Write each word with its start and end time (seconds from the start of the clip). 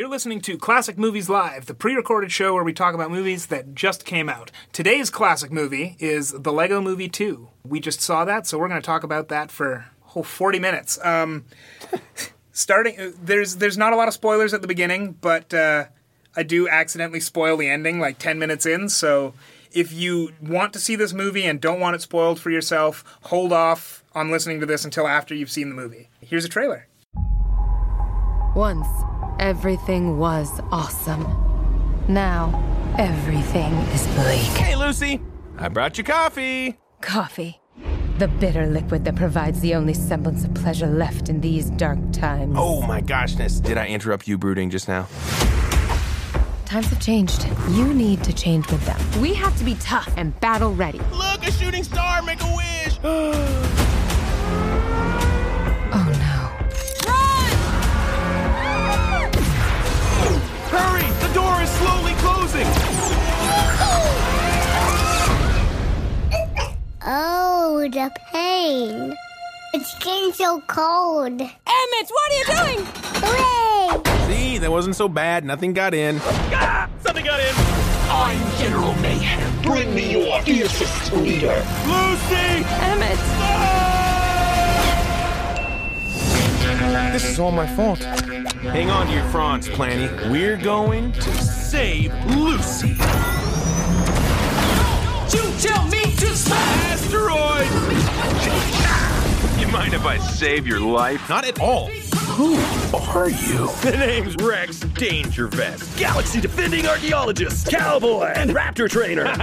You're 0.00 0.08
listening 0.08 0.40
to 0.40 0.56
Classic 0.56 0.96
Movies 0.96 1.28
Live, 1.28 1.66
the 1.66 1.74
pre 1.74 1.94
recorded 1.94 2.32
show 2.32 2.54
where 2.54 2.64
we 2.64 2.72
talk 2.72 2.94
about 2.94 3.10
movies 3.10 3.48
that 3.48 3.74
just 3.74 4.06
came 4.06 4.30
out. 4.30 4.50
Today's 4.72 5.10
classic 5.10 5.52
movie 5.52 5.94
is 5.98 6.30
The 6.30 6.54
Lego 6.54 6.80
Movie 6.80 7.10
2. 7.10 7.50
We 7.64 7.80
just 7.80 8.00
saw 8.00 8.24
that, 8.24 8.46
so 8.46 8.58
we're 8.58 8.68
going 8.68 8.80
to 8.80 8.86
talk 8.86 9.04
about 9.04 9.28
that 9.28 9.50
for 9.50 9.72
a 9.72 9.90
whole 10.00 10.22
40 10.22 10.58
minutes. 10.58 10.98
Um, 11.04 11.44
starting, 12.52 13.12
there's, 13.22 13.56
there's 13.56 13.76
not 13.76 13.92
a 13.92 13.96
lot 13.96 14.08
of 14.08 14.14
spoilers 14.14 14.54
at 14.54 14.62
the 14.62 14.66
beginning, 14.66 15.18
but 15.20 15.52
uh, 15.52 15.84
I 16.34 16.44
do 16.44 16.66
accidentally 16.66 17.20
spoil 17.20 17.58
the 17.58 17.68
ending 17.68 18.00
like 18.00 18.18
10 18.18 18.38
minutes 18.38 18.64
in, 18.64 18.88
so 18.88 19.34
if 19.70 19.92
you 19.92 20.32
want 20.40 20.72
to 20.72 20.78
see 20.78 20.96
this 20.96 21.12
movie 21.12 21.44
and 21.44 21.60
don't 21.60 21.78
want 21.78 21.94
it 21.94 22.00
spoiled 22.00 22.40
for 22.40 22.48
yourself, 22.48 23.04
hold 23.24 23.52
off 23.52 24.02
on 24.14 24.30
listening 24.30 24.60
to 24.60 24.66
this 24.66 24.86
until 24.86 25.06
after 25.06 25.34
you've 25.34 25.50
seen 25.50 25.68
the 25.68 25.74
movie. 25.74 26.08
Here's 26.22 26.46
a 26.46 26.48
trailer. 26.48 26.86
Once, 28.56 28.88
everything 29.40 30.18
was 30.18 30.60
awesome. 30.70 31.24
Now, 32.08 32.62
everything 32.98 33.72
is 33.94 34.06
bleak. 34.08 34.56
Hey, 34.56 34.76
Lucy, 34.76 35.20
I 35.58 35.68
brought 35.68 35.96
you 35.98 36.04
coffee. 36.04 36.78
Coffee. 37.00 37.58
The 38.18 38.28
bitter 38.28 38.66
liquid 38.66 39.06
that 39.06 39.16
provides 39.16 39.60
the 39.60 39.74
only 39.74 39.94
semblance 39.94 40.44
of 40.44 40.52
pleasure 40.52 40.86
left 40.86 41.30
in 41.30 41.40
these 41.40 41.70
dark 41.70 41.98
times. 42.12 42.54
Oh 42.58 42.82
my 42.82 43.00
goshness, 43.00 43.62
did 43.62 43.78
I 43.78 43.86
interrupt 43.86 44.28
you 44.28 44.36
brooding 44.36 44.68
just 44.68 44.88
now? 44.88 45.08
Times 46.66 46.86
have 46.88 47.00
changed. 47.00 47.48
You 47.70 47.94
need 47.94 48.22
to 48.24 48.34
change 48.34 48.70
with 48.70 48.84
them. 48.84 49.22
We 49.22 49.32
have 49.34 49.56
to 49.56 49.64
be 49.64 49.74
tough 49.76 50.12
and 50.18 50.38
battle 50.40 50.74
ready. 50.74 51.00
Look, 51.12 51.46
a 51.46 51.50
shooting 51.50 51.82
star, 51.82 52.20
make 52.22 52.40
a 52.42 52.56
wish. 52.56 53.86
Hurry, 60.70 61.10
the 61.26 61.34
door 61.34 61.60
is 61.60 61.68
slowly 61.68 62.12
closing. 62.18 62.66
Oh, 67.04 67.88
the 67.90 68.10
pain. 68.32 69.16
It's 69.74 69.98
getting 69.98 70.32
so 70.32 70.60
cold. 70.68 71.40
Emmett, 71.40 72.08
what 72.08 72.30
are 72.30 72.36
you 72.36 72.44
doing? 72.44 72.86
Hooray! 73.22 74.32
See, 74.32 74.58
that 74.58 74.70
wasn't 74.70 74.94
so 74.94 75.08
bad. 75.08 75.44
Nothing 75.44 75.72
got 75.72 75.92
in. 75.92 76.20
Ah, 76.22 76.88
something 77.00 77.24
got 77.24 77.40
in. 77.40 77.54
I'm 78.08 78.58
General 78.58 78.94
Mayhem. 79.02 79.62
Bring 79.62 79.92
me 79.92 80.12
your 80.12 80.40
fiercest 80.42 81.12
leader. 81.14 81.66
Lucy! 81.86 82.64
Emmett! 82.80 83.79
This 86.80 87.24
is 87.24 87.38
all 87.38 87.52
my 87.52 87.66
fault. 87.66 87.98
Hang 87.98 88.88
on 88.88 89.06
to 89.08 89.12
your 89.12 89.24
fronds, 89.24 89.68
Planty. 89.68 90.30
We're 90.30 90.56
going 90.56 91.12
to 91.12 91.32
save 91.42 92.14
Lucy. 92.34 92.96
You 95.28 95.42
tell 95.58 95.86
me 95.88 96.02
to 96.16 96.34
smash! 96.34 96.80
Asteroid! 96.92 97.66
You 99.60 99.68
mind 99.68 99.92
if 99.92 100.06
I 100.06 100.16
save 100.18 100.66
your 100.66 100.80
life? 100.80 101.28
Not 101.28 101.44
at 101.44 101.60
all. 101.60 101.90
Who 102.40 102.56
are 102.94 103.28
you? 103.28 103.66
The 103.82 103.96
name's 103.98 104.34
Rex 104.36 104.80
Danger 104.80 105.48
Dangervest. 105.48 105.98
Galaxy 105.98 106.40
defending 106.40 106.86
archaeologist, 106.86 107.68
cowboy, 107.68 108.32
and 108.34 108.52
raptor 108.52 108.88
trainer. 108.88 109.24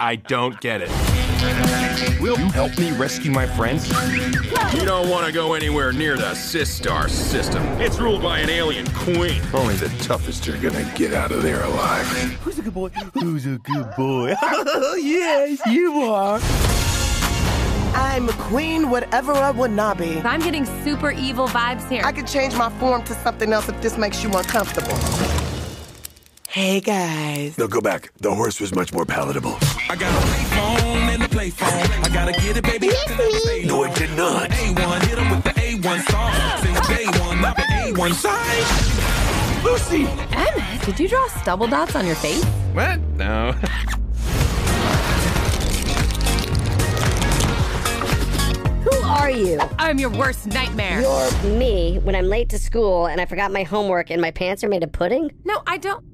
I 0.00 0.18
don't 0.26 0.58
get 0.62 0.80
it. 0.82 0.88
Will 2.18 2.38
you 2.38 2.48
help 2.48 2.78
me 2.78 2.92
rescue 2.92 3.30
my 3.30 3.46
friends? 3.46 3.90
You 4.72 4.86
don't 4.86 5.10
want 5.10 5.26
to 5.26 5.32
go 5.32 5.52
anywhere 5.52 5.92
near 5.92 6.16
the 6.16 6.32
Systar 6.32 7.10
system. 7.10 7.62
It's 7.78 7.98
ruled 7.98 8.22
by 8.22 8.38
an 8.38 8.48
alien 8.48 8.86
queen. 8.94 9.42
Only 9.52 9.74
the 9.74 9.90
toughest 10.02 10.48
are 10.48 10.56
gonna 10.56 10.90
get 10.96 11.12
out 11.12 11.30
of 11.30 11.42
there 11.42 11.62
alive. 11.62 12.06
Who's 12.40 12.58
a 12.58 12.62
good 12.62 12.72
boy? 12.72 12.88
Who's 13.12 13.44
a 13.44 13.58
good 13.58 13.90
boy? 13.98 14.28
yes, 14.96 15.60
you 15.66 15.92
are. 16.04 16.40
I'm 17.98 18.28
a 18.28 18.32
queen, 18.32 18.90
whatever 18.90 19.32
I 19.32 19.50
would 19.50 19.72
not 19.72 19.98
be. 19.98 20.20
I'm 20.20 20.40
getting 20.40 20.64
super 20.84 21.10
evil 21.10 21.48
vibes 21.48 21.88
here. 21.88 22.02
I 22.04 22.12
could 22.12 22.28
change 22.28 22.54
my 22.54 22.70
form 22.78 23.02
to 23.04 23.14
something 23.14 23.52
else 23.52 23.68
if 23.68 23.80
this 23.82 23.98
makes 23.98 24.22
you 24.22 24.30
uncomfortable. 24.30 24.96
Hey 26.46 26.80
guys. 26.80 27.58
No, 27.58 27.66
go 27.66 27.80
back. 27.80 28.12
The 28.20 28.32
horse 28.32 28.60
was 28.60 28.72
much 28.72 28.92
more 28.92 29.04
palatable. 29.04 29.56
I 29.90 29.96
got 29.96 30.14
a 30.14 30.26
play 30.26 30.44
phone 30.54 31.08
and 31.10 31.22
a 31.24 31.28
play 31.28 31.50
phone. 31.50 32.04
I 32.04 32.08
gotta 32.12 32.32
get 32.32 32.56
it, 32.56 32.62
baby. 32.62 32.88
I 32.88 33.04
can 33.08 33.18
never 33.18 33.38
stay 33.40 33.64
No, 33.64 33.82
it 33.82 33.94
did 33.96 34.16
not. 34.16 34.50
A1, 34.50 35.02
hit 35.02 35.18
him 35.18 35.30
with 35.30 35.42
the 35.42 35.50
A1 35.50 36.10
song. 36.10 36.32
Since 36.62 36.88
day 36.88 37.06
one, 37.20 37.40
not 37.40 37.56
the 37.56 37.62
A1 37.62 38.12
side. 38.14 39.64
Lucy! 39.64 40.06
Emmett, 40.36 40.86
did 40.86 41.00
you 41.00 41.08
draw 41.08 41.26
stubble 41.28 41.66
dots 41.66 41.96
on 41.96 42.06
your 42.06 42.16
face? 42.16 42.44
What? 42.74 43.00
No. 43.16 43.54
are 49.08 49.30
you? 49.30 49.58
I'm 49.78 49.98
your 49.98 50.10
worst 50.10 50.46
nightmare. 50.46 51.00
You're 51.00 51.56
me 51.56 51.98
when 52.00 52.14
I'm 52.14 52.26
late 52.26 52.50
to 52.50 52.58
school 52.58 53.06
and 53.06 53.20
I 53.20 53.24
forgot 53.24 53.50
my 53.50 53.62
homework 53.62 54.10
and 54.10 54.20
my 54.20 54.30
pants 54.30 54.62
are 54.62 54.68
made 54.68 54.84
of 54.84 54.92
pudding? 54.92 55.30
No, 55.44 55.62
I 55.66 55.78
don't. 55.78 56.04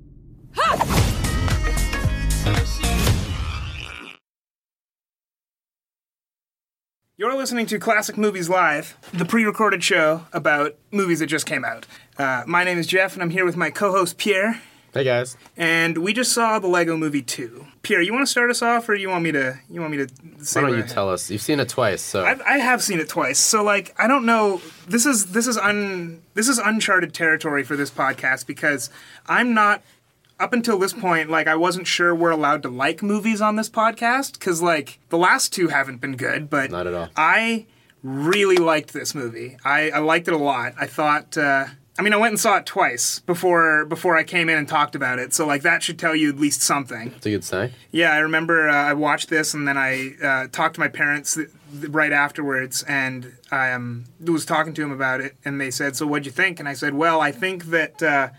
You're 7.16 7.37
listening 7.37 7.66
to 7.66 7.78
Classic 7.78 8.16
Movies 8.16 8.49
Live, 8.49 8.97
the 9.12 9.25
pre 9.25 9.44
recorded 9.44 9.84
show 9.84 10.27
about 10.33 10.75
movies 10.91 11.21
that 11.21 11.27
just 11.27 11.47
came 11.47 11.65
out. 11.65 11.87
Uh, 12.19 12.43
my 12.44 12.65
name 12.65 12.77
is 12.77 12.88
Jeff, 12.88 13.15
and 13.15 13.22
I'm 13.22 13.31
here 13.31 13.44
with 13.44 13.56
my 13.56 13.71
co 13.71 13.93
host 13.93 14.19
Pierre, 14.19 14.60
Hey 14.94 15.03
guys. 15.03 15.37
and 15.56 15.99
we 15.99 16.12
just 16.12 16.32
saw 16.32 16.60
the 16.60 16.69
Lego 16.69 16.97
Movie 16.97 17.21
2. 17.21 17.66
Pierre, 17.82 18.00
you 18.00 18.12
want 18.12 18.22
to 18.25 18.31
start 18.31 18.49
us 18.49 18.62
off, 18.62 18.88
or 18.88 18.94
you 18.94 19.09
want 19.09 19.25
me 19.25 19.32
to? 19.32 19.59
You 19.69 19.81
want 19.81 19.93
me 19.93 20.06
to 20.06 20.44
say? 20.44 20.62
Why 20.62 20.69
don't 20.71 20.78
you 20.78 20.84
I- 20.84 20.87
tell 20.87 21.10
us? 21.10 21.31
You've 21.31 21.43
seen 21.43 21.59
it 21.59 21.69
twice, 21.69 22.00
so 22.00 22.25
I've, 22.25 22.41
I 22.43 22.59
have 22.59 22.81
seen 22.81 23.00
it 23.00 23.09
twice, 23.09 23.38
so 23.41 23.65
like 23.65 23.93
I 23.99 24.06
don't 24.06 24.25
know. 24.25 24.62
This 24.87 25.04
is 25.04 25.33
this 25.33 25.47
is 25.49 25.59
un 25.59 26.22
this 26.34 26.49
is 26.49 26.59
uncharted 26.59 27.12
territory 27.12 27.65
for 27.65 27.75
this 27.77 27.91
podcast 27.91 28.47
because 28.47 28.88
I'm 29.27 29.53
not 29.53 29.83
up 30.38 30.53
until 30.53 30.78
this 30.78 30.93
point 30.93 31.28
like 31.28 31.47
I 31.49 31.56
wasn't 31.56 31.87
sure 31.87 32.15
we're 32.15 32.31
allowed 32.31 32.62
to 32.62 32.69
like 32.69 33.03
movies 33.03 33.41
on 33.41 33.56
this 33.56 33.69
podcast 33.69 34.34
because 34.34 34.62
like 34.62 34.99
the 35.09 35.19
last 35.19 35.53
two 35.53 35.69
haven't 35.69 36.00
been 36.00 36.16
good, 36.16 36.49
but 36.49 36.71
Not 36.71 36.87
at 36.87 36.94
all. 36.94 37.09
I 37.16 37.66
really 38.04 38.56
liked 38.59 38.93
this 38.93 39.12
movie. 39.15 39.56
I, 39.65 39.91
I 39.91 39.99
liked 39.99 40.28
it 40.28 40.34
a 40.34 40.38
lot. 40.38 40.75
I 40.78 40.87
thought. 40.87 41.37
Uh, 41.37 41.66
I 41.97 42.03
mean, 42.03 42.12
I 42.12 42.16
went 42.16 42.32
and 42.32 42.41
saw 42.41 42.56
it 42.56 42.66
twice 42.66 43.21
before 43.21 43.84
before 43.84 44.16
I 44.16 44.25
came 44.25 44.49
in 44.49 44.59
and 44.59 44.69
talked 44.69 44.97
about 44.97 45.19
it. 45.21 45.32
So 45.32 45.47
like 45.47 45.62
that 45.62 45.82
should 45.82 45.99
tell 45.99 46.15
you 46.16 46.28
at 46.31 46.38
least 46.38 46.60
something. 46.60 47.12
it's 47.16 47.27
a 47.27 47.31
good 47.31 47.44
sign. 47.44 47.72
Yeah, 47.93 48.12
I 48.12 48.19
remember 48.19 48.69
uh, 48.69 48.75
I 48.75 48.94
watched 48.94 49.31
this 49.31 49.55
and 49.55 49.66
then 49.69 49.78
I 49.78 50.15
uh, 50.22 50.49
talked 50.50 50.75
to 50.75 50.81
my 50.81 50.88
parents 50.88 51.34
th- 51.34 51.50
th- 51.72 51.93
right 51.93 52.12
afterwards 52.12 52.83
and 52.88 53.37
I 53.53 53.71
um, 53.71 54.06
was 54.21 54.44
talking 54.44 54.75
to 54.75 54.81
them 54.81 54.91
about 54.91 55.21
it 55.21 55.37
and 55.44 55.60
they 55.60 55.71
said, 55.71 55.94
"So 55.94 56.04
what'd 56.06 56.27
you 56.27 56.33
think?" 56.33 56.59
And 56.59 56.69
I 56.69 56.75
said, 56.75 56.94
"Well, 56.94 57.21
I 57.21 57.31
think 57.31 57.66
that 57.66 58.03
uh, 58.03 58.31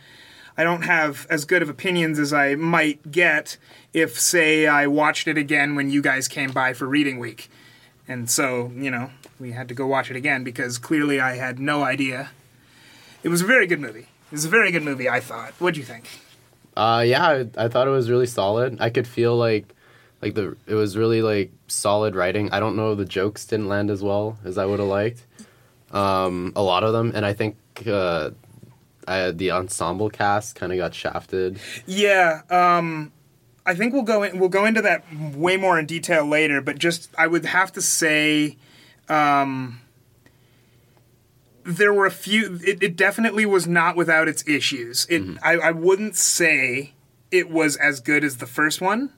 I 0.57 0.65
don't 0.65 0.81
have 0.83 1.25
as 1.29 1.45
good 1.45 1.61
of 1.61 1.69
opinions 1.69 2.19
as 2.19 2.33
I 2.33 2.55
might 2.55 3.09
get 3.09 3.57
if, 3.93 4.19
say, 4.19 4.67
I 4.67 4.87
watched 4.87 5.29
it 5.29 5.37
again 5.37 5.75
when 5.75 5.89
you 5.89 6.01
guys 6.01 6.27
came 6.27 6.51
by 6.51 6.73
for 6.73 6.87
reading 6.87 7.19
week." 7.19 7.49
And 8.05 8.29
so, 8.29 8.71
you 8.75 8.91
know, 8.91 9.11
we 9.39 9.53
had 9.53 9.69
to 9.69 9.73
go 9.73 9.87
watch 9.87 10.11
it 10.11 10.17
again 10.17 10.43
because 10.43 10.77
clearly 10.77 11.21
I 11.21 11.37
had 11.37 11.57
no 11.57 11.83
idea. 11.83 12.31
It 13.25 13.29
was 13.29 13.41
a 13.41 13.45
very 13.45 13.65
good 13.65 13.79
movie. 13.79 14.01
It 14.27 14.31
was 14.31 14.45
a 14.45 14.49
very 14.49 14.71
good 14.71 14.83
movie, 14.83 15.09
I 15.09 15.19
thought. 15.19 15.53
What'd 15.53 15.77
you 15.77 15.83
think? 15.83 16.07
Uh, 16.77 17.03
yeah, 17.03 17.25
I, 17.25 17.47
I 17.57 17.67
thought 17.69 17.87
it 17.87 17.91
was 17.91 18.07
really 18.07 18.27
solid. 18.27 18.77
I 18.79 18.91
could 18.91 19.07
feel 19.07 19.35
like, 19.35 19.73
like 20.21 20.35
the 20.35 20.55
it 20.67 20.75
was 20.75 20.95
really 20.95 21.23
like 21.23 21.51
solid 21.67 22.15
writing. 22.15 22.51
I 22.51 22.59
don't 22.59 22.75
know 22.75 22.93
the 22.93 23.03
jokes 23.03 23.43
didn't 23.45 23.67
land 23.67 23.89
as 23.89 24.03
well 24.03 24.37
as 24.45 24.59
I 24.59 24.67
would 24.67 24.79
have 24.79 24.87
liked. 24.87 25.25
Um, 25.89 26.53
a 26.55 26.61
lot 26.61 26.83
of 26.83 26.93
them, 26.93 27.13
and 27.15 27.25
I 27.25 27.33
think 27.33 27.57
uh, 27.87 28.29
I, 29.07 29.31
the 29.31 29.49
ensemble 29.49 30.11
cast 30.11 30.55
kind 30.55 30.71
of 30.71 30.77
got 30.77 30.93
shafted. 30.93 31.59
Yeah, 31.87 32.41
um, 32.51 33.11
I 33.65 33.73
think 33.73 33.91
we'll 33.91 34.03
go 34.03 34.21
in, 34.21 34.37
we'll 34.37 34.49
go 34.49 34.65
into 34.65 34.83
that 34.83 35.03
way 35.35 35.57
more 35.57 35.79
in 35.79 35.87
detail 35.87 36.25
later. 36.25 36.61
But 36.61 36.77
just 36.77 37.09
I 37.17 37.25
would 37.25 37.45
have 37.45 37.71
to 37.71 37.81
say, 37.81 38.57
um, 39.09 39.81
there 41.65 41.93
were 41.93 42.05
a 42.05 42.11
few. 42.11 42.59
It, 42.63 42.81
it 42.81 42.95
definitely 42.95 43.45
was 43.45 43.67
not 43.67 43.95
without 43.95 44.27
its 44.27 44.47
issues. 44.47 45.07
It 45.09 45.37
I, 45.43 45.53
I 45.53 45.71
wouldn't 45.71 46.15
say 46.15 46.93
it 47.31 47.49
was 47.49 47.75
as 47.75 47.99
good 47.99 48.23
as 48.23 48.37
the 48.37 48.45
first 48.45 48.81
one, 48.81 49.11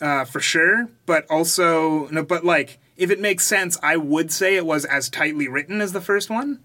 uh, 0.00 0.24
for 0.24 0.40
sure. 0.40 0.88
But 1.06 1.26
also 1.30 2.08
no, 2.08 2.22
but 2.24 2.44
like 2.44 2.78
if 2.96 3.10
it 3.10 3.20
makes 3.20 3.44
sense, 3.44 3.78
I 3.82 3.96
would 3.96 4.32
say 4.32 4.56
it 4.56 4.64
was 4.64 4.84
as 4.84 5.10
tightly 5.10 5.48
written 5.48 5.80
as 5.80 5.92
the 5.92 6.00
first 6.00 6.30
one. 6.30 6.60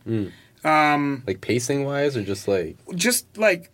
Like 1.28 1.42
pacing 1.42 1.84
wise, 1.84 2.16
or 2.16 2.24
just 2.24 2.48
like 2.48 2.78
just 2.96 3.38
like 3.38 3.70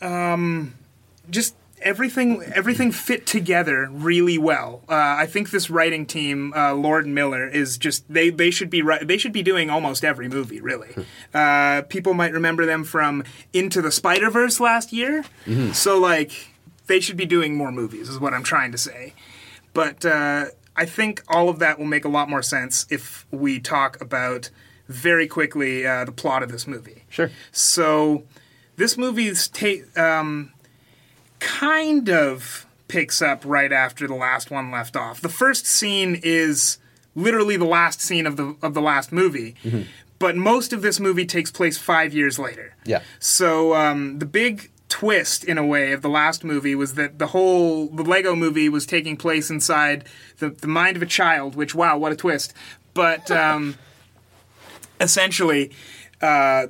um 0.00 0.74
just 1.30 1.54
everything 1.82 2.42
everything 2.54 2.92
fit 2.92 3.26
together 3.26 3.88
really 3.90 4.38
well. 4.38 4.82
Uh, 4.88 4.94
I 4.94 5.26
think 5.26 5.50
this 5.50 5.70
writing 5.70 6.06
team, 6.06 6.52
uh, 6.54 6.74
Lord 6.74 7.06
Miller, 7.06 7.46
is 7.48 7.78
just 7.78 8.04
they 8.12 8.30
they 8.30 8.50
should 8.50 8.70
be 8.70 8.82
they 9.02 9.18
should 9.18 9.32
be 9.32 9.42
doing 9.42 9.70
almost 9.70 10.04
every 10.04 10.28
movie. 10.28 10.60
Really, 10.60 10.94
uh, 11.34 11.82
people 11.88 12.14
might 12.14 12.32
remember 12.32 12.66
them 12.66 12.84
from 12.84 13.24
Into 13.52 13.82
the 13.82 13.92
Spider 13.92 14.30
Verse 14.30 14.60
last 14.60 14.92
year. 14.92 15.24
So 15.72 15.98
like 15.98 16.48
they 16.86 17.00
should 17.00 17.16
be 17.16 17.26
doing 17.26 17.56
more 17.56 17.70
movies, 17.72 18.08
is 18.08 18.18
what 18.18 18.34
I'm 18.34 18.42
trying 18.42 18.72
to 18.72 18.78
say. 18.78 19.14
But 19.74 20.04
uh, 20.04 20.46
I 20.76 20.84
think 20.86 21.22
all 21.28 21.48
of 21.48 21.58
that 21.60 21.78
will 21.78 21.86
make 21.86 22.04
a 22.04 22.08
lot 22.08 22.28
more 22.28 22.42
sense 22.42 22.86
if 22.90 23.26
we 23.30 23.60
talk 23.60 24.00
about 24.00 24.50
very 24.88 25.26
quickly 25.26 25.86
uh, 25.86 26.04
the 26.04 26.12
plot 26.12 26.42
of 26.42 26.50
this 26.50 26.66
movie. 26.66 27.04
Sure. 27.08 27.30
So 27.50 28.24
this 28.76 28.98
movie's 28.98 29.48
ta- 29.48 29.86
um, 29.96 30.52
kind 31.42 32.08
of 32.08 32.66
picks 32.88 33.20
up 33.20 33.42
right 33.44 33.72
after 33.72 34.06
the 34.06 34.14
last 34.14 34.50
one 34.50 34.70
left 34.70 34.96
off. 34.96 35.20
The 35.20 35.28
first 35.28 35.66
scene 35.66 36.20
is 36.22 36.78
literally 37.14 37.56
the 37.56 37.64
last 37.64 38.00
scene 38.00 38.26
of 38.26 38.36
the 38.36 38.56
of 38.62 38.74
the 38.74 38.80
last 38.80 39.12
movie, 39.12 39.56
but 40.18 40.36
most 40.36 40.72
of 40.72 40.82
this 40.82 41.00
movie 41.00 41.26
takes 41.26 41.50
place 41.50 41.76
five 41.76 42.14
years 42.14 42.38
later. 42.38 42.74
Yeah. 42.84 43.02
So 43.18 43.74
um, 43.74 44.18
the 44.18 44.26
big 44.26 44.70
twist, 44.88 45.42
in 45.44 45.58
a 45.58 45.66
way, 45.66 45.92
of 45.92 46.02
the 46.02 46.08
last 46.08 46.44
movie 46.44 46.74
was 46.74 46.94
that 46.94 47.18
the 47.18 47.28
whole 47.28 47.88
the 47.88 48.04
Lego 48.04 48.36
movie 48.36 48.68
was 48.68 48.86
taking 48.86 49.16
place 49.16 49.50
inside 49.50 50.04
the, 50.38 50.50
the 50.50 50.68
mind 50.68 50.96
of 50.96 51.02
a 51.02 51.06
child. 51.06 51.56
Which 51.56 51.74
wow, 51.74 51.98
what 51.98 52.12
a 52.12 52.16
twist! 52.16 52.54
But 52.94 53.30
um, 53.44 53.76
essentially, 55.00 55.72
uh, 56.20 56.66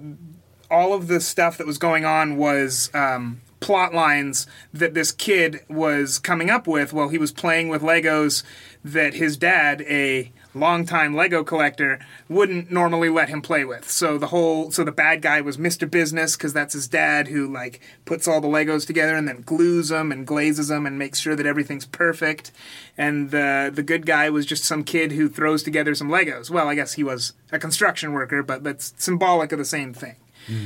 all 0.71 0.95
of 0.95 1.09
the 1.09 1.21
stuff 1.21 1.59
that 1.59 1.67
was 1.67 1.79
going 1.79 2.05
on 2.05 2.37
was 2.37 2.91
um, 2.95 3.41
plot 3.63 3.95
lines 3.95 4.47
that 4.73 4.93
this 4.95 5.13
kid 5.13 5.61
was 5.69 6.19
coming 6.19 6.51
up 6.51 6.67
with 6.67 6.93
while 6.93 7.09
he 7.09 7.19
was 7.19 7.33
playing 7.33 7.69
with 7.69 7.81
Legos 7.81 8.43
that 8.85 9.15
his 9.15 9.37
dad, 9.37 9.83
a 9.83 10.33
longtime 10.55 11.15
Lego 11.15 11.45
collector, 11.45 11.99
wouldn't 12.29 12.71
normally 12.71 13.09
let 13.09 13.29
him 13.29 13.41
play 13.41 13.65
with. 13.65 13.89
So 13.89 14.19
the 14.19 14.27
whole, 14.27 14.71
so 14.71 14.85
the 14.85 14.93
bad 14.93 15.23
guy 15.23 15.41
was 15.41 15.57
Mr. 15.57 15.89
Business 15.89 16.37
because 16.37 16.53
that's 16.53 16.75
his 16.75 16.89
dad 16.89 17.29
who 17.29 17.51
like 17.51 17.81
puts 18.05 18.27
all 18.27 18.41
the 18.41 18.49
Legos 18.49 18.87
together 18.87 19.15
and 19.15 19.27
then 19.27 19.43
glues 19.43 19.89
them 19.89 20.11
and 20.11 20.27
glazes 20.27 20.69
them 20.69 20.85
and 20.85 20.99
makes 20.99 21.21
sure 21.21 21.37
that 21.37 21.47
everything's 21.47 21.87
perfect. 21.87 22.51
And 22.99 23.31
the 23.31 23.71
the 23.73 23.83
good 23.83 24.05
guy 24.05 24.29
was 24.31 24.45
just 24.45 24.65
some 24.65 24.85
kid 24.85 25.13
who 25.13 25.29
throws 25.29 25.63
together 25.63 25.95
some 25.95 26.09
Legos. 26.09 26.51
Well, 26.51 26.69
I 26.69 26.75
guess 26.75 26.95
he 26.95 27.05
was 27.05 27.33
a 27.53 27.59
construction 27.59 28.13
worker, 28.13 28.43
but 28.43 28.65
that's 28.65 28.93
symbolic 28.99 29.53
of 29.53 29.59
the 29.59 29.65
same 29.65 29.95
thing. 29.95 30.17
Hmm. 30.47 30.65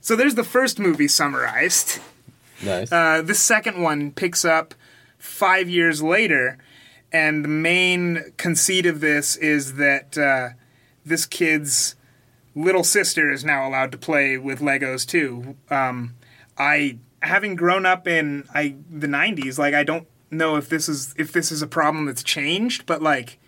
So 0.00 0.16
there's 0.16 0.34
the 0.34 0.44
first 0.44 0.78
movie 0.78 1.08
summarized. 1.08 2.00
Nice. 2.62 2.90
Uh, 2.92 3.22
the 3.22 3.34
second 3.34 3.82
one 3.82 4.12
picks 4.12 4.44
up 4.44 4.74
five 5.18 5.68
years 5.68 6.02
later, 6.02 6.58
and 7.12 7.44
the 7.44 7.48
main 7.48 8.32
conceit 8.36 8.86
of 8.86 9.00
this 9.00 9.36
is 9.36 9.74
that 9.74 10.16
uh, 10.18 10.50
this 11.04 11.26
kid's 11.26 11.94
little 12.54 12.84
sister 12.84 13.30
is 13.30 13.44
now 13.44 13.66
allowed 13.68 13.92
to 13.92 13.98
play 13.98 14.36
with 14.36 14.60
Legos 14.60 15.06
too. 15.06 15.56
Um, 15.70 16.14
I, 16.58 16.98
having 17.22 17.54
grown 17.54 17.86
up 17.86 18.06
in 18.06 18.48
I 18.54 18.76
the 18.90 19.06
'90s, 19.06 19.58
like 19.58 19.74
I 19.74 19.84
don't 19.84 20.06
know 20.30 20.56
if 20.56 20.68
this 20.68 20.88
is 20.88 21.14
if 21.16 21.32
this 21.32 21.50
is 21.50 21.62
a 21.62 21.66
problem 21.66 22.06
that's 22.06 22.22
changed, 22.22 22.86
but 22.86 23.02
like 23.02 23.38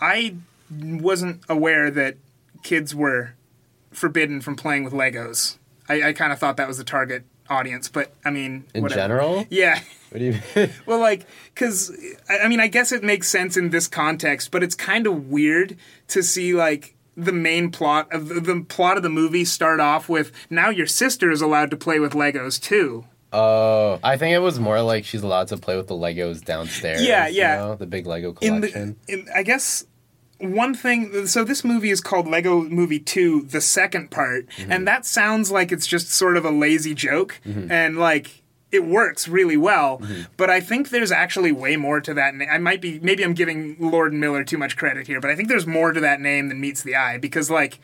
I 0.00 0.36
wasn't 0.70 1.42
aware 1.48 1.90
that 1.90 2.16
kids 2.62 2.94
were 2.94 3.34
forbidden 3.92 4.40
from 4.40 4.56
playing 4.56 4.84
with 4.84 4.92
Legos. 4.92 5.56
I, 5.88 6.08
I 6.08 6.12
kind 6.12 6.32
of 6.32 6.38
thought 6.38 6.56
that 6.56 6.68
was 6.68 6.78
the 6.78 6.84
target 6.84 7.24
audience, 7.48 7.88
but 7.88 8.12
I 8.24 8.30
mean, 8.30 8.64
In 8.74 8.82
whatever. 8.82 9.00
general? 9.00 9.46
yeah. 9.50 9.80
What 10.10 10.18
do 10.18 10.24
you 10.24 10.32
mean? 10.56 10.70
Well, 10.86 10.98
like, 10.98 11.26
because 11.54 11.90
I 12.28 12.40
I 12.40 12.48
mean, 12.48 12.60
I 12.60 12.66
guess 12.68 12.92
it 12.92 13.02
makes 13.02 13.28
sense 13.28 13.56
in 13.56 13.70
this 13.70 13.88
context, 13.88 14.50
but 14.50 14.62
it's 14.62 14.74
kind 14.74 15.06
of 15.06 15.28
weird 15.28 15.76
to 16.08 16.22
see 16.22 16.52
like 16.54 16.94
the 17.16 17.32
main 17.32 17.70
plot 17.70 18.12
of 18.12 18.28
the, 18.28 18.40
the 18.40 18.60
plot 18.68 18.96
of 18.96 19.02
the 19.02 19.08
movie 19.10 19.44
start 19.44 19.80
off 19.80 20.08
with 20.08 20.32
now 20.48 20.70
your 20.70 20.86
sister 20.86 21.30
is 21.30 21.40
allowed 21.42 21.70
to 21.70 21.76
play 21.76 21.98
with 22.00 22.12
Legos 22.12 22.60
too. 22.60 23.04
Oh, 23.32 24.00
I 24.02 24.16
think 24.16 24.34
it 24.34 24.40
was 24.40 24.58
more 24.58 24.82
like 24.82 25.04
she's 25.04 25.22
allowed 25.22 25.48
to 25.48 25.56
play 25.56 25.76
with 25.76 25.86
the 25.86 25.94
Legos 25.94 26.44
downstairs. 26.44 27.02
Yeah, 27.04 27.28
you 27.28 27.38
yeah. 27.38 27.56
know, 27.58 27.74
the 27.76 27.86
big 27.86 28.04
Lego 28.06 28.30
in 28.40 28.60
collection. 28.60 28.96
the, 29.06 29.12
in, 29.12 29.26
I 29.34 29.42
guess 29.44 29.84
one 30.40 30.74
thing. 30.74 31.26
So 31.26 31.44
this 31.44 31.64
movie 31.64 31.90
is 31.90 32.00
called 32.00 32.26
Lego 32.28 32.62
Movie 32.62 32.98
Two: 33.00 33.42
The 33.42 33.60
Second 33.60 34.10
Part, 34.10 34.46
Mm-hmm. 34.48 34.72
and 34.72 34.86
that 34.88 35.06
sounds 35.06 35.50
like 35.50 35.70
it's 35.72 35.86
just 35.86 36.10
sort 36.10 36.36
of 36.36 36.44
a 36.44 36.50
lazy 36.50 36.94
joke, 36.94 37.40
and 37.44 37.98
like 37.98 38.42
it 38.72 38.84
works 38.84 39.26
really 39.28 39.56
well. 39.56 39.98
Mm-hmm. 39.98 40.22
But 40.36 40.48
I 40.50 40.60
think 40.60 40.90
there's 40.90 41.10
actually 41.12 41.50
way 41.52 41.76
more 41.76 42.00
to 42.00 42.14
that. 42.14 42.34
na- 42.34 42.44
I 42.46 42.58
might 42.58 42.80
be 42.80 43.00
maybe 43.00 43.22
I'm 43.24 43.34
giving 43.34 43.76
Lord 43.80 44.12
and 44.12 44.20
Miller 44.20 44.44
too 44.44 44.58
much 44.58 44.76
credit 44.76 45.06
here, 45.06 45.20
but 45.20 45.30
I 45.30 45.36
think 45.36 45.48
there's 45.48 45.66
more 45.66 45.92
to 45.92 46.00
that 46.00 46.20
name 46.20 46.48
than 46.48 46.60
meets 46.60 46.82
the 46.82 46.94
eye 46.96 47.18
because 47.18 47.50
like 47.50 47.80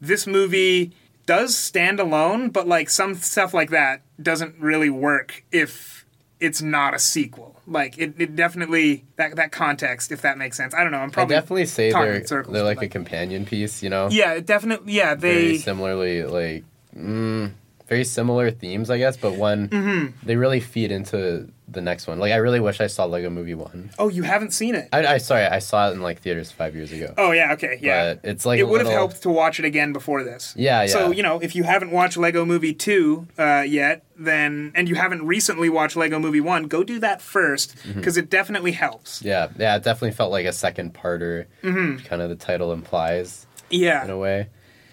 this 0.00 0.26
movie 0.26 0.92
does 1.26 1.56
stand 1.56 1.98
alone, 2.00 2.50
but 2.50 2.66
like 2.68 2.88
some 2.90 3.14
stuff 3.14 3.52
like 3.54 3.70
that 3.70 4.02
doesn't 4.22 4.54
really 4.60 4.90
work 4.90 5.44
if 5.52 6.04
it's 6.40 6.62
not 6.62 6.94
a 6.94 6.98
sequel. 6.98 7.47
Like 7.70 7.98
it, 7.98 8.14
it 8.18 8.34
definitely 8.34 9.04
that 9.16 9.36
that 9.36 9.52
context, 9.52 10.10
if 10.10 10.22
that 10.22 10.38
makes 10.38 10.56
sense. 10.56 10.72
I 10.74 10.82
don't 10.82 10.90
know. 10.92 10.98
I'm 10.98 11.10
probably 11.10 11.36
I 11.36 11.40
definitely 11.40 11.66
say 11.66 11.92
they're 11.92 12.26
circles, 12.26 12.54
they're 12.54 12.62
like 12.64 12.78
but, 12.78 12.86
a 12.86 12.88
companion 12.88 13.44
piece. 13.44 13.82
You 13.82 13.90
know. 13.90 14.08
yeah, 14.10 14.40
definitely. 14.40 14.94
Yeah, 14.94 15.14
they 15.14 15.34
Very 15.34 15.58
similarly, 15.58 16.24
like 16.24 16.64
mm, 16.96 17.52
very 17.86 18.04
similar 18.04 18.50
themes, 18.50 18.88
I 18.90 18.96
guess. 18.98 19.16
But 19.18 19.34
one, 19.34 19.68
Mm-hmm. 19.68 20.26
they 20.26 20.36
really 20.36 20.60
feed 20.60 20.90
into 20.90 21.50
the 21.70 21.80
next 21.82 22.06
one. 22.06 22.18
Like 22.18 22.32
I 22.32 22.36
really 22.36 22.60
wish 22.60 22.80
I 22.80 22.86
saw 22.86 23.04
Lego 23.04 23.28
Movie 23.30 23.54
One. 23.54 23.90
Oh, 23.98 24.08
you 24.08 24.22
haven't 24.22 24.52
seen 24.52 24.74
it? 24.74 24.88
I, 24.92 25.06
I 25.06 25.18
sorry, 25.18 25.44
I 25.44 25.58
saw 25.58 25.90
it 25.90 25.92
in 25.92 26.00
like 26.02 26.20
theaters 26.20 26.50
five 26.50 26.74
years 26.74 26.92
ago. 26.92 27.12
Oh 27.18 27.32
yeah, 27.32 27.52
okay, 27.52 27.78
yeah. 27.82 28.14
But 28.14 28.28
it's 28.28 28.46
like 28.46 28.58
it 28.58 28.64
would 28.68 28.80
have 28.80 28.86
little- 28.86 29.08
helped 29.08 29.22
to 29.22 29.28
watch 29.30 29.58
it 29.58 29.64
again 29.64 29.92
before 29.92 30.24
this. 30.24 30.54
Yeah, 30.56 30.82
yeah. 30.82 30.86
So 30.88 31.10
you 31.10 31.22
know, 31.22 31.38
if 31.40 31.54
you 31.54 31.64
haven't 31.64 31.90
watched 31.90 32.16
Lego 32.16 32.44
Movie 32.44 32.72
two 32.74 33.26
uh, 33.38 33.64
yet, 33.66 34.04
then 34.16 34.72
and 34.74 34.88
you 34.88 34.94
haven't 34.94 35.26
recently 35.26 35.68
watched 35.68 35.96
Lego 35.96 36.18
Movie 36.18 36.40
one, 36.40 36.64
go 36.68 36.82
do 36.84 36.98
that 37.00 37.20
first 37.22 37.76
Mm-hmm. 37.78 37.98
because 37.98 38.16
it 38.16 38.30
definitely 38.30 38.72
helps. 38.72 39.20
Yeah, 39.22 39.48
yeah, 39.58 39.76
it 39.76 39.82
definitely 39.82 40.12
felt 40.12 40.30
like 40.32 40.46
a 40.46 40.52
second 40.52 40.94
parter. 40.94 41.46
Mm-hmm. 41.62 42.04
Kind 42.06 42.22
of 42.22 42.28
the 42.30 42.36
title 42.36 42.72
implies 42.72 43.46
Yeah. 43.70 44.04
in 44.04 44.10
a 44.10 44.16
way. 44.18 44.48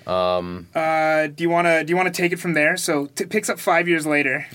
Uh, 0.07 1.27
do 1.27 1.43
you 1.43 1.49
wanna 1.49 1.83
do 1.83 1.91
you 1.91 1.97
wanna 1.97 2.11
take 2.11 2.31
it 2.31 2.39
from 2.39 2.53
there? 2.53 2.77
So 2.77 3.07
t- 3.07 3.25
picks 3.25 3.49
up 3.49 3.59
five 3.59 3.87
years 3.87 4.05
later. 4.05 4.45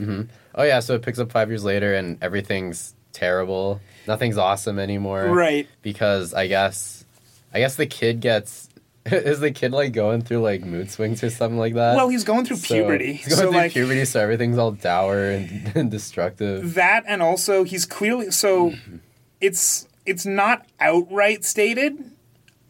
Oh 0.55 0.63
yeah, 0.65 0.81
so 0.81 0.95
it 0.95 1.03
picks 1.03 1.19
up 1.19 1.31
five 1.33 1.49
years 1.49 1.65
later 1.65 1.95
and 1.95 2.19
everything's 2.23 2.95
terrible. 3.13 3.81
Nothing's 4.07 4.39
awesome 4.39 4.79
anymore. 4.79 5.27
Right. 5.27 5.69
Because 5.83 6.35
I 6.35 6.47
guess, 6.47 7.05
I 7.53 7.61
guess 7.61 7.77
the 7.77 7.87
kid 7.87 8.21
gets. 8.21 8.69
Is 9.07 9.41
the 9.41 9.51
kid 9.51 9.73
like 9.73 9.93
going 9.93 10.21
through 10.21 10.43
like 10.43 10.63
mood 10.63 10.91
swings 10.91 11.25
or 11.25 11.31
something 11.31 11.59
like 11.59 11.73
that? 11.75 11.97
Well, 11.97 12.09
he's 12.11 12.23
going 12.25 12.45
through 12.45 12.59
So- 12.59 12.75
puberty, 12.75 13.15
He's 13.15 13.29
going 13.29 13.39
so 13.39 13.51
through 13.51 13.59
like 13.61 13.73
puberty, 13.73 14.05
so 14.05 14.21
everything's 14.21 14.59
all 14.59 14.73
dour 14.73 15.31
and, 15.31 15.73
and 15.75 15.91
destructive. 15.91 16.75
that, 16.75 17.05
and 17.07 17.23
also 17.23 17.65
he's 17.65 17.87
clearly 17.87 18.31
so. 18.31 18.71
Mm-hmm. 18.71 18.97
It's 19.41 19.89
it's 20.05 20.27
not 20.27 20.67
outright 20.81 21.45
stated. 21.47 22.11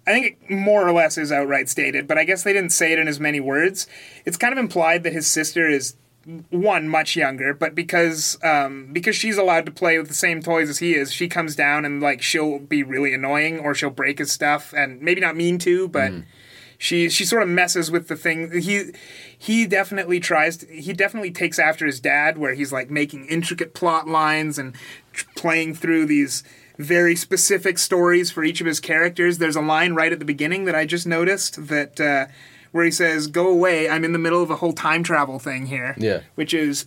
I 0.07 0.13
think 0.13 0.39
it 0.49 0.51
more 0.55 0.87
or 0.87 0.93
less 0.93 1.19
is 1.19 1.31
outright 1.33 1.69
stated, 1.69 2.07
but 2.07 2.17
I 2.17 2.25
guess 2.25 2.43
they 2.45 2.53
didn't 2.53 2.71
say 2.73 2.93
it 2.93 2.99
in 3.01 3.09
as 3.09 3.19
many 3.21 3.41
words. 3.41 3.87
It's 4.25 4.37
kind 4.37 4.53
of 4.53 4.59
implied 4.59 5.03
that 5.03 5.13
his 5.13 5.27
sister 5.27 5.69
is 5.69 5.95
one 6.51 6.89
much 6.89 7.17
younger, 7.17 7.55
but 7.55 7.75
because 7.75 8.39
um, 8.43 8.93
because 8.93 9.17
she's 9.17 9.39
allowed 9.39 9.67
to 9.67 9.73
play 9.73 9.99
with 9.99 10.09
the 10.09 10.15
same 10.15 10.43
toys 10.43 10.69
as 10.69 10.79
he 10.79 10.95
is, 10.95 11.13
she 11.13 11.29
comes 11.29 11.57
down 11.57 11.85
and 11.85 12.03
like 12.03 12.21
she'll 12.23 12.59
be 12.59 12.83
really 12.83 13.15
annoying 13.15 13.59
or 13.59 13.75
she'll 13.75 13.91
break 13.91 14.19
his 14.19 14.31
stuff 14.31 14.75
and 14.77 15.01
maybe 15.01 15.21
not 15.21 15.37
mean 15.37 15.59
to, 15.59 15.89
but 15.89 16.13
she 16.79 17.09
she 17.09 17.25
sort 17.25 17.43
of 17.43 17.49
messes 17.49 17.91
with 17.91 18.09
the 18.09 18.17
thing. 18.17 18.61
He 18.61 18.93
he 19.37 19.67
definitely 19.67 20.21
tries. 20.21 20.59
To, 20.59 20.67
he 20.67 20.93
definitely 20.93 21.31
takes 21.31 21.59
after 21.59 21.87
his 21.87 22.01
dad, 22.01 22.39
where 22.39 22.55
he's 22.55 22.73
like 22.73 22.91
making 22.91 23.27
intricate 23.27 23.75
plot 23.75 24.09
lines 24.09 24.59
and 24.59 24.75
tr- 25.13 25.27
playing 25.37 25.75
through 25.75 26.07
these 26.07 26.43
very 26.79 27.15
specific 27.15 27.79
stories 27.79 28.31
for 28.31 28.45
each 28.45 28.61
of 28.61 28.67
his 28.67 28.81
characters. 28.81 29.39
There's 29.39 29.57
a 29.57 29.61
line 29.61 29.95
right 29.95 30.13
at 30.13 30.19
the 30.19 30.25
beginning 30.25 30.65
that 30.65 30.75
I 30.75 30.85
just 30.85 31.07
noticed 31.07 31.69
that. 31.69 32.01
Uh, 32.01 32.27
where 32.73 32.85
he 32.85 32.91
says, 32.91 33.27
"Go 33.27 33.49
away! 33.49 33.89
I'm 33.89 34.05
in 34.05 34.13
the 34.13 34.19
middle 34.19 34.43
of 34.43 34.51
a 34.51 34.57
whole 34.57 34.73
time 34.73 35.03
travel 35.03 35.39
thing 35.39 35.67
here." 35.67 35.95
Yeah. 35.99 36.21
which 36.35 36.55
is 36.55 36.87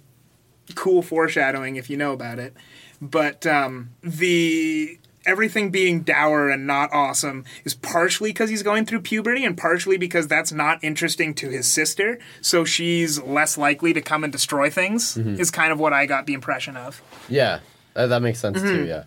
cool 0.76 1.02
foreshadowing 1.02 1.76
if 1.76 1.90
you 1.90 1.98
know 1.98 2.14
about 2.14 2.40
it. 2.40 2.54
But 3.02 3.46
um, 3.46 3.90
the 4.02 4.98
everything 5.26 5.70
being 5.72 6.02
dour 6.02 6.50
and 6.50 6.68
not 6.68 6.90
awesome 6.92 7.46
is 7.64 7.74
partially 7.74 8.30
because 8.32 8.50
he's 8.50 8.62
going 8.64 8.86
through 8.86 9.00
puberty 9.02 9.46
and 9.46 9.58
partially 9.58 9.98
because 9.98 10.28
that's 10.28 10.52
not 10.52 10.84
interesting 10.84 11.34
to 11.34 11.50
his 11.50 11.66
sister. 11.68 12.20
So 12.42 12.66
she's 12.66 13.22
less 13.22 13.58
likely 13.58 13.94
to 13.94 14.02
come 14.02 14.24
and 14.24 14.32
destroy 14.34 14.70
things. 14.70 15.16
Is 15.18 15.52
kind 15.52 15.72
of 15.72 15.80
what 15.80 15.94
I 15.94 16.06
got 16.06 16.28
the 16.28 16.34
impression 16.34 16.76
of. 16.78 17.02
Yeah, 17.30 17.60
that, 17.94 18.08
that 18.08 18.22
makes 18.22 18.40
sense 18.40 18.58
Mm-hmm. 18.58 18.68
too. 18.68 18.86
Yeah, 18.86 19.04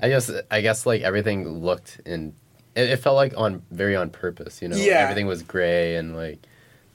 I 0.00 0.08
guess 0.08 0.30
I 0.50 0.60
guess 0.60 0.86
like 0.86 1.02
everything 1.02 1.62
looked 1.62 2.00
in. 2.04 2.34
It, 2.76 2.90
it 2.90 2.96
felt 2.98 3.16
like 3.16 3.32
on 3.36 3.62
very 3.72 3.96
on 3.96 4.10
purpose. 4.10 4.60
You 4.62 4.68
know, 4.68 4.76
Yeah. 4.76 4.98
everything 5.00 5.26
was 5.26 5.42
gray 5.42 5.96
and 5.96 6.14
like, 6.14 6.38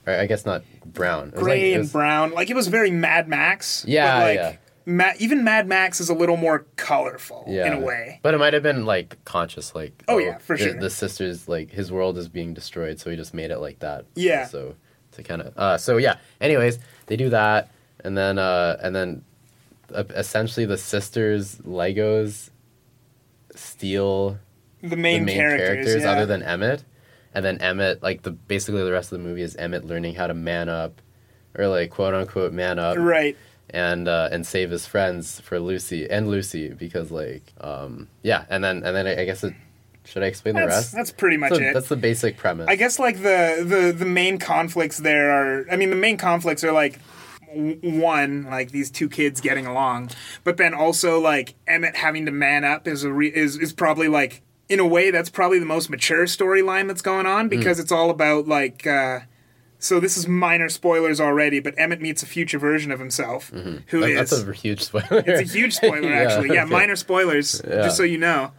or 0.06 0.14
I 0.14 0.26
guess 0.26 0.46
not 0.46 0.62
brown. 0.86 1.28
It 1.28 1.34
was 1.34 1.42
Gray 1.42 1.64
like, 1.70 1.74
and 1.74 1.80
was- 1.82 1.92
brown, 1.92 2.30
like 2.32 2.48
it 2.50 2.54
was 2.56 2.68
very 2.68 2.90
Mad 2.90 3.28
Max. 3.28 3.84
Yeah, 3.86 4.18
but 4.18 4.24
like, 4.26 4.36
yeah. 4.36 4.56
Ma- 4.84 5.12
even 5.20 5.44
Mad 5.44 5.68
Max 5.68 6.00
is 6.00 6.08
a 6.08 6.14
little 6.14 6.36
more 6.36 6.66
colorful 6.76 7.44
Yeah. 7.46 7.66
in 7.68 7.72
a 7.72 7.78
way. 7.80 8.18
But 8.22 8.34
it 8.34 8.38
might 8.38 8.52
have 8.52 8.62
been 8.64 8.84
like 8.84 9.16
conscious, 9.24 9.74
like 9.76 10.02
Oh, 10.08 10.18
yeah, 10.18 10.38
for 10.38 10.56
the, 10.56 10.64
sure. 10.64 10.74
The 10.80 10.90
sisters, 10.90 11.48
like 11.48 11.70
his 11.70 11.92
world 11.92 12.18
is 12.18 12.28
being 12.28 12.52
destroyed, 12.54 12.98
so 12.98 13.08
he 13.10 13.16
just 13.16 13.32
made 13.34 13.50
it 13.52 13.58
like 13.58 13.78
that. 13.80 14.06
Yeah. 14.16 14.46
So 14.46 14.74
to 15.12 15.22
kind 15.22 15.42
of, 15.42 15.56
uh, 15.56 15.78
so 15.78 15.98
yeah. 15.98 16.16
Anyways, 16.40 16.78
they 17.06 17.16
do 17.16 17.28
that, 17.30 17.70
and 18.02 18.16
then 18.18 18.38
uh, 18.38 18.76
and 18.82 18.94
then 18.96 19.24
uh, 19.94 20.02
essentially 20.16 20.66
the 20.66 20.78
sisters 20.78 21.56
Legos 21.58 22.50
steal 23.54 24.38
The 24.82 24.96
main, 24.96 25.20
the 25.20 25.26
main 25.26 25.36
characters, 25.36 25.68
characters, 25.68 26.02
yeah. 26.02 26.10
other 26.10 26.26
than 26.26 26.42
Emmett, 26.42 26.84
and 27.34 27.44
then 27.44 27.58
Emmett, 27.58 28.02
like 28.02 28.22
the 28.22 28.32
basically 28.32 28.82
the 28.82 28.92
rest 28.92 29.12
of 29.12 29.18
the 29.18 29.24
movie 29.24 29.42
is 29.42 29.56
Emmett 29.56 29.86
learning 29.86 30.14
how 30.14 30.26
to 30.26 30.34
man 30.34 30.68
up, 30.68 31.00
or 31.56 31.68
like 31.68 31.90
quote 31.90 32.14
unquote 32.14 32.52
man 32.52 32.78
up, 32.78 32.96
right. 32.98 33.36
and 33.70 34.08
uh, 34.08 34.28
and 34.32 34.46
save 34.46 34.70
his 34.70 34.86
friends 34.86 35.40
for 35.40 35.60
Lucy 35.60 36.08
and 36.10 36.28
Lucy 36.28 36.70
because 36.70 37.10
like 37.10 37.52
um 37.60 38.08
yeah 38.22 38.44
and 38.50 38.62
then 38.64 38.82
and 38.82 38.96
then 38.96 39.06
I, 39.06 39.22
I 39.22 39.24
guess 39.24 39.44
it 39.44 39.54
should 40.04 40.22
I 40.22 40.26
explain 40.26 40.56
the 40.56 40.66
rest? 40.66 40.92
that's 40.92 41.12
pretty 41.12 41.36
much 41.36 41.52
it. 41.52 41.72
That's 41.72 41.88
the 41.88 41.96
basic 41.96 42.36
premise. 42.36 42.66
I 42.68 42.76
guess 42.76 42.98
like 42.98 43.18
the 43.18 43.64
the 43.64 43.94
the 43.96 44.04
main 44.04 44.38
conflicts 44.38 44.98
there 44.98 45.30
are. 45.30 45.66
I 45.70 45.76
mean, 45.76 45.90
the 45.90 45.96
main 45.96 46.16
conflicts 46.16 46.64
are 46.64 46.72
like 46.72 46.98
one 47.54 48.44
like 48.44 48.72
these 48.72 48.90
two 48.90 49.08
kids 49.08 49.40
getting 49.40 49.66
along, 49.66 50.10
but 50.42 50.56
then 50.56 50.74
also 50.74 51.20
like 51.20 51.54
Emmett 51.66 51.96
having 51.96 52.26
to 52.26 52.32
man 52.32 52.64
up 52.64 52.88
is 52.88 53.04
a 53.04 53.12
re- 53.12 53.32
is 53.32 53.56
is 53.56 53.72
probably 53.72 54.08
like 54.08 54.42
in 54.72 54.80
a 54.80 54.86
way 54.86 55.10
that's 55.10 55.30
probably 55.30 55.58
the 55.58 55.66
most 55.66 55.90
mature 55.90 56.24
storyline 56.26 56.86
that's 56.88 57.02
going 57.02 57.26
on 57.26 57.48
because 57.48 57.78
it's 57.78 57.92
all 57.92 58.10
about 58.10 58.48
like. 58.48 58.86
uh 58.86 59.20
so 59.78 59.98
this 59.98 60.16
is 60.16 60.28
minor 60.28 60.68
spoilers 60.68 61.20
already, 61.20 61.58
but 61.58 61.74
Emmett 61.76 62.00
meets 62.00 62.22
a 62.22 62.26
future 62.26 62.56
version 62.56 62.92
of 62.92 63.00
himself, 63.00 63.48
who 63.48 63.98
is 63.98 64.02
Like, 64.04 64.14
that's 64.14 64.30
a 64.32 64.52
huge 64.52 64.80
spoiler. 64.80 65.24
it's 65.26 65.40
a 65.50 65.52
huge 65.52 65.74
spoiler, 65.74 66.02
Yeah, 66.08 66.18
actually. 66.20 66.54
Yeah, 66.54 66.62
okay. 66.62 66.70
minor 66.70 66.94
spoilers, 66.94 67.60
Yeah. 67.66 67.82
just 67.82 67.96
so 67.96 68.04
you 68.04 68.16
know. 68.16 68.52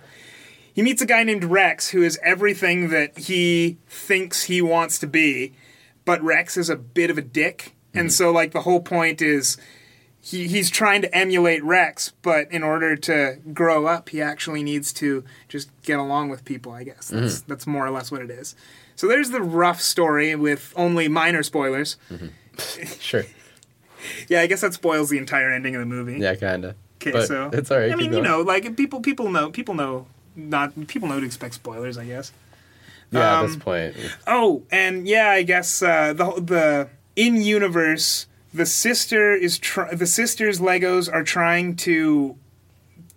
He 0.73 0.81
meets 0.81 1.01
a 1.01 1.05
guy 1.05 1.23
named 1.23 1.45
Rex 1.45 1.91
who 1.91 2.03
is 2.03 2.19
everything 2.23 2.89
that 2.89 3.17
he 3.17 3.77
thinks 3.87 4.43
he 4.43 4.61
wants 4.61 4.99
to 4.99 5.07
be, 5.07 5.53
but 6.03 6.21
Rex 6.21 6.57
is 6.57 6.69
a 6.69 6.75
bit 6.75 7.09
of 7.09 7.17
a 7.17 7.21
dick. 7.21 7.73
Hmm. 7.93 7.99
And 7.99 8.11
so, 8.11 8.29
like, 8.29 8.51
the 8.51 8.63
whole 8.63 8.81
point 8.81 9.21
is 9.21 9.55
he, 10.25 10.47
he's 10.47 10.69
trying 10.69 11.01
to 11.01 11.13
emulate 11.13 11.61
Rex, 11.65 12.13
but 12.21 12.49
in 12.49 12.63
order 12.63 12.95
to 12.95 13.39
grow 13.53 13.87
up, 13.87 14.07
he 14.09 14.21
actually 14.21 14.63
needs 14.63 14.93
to 14.93 15.23
just 15.49 15.69
get 15.83 15.99
along 15.99 16.29
with 16.29 16.45
people, 16.45 16.71
I 16.71 16.85
guess. 16.85 17.09
That's, 17.09 17.41
Hmm. 17.41 17.45
that's 17.49 17.67
more 17.67 17.85
or 17.85 17.91
less 17.91 18.09
what 18.09 18.21
it 18.21 18.31
is. 18.31 18.55
So 18.95 19.07
there's 19.07 19.31
the 19.31 19.41
rough 19.41 19.81
story 19.81 20.33
with 20.35 20.71
only 20.77 21.07
minor 21.09 21.43
spoilers. 21.43 21.97
sure. 22.99 23.23
Yeah, 24.27 24.41
I 24.41 24.47
guess 24.47 24.59
that 24.59 24.73
spoils 24.73 25.09
the 25.09 25.17
entire 25.17 25.49
ending 25.49 25.75
of 25.75 25.79
the 25.79 25.85
movie. 25.85 26.19
Yeah, 26.19 26.35
kinda. 26.35 26.75
Okay, 27.01 27.25
so 27.25 27.49
it's 27.53 27.71
alright. 27.71 27.89
I 27.91 27.95
mean, 27.95 28.11
you 28.11 28.21
know, 28.21 28.41
like 28.41 28.75
people, 28.75 28.99
people 28.99 29.29
know, 29.31 29.49
people 29.49 29.75
know, 29.75 30.07
not 30.35 30.87
people 30.87 31.07
know 31.07 31.21
to 31.21 31.25
expect 31.25 31.53
spoilers. 31.53 31.97
I 31.97 32.05
guess. 32.05 32.33
Yeah, 33.11 33.39
um, 33.39 33.45
at 33.45 33.47
this 33.47 33.55
point. 33.55 33.95
Oh, 34.27 34.63
and 34.71 35.07
yeah, 35.07 35.29
I 35.29 35.43
guess 35.43 35.81
uh, 35.81 36.11
the 36.11 36.25
the 36.41 36.89
in 37.15 37.37
universe, 37.41 38.27
the 38.53 38.65
sister 38.65 39.33
is 39.33 39.57
tr- 39.57 39.93
the 39.93 40.05
sisters 40.05 40.59
Legos 40.59 41.11
are 41.11 41.23
trying 41.23 41.75
to, 41.77 42.37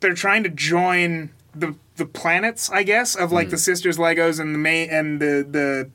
they're 0.00 0.14
trying 0.14 0.42
to 0.42 0.48
join 0.48 1.30
the 1.54 1.74
the 1.96 2.06
planets. 2.06 2.70
I 2.70 2.82
guess 2.82 3.14
of 3.14 3.32
like 3.32 3.50
the 3.50 3.56
hmm. 3.56 3.60
sisters 3.60 3.98
Legos 3.98 4.38
and 4.40 4.54
the 4.54 4.58
main 4.58 4.90
and 4.90 5.20
the 5.20 5.90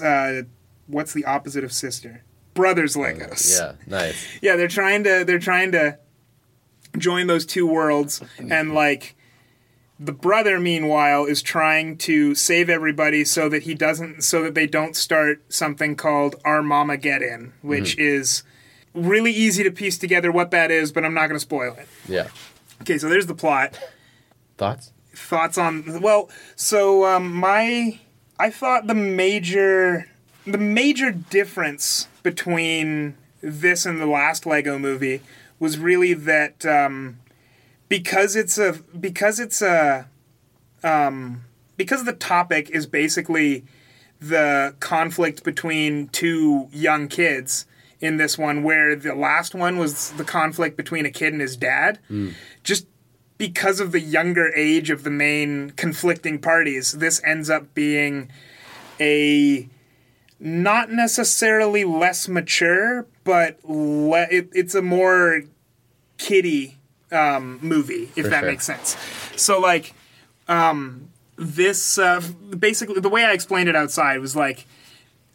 the 0.00 0.06
uh, 0.06 0.46
what's 0.86 1.12
the 1.12 1.24
opposite 1.24 1.64
of 1.64 1.72
sister 1.72 2.22
brothers 2.56 2.96
uh, 2.96 3.00
Legos. 3.00 3.58
Yeah, 3.58 3.72
nice. 3.86 4.26
Yeah, 4.42 4.56
they're 4.56 4.66
trying 4.66 5.04
to 5.04 5.24
they're 5.24 5.38
trying 5.38 5.70
to 5.72 5.98
join 6.98 7.28
those 7.28 7.46
two 7.46 7.66
worlds 7.66 8.22
hmm. 8.38 8.50
and 8.50 8.74
like 8.74 9.14
the 10.00 10.12
brother 10.12 10.58
meanwhile 10.58 11.24
is 11.24 11.42
trying 11.42 11.96
to 11.96 12.34
save 12.34 12.68
everybody 12.68 13.24
so 13.24 13.48
that 13.48 13.62
he 13.64 13.74
doesn't 13.74 14.22
so 14.22 14.42
that 14.42 14.54
they 14.54 14.66
don't 14.66 14.96
start 14.96 15.42
something 15.48 15.94
called 15.94 16.36
Armamageddon 16.44 17.52
which 17.60 17.94
hmm. 17.94 18.00
is 18.00 18.42
really 18.96 19.30
easy 19.32 19.62
to 19.62 19.70
piece 19.70 19.98
together 19.98 20.32
what 20.32 20.50
that 20.50 20.70
is 20.70 20.90
but 20.90 21.04
i'm 21.04 21.14
not 21.14 21.26
going 21.28 21.36
to 21.36 21.40
spoil 21.40 21.74
it 21.74 21.86
Yeah. 22.08 22.28
okay 22.80 22.98
so 22.98 23.08
there's 23.08 23.26
the 23.26 23.34
plot 23.34 23.78
Thoughts? 24.56 24.92
thoughts 25.14 25.58
on 25.58 26.00
well 26.00 26.28
so 26.56 27.04
um, 27.06 27.32
my 27.32 27.98
i 28.38 28.50
thought 28.50 28.86
the 28.86 28.94
major 28.94 30.08
the 30.46 30.58
major 30.58 31.10
difference 31.10 32.08
between 32.22 33.16
this 33.42 33.84
and 33.86 34.00
the 34.00 34.06
last 34.06 34.46
lego 34.46 34.78
movie 34.78 35.20
was 35.58 35.78
really 35.78 36.12
that 36.14 36.64
um, 36.66 37.18
because 37.88 38.34
it's 38.36 38.58
a 38.58 38.72
because 38.98 39.38
it's 39.40 39.60
a 39.62 40.08
um, 40.84 41.42
because 41.76 42.04
the 42.04 42.12
topic 42.12 42.70
is 42.70 42.86
basically 42.86 43.64
the 44.20 44.74
conflict 44.80 45.44
between 45.44 46.08
two 46.08 46.68
young 46.72 47.08
kids 47.08 47.66
in 48.00 48.16
this 48.18 48.36
one 48.36 48.62
where 48.62 48.94
the 48.94 49.14
last 49.14 49.54
one 49.54 49.78
was 49.78 50.10
the 50.12 50.24
conflict 50.24 50.76
between 50.76 51.06
a 51.06 51.10
kid 51.10 51.32
and 51.32 51.40
his 51.40 51.56
dad 51.56 51.98
just 52.62 52.86
because 53.38 53.80
of 53.80 53.92
the 53.92 54.00
younger 54.00 54.52
age 54.54 54.90
of 54.90 55.02
the 55.02 55.10
main 55.10 55.70
conflicting 55.70 56.38
parties, 56.38 56.92
this 56.92 57.20
ends 57.24 57.50
up 57.50 57.74
being 57.74 58.30
a 58.98 59.68
not 60.38 60.90
necessarily 60.90 61.84
less 61.84 62.28
mature, 62.28 63.06
but 63.24 63.58
le- 63.64 64.26
it, 64.30 64.48
it's 64.52 64.74
a 64.74 64.82
more 64.82 65.42
kiddie 66.18 66.76
um, 67.12 67.58
movie, 67.62 68.10
if 68.16 68.24
For 68.24 68.30
that 68.30 68.40
sure. 68.40 68.50
makes 68.50 68.64
sense. 68.64 68.96
So, 69.36 69.60
like, 69.60 69.94
um, 70.48 71.08
this 71.36 71.98
uh, 71.98 72.22
basically 72.58 73.00
the 73.00 73.08
way 73.10 73.24
I 73.24 73.32
explained 73.32 73.68
it 73.68 73.76
outside 73.76 74.20
was 74.20 74.34
like 74.34 74.66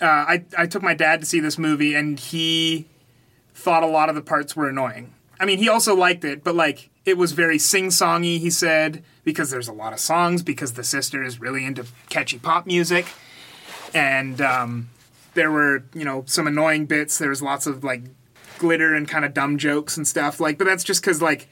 uh, 0.01 0.05
I 0.05 0.43
I 0.57 0.65
took 0.65 0.81
my 0.81 0.93
dad 0.93 1.19
to 1.19 1.25
see 1.25 1.39
this 1.39 1.57
movie, 1.57 1.93
and 1.93 2.19
he 2.19 2.87
thought 3.53 3.83
a 3.83 3.87
lot 3.87 4.09
of 4.09 4.15
the 4.15 4.21
parts 4.21 4.55
were 4.55 4.67
annoying. 4.67 5.13
I 5.39 5.45
mean, 5.45 5.59
he 5.59 5.69
also 5.69 5.95
liked 5.95 6.23
it, 6.23 6.43
but 6.43 6.55
like 6.55 6.89
it 7.05 7.17
was 7.17 7.31
very 7.31 7.57
sing-songy. 7.57 8.39
He 8.39 8.49
said 8.49 9.03
because 9.23 9.51
there's 9.51 9.67
a 9.67 9.73
lot 9.73 9.93
of 9.93 9.99
songs 9.99 10.43
because 10.43 10.73
the 10.73 10.83
sister 10.83 11.23
is 11.23 11.39
really 11.39 11.65
into 11.65 11.85
catchy 12.09 12.39
pop 12.39 12.65
music, 12.65 13.07
and 13.93 14.41
um, 14.41 14.89
there 15.33 15.51
were 15.51 15.83
you 15.93 16.03
know 16.03 16.23
some 16.27 16.47
annoying 16.47 16.85
bits. 16.85 17.17
There 17.17 17.29
was 17.29 17.41
lots 17.41 17.67
of 17.67 17.83
like 17.83 18.03
glitter 18.57 18.93
and 18.93 19.07
kind 19.07 19.25
of 19.25 19.33
dumb 19.33 19.57
jokes 19.57 19.97
and 19.97 20.07
stuff. 20.07 20.39
Like, 20.39 20.57
but 20.57 20.65
that's 20.65 20.83
just 20.83 21.01
because 21.01 21.21
like 21.21 21.47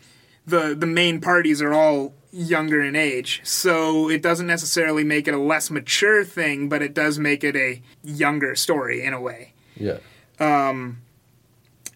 the 0.46 0.75
the 0.75 0.88
main 0.88 1.22
parties 1.22 1.62
are 1.62 1.74
all 1.74 2.13
younger 2.31 2.81
in 2.81 2.95
age, 2.95 3.41
so 3.43 4.09
it 4.09 4.21
doesn't 4.21 4.48
necessarily 4.48 5.03
make 5.03 5.27
it 5.27 5.33
a 5.33 5.39
less 5.39 5.69
mature 5.69 6.24
thing, 6.24 6.69
but 6.69 6.81
it 6.81 6.93
does 6.93 7.19
make 7.19 7.43
it 7.43 7.55
a 7.55 7.81
younger 8.03 8.55
story 8.55 9.03
in 9.03 9.13
a 9.13 9.21
way. 9.21 9.53
Yeah. 9.75 9.98
Um, 10.39 11.01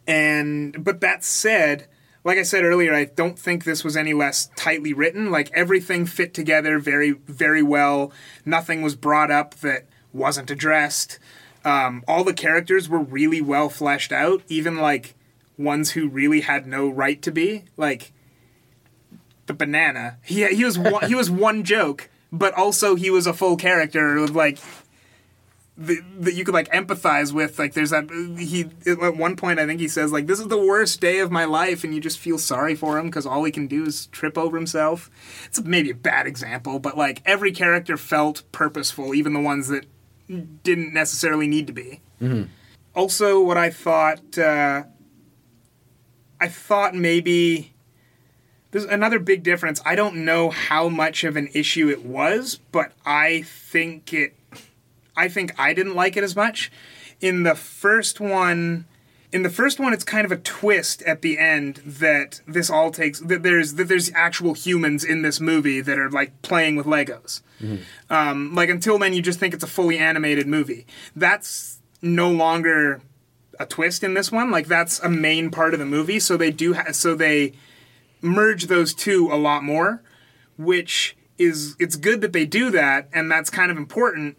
and 0.08 0.84
but 0.84 1.02
that 1.02 1.24
said, 1.24 1.88
like 2.24 2.38
I 2.38 2.44
said 2.44 2.64
earlier, 2.64 2.94
I 2.94 3.06
don't 3.06 3.38
think 3.38 3.64
this 3.64 3.84
was 3.84 3.96
any 3.96 4.14
less 4.14 4.50
tightly 4.56 4.94
written. 4.94 5.32
Like 5.32 5.52
everything 5.54 6.06
fit 6.06 6.34
together 6.34 6.80
very 6.80 7.12
very 7.12 7.64
well. 7.64 8.12
Nothing 8.46 8.82
was 8.82 8.96
brought 8.96 9.32
up 9.32 9.56
that 9.56 9.86
wasn't 10.12 10.52
addressed. 10.52 11.20
Um, 11.66 12.04
all 12.08 12.24
the 12.24 12.34
characters 12.34 12.90
were 12.90 13.00
really 13.00 13.42
well 13.42 13.70
fleshed 13.70 14.12
out, 14.12 14.44
even 14.50 14.78
like 14.78 15.16
ones 15.58 15.92
who 15.92 16.10
really 16.10 16.42
had 16.42 16.68
no 16.68 16.90
right 16.90 17.22
to 17.22 17.32
be. 17.32 17.64
Like 17.78 18.12
the 19.46 19.54
banana. 19.54 20.18
He 20.24 20.46
he 20.48 20.64
was 20.64 20.78
one, 20.78 21.08
he 21.08 21.16
was 21.16 21.30
one 21.30 21.64
joke, 21.64 22.10
but 22.32 22.54
also 22.54 22.96
he 22.96 23.10
was 23.10 23.28
a 23.28 23.34
full 23.34 23.58
character. 23.58 24.18
of, 24.18 24.36
Like 24.36 24.60
that 25.76 26.34
you 26.36 26.46
could 26.46 26.54
like 26.54 26.70
empathize 26.70 27.34
with. 27.34 27.58
Like 27.58 27.74
there's 27.74 27.90
that 27.90 28.10
he 28.38 28.70
at 28.86 29.18
one 29.18 29.36
point 29.36 29.60
I 29.60 29.66
think 29.66 29.80
he 29.80 29.88
says 29.88 30.12
like 30.12 30.28
this 30.28 30.40
is 30.40 30.48
the 30.48 30.58
worst 30.64 31.02
day 31.02 31.20
of 31.20 31.32
my 31.32 31.46
life, 31.46 31.84
and 31.84 31.94
you 31.94 32.00
just 32.00 32.20
feel 32.20 32.38
sorry 32.38 32.76
for 32.76 32.98
him 33.00 33.08
because 33.08 33.26
all 33.26 33.44
he 33.44 33.52
can 33.52 33.68
do 33.68 33.84
is 33.86 34.08
trip 34.08 34.38
over 34.38 34.56
himself. 34.56 35.10
It's 35.46 35.62
maybe 35.64 35.90
a 35.90 35.96
bad 35.96 36.28
example, 36.28 36.80
but 36.80 36.98
like 36.98 37.22
every 37.26 37.52
character 37.52 37.98
felt 37.98 38.44
purposeful, 38.52 39.16
even 39.16 39.34
the 39.34 39.40
ones 39.40 39.68
that 39.70 39.86
didn't 40.64 40.94
necessarily 40.94 41.48
need 41.48 41.68
to 41.68 41.74
be. 41.74 42.02
Also, 42.96 43.42
what 43.42 43.58
I 43.58 43.72
thought, 43.72 44.38
uh, 44.38 44.84
I 46.40 46.48
thought 46.48 46.94
maybe 46.96 47.73
there's 48.74 48.86
another 48.86 49.20
big 49.20 49.44
difference. 49.44 49.82
I 49.86 49.96
don't 49.96 50.26
know 50.26 50.50
how 50.50 50.90
much 50.90 51.24
of 51.24 51.38
an 51.38 51.48
issue 51.54 51.90
it 51.90 52.04
was, 52.04 52.60
but 52.72 52.92
I 53.06 53.44
think 53.44 54.12
it. 54.14 54.34
I 55.16 55.30
think 55.30 55.58
I 55.60 55.74
didn't 55.74 55.94
like 55.94 56.18
it 56.18 56.24
as 56.24 56.36
much. 56.36 56.72
In 57.22 57.44
the 57.44 57.54
first 57.54 58.20
one, 58.20 58.86
in 59.32 59.44
the 59.44 59.50
first 59.52 59.80
one, 59.80 59.94
it's 59.94 60.04
kind 60.04 60.26
of 60.26 60.32
a 60.32 60.38
twist 60.38 61.04
at 61.04 61.22
the 61.22 61.38
end 61.38 61.82
that 61.86 62.42
this 62.48 62.72
all 62.72 62.90
takes 62.90 63.20
that 63.20 63.44
there's 63.44 63.76
that 63.76 63.88
there's 63.88 64.12
actual 64.16 64.54
humans 64.56 65.04
in 65.04 65.22
this 65.22 65.40
movie 65.40 65.80
that 65.80 66.00
are 66.00 66.10
like 66.10 66.42
playing 66.42 66.76
with 66.76 66.88
Legos. 66.88 67.42
Um, 68.10 68.54
like 68.56 68.70
until 68.70 68.98
then, 68.98 69.14
you 69.14 69.22
just 69.22 69.40
think 69.40 69.54
it's 69.54 69.64
a 69.64 69.68
fully 69.68 70.00
animated 70.00 70.48
movie. 70.48 70.86
That's 71.16 71.80
no 72.02 72.30
longer 72.32 73.02
a 73.60 73.68
twist 73.68 74.04
in 74.04 74.16
this 74.16 74.32
one. 74.32 74.50
Like 74.50 74.66
that's 74.66 75.00
a 75.00 75.10
main 75.10 75.52
part 75.52 75.74
of 75.74 75.80
the 75.80 75.86
movie. 75.86 76.20
So 76.20 76.38
they 76.38 76.50
do 76.52 76.74
ha- 76.74 76.92
so 76.92 77.14
they 77.14 77.54
merge 78.24 78.68
those 78.68 78.94
two 78.94 79.30
a 79.32 79.36
lot 79.36 79.64
more, 79.64 80.02
which 80.58 81.16
is 81.38 81.76
it's 81.80 81.96
good 81.96 82.22
that 82.22 82.34
they 82.34 82.46
do 82.46 82.72
that, 82.72 83.10
and 83.14 83.30
that's 83.30 83.50
kind 83.50 83.72
of 83.72 83.78
important. 83.78 84.38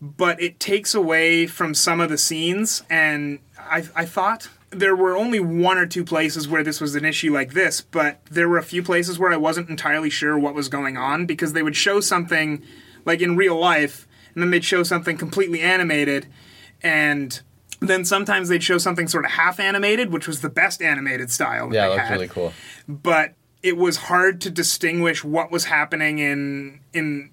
But 0.00 0.40
it 0.40 0.60
takes 0.60 0.94
away 0.94 1.46
from 1.46 1.74
some 1.74 2.00
of 2.00 2.08
the 2.08 2.18
scenes, 2.18 2.82
and 2.88 3.40
I 3.58 3.84
I 3.94 4.04
thought 4.06 4.48
there 4.70 4.94
were 4.94 5.16
only 5.16 5.40
one 5.40 5.78
or 5.78 5.86
two 5.86 6.04
places 6.04 6.46
where 6.46 6.62
this 6.62 6.80
was 6.80 6.94
an 6.94 7.04
issue 7.04 7.32
like 7.32 7.54
this, 7.54 7.80
but 7.80 8.20
there 8.30 8.48
were 8.48 8.58
a 8.58 8.62
few 8.62 8.82
places 8.82 9.18
where 9.18 9.32
I 9.32 9.36
wasn't 9.36 9.70
entirely 9.70 10.10
sure 10.10 10.38
what 10.38 10.54
was 10.54 10.68
going 10.68 10.96
on 10.96 11.26
because 11.26 11.54
they 11.54 11.62
would 11.62 11.76
show 11.76 12.00
something 12.00 12.62
like 13.04 13.20
in 13.20 13.36
real 13.36 13.58
life, 13.58 14.06
and 14.34 14.42
then 14.42 14.50
they'd 14.50 14.64
show 14.64 14.82
something 14.82 15.16
completely 15.16 15.60
animated, 15.60 16.26
and 16.82 17.40
then 17.80 18.04
sometimes 18.04 18.48
they'd 18.48 18.62
show 18.62 18.78
something 18.78 19.06
sort 19.08 19.24
of 19.24 19.30
half 19.32 19.60
animated, 19.60 20.12
which 20.12 20.26
was 20.26 20.40
the 20.40 20.48
best 20.50 20.82
animated 20.82 21.30
style. 21.30 21.68
That 21.68 21.74
Yeah, 21.74 21.84
it 21.86 21.88
they 21.88 21.94
looked 21.94 22.06
had. 22.08 22.14
really 22.14 22.28
cool. 22.28 22.52
But 22.88 23.34
it 23.62 23.76
was 23.76 23.96
hard 23.96 24.40
to 24.42 24.50
distinguish 24.50 25.22
what 25.24 25.50
was 25.50 25.64
happening 25.66 26.18
in 26.18 26.80
in 26.92 27.30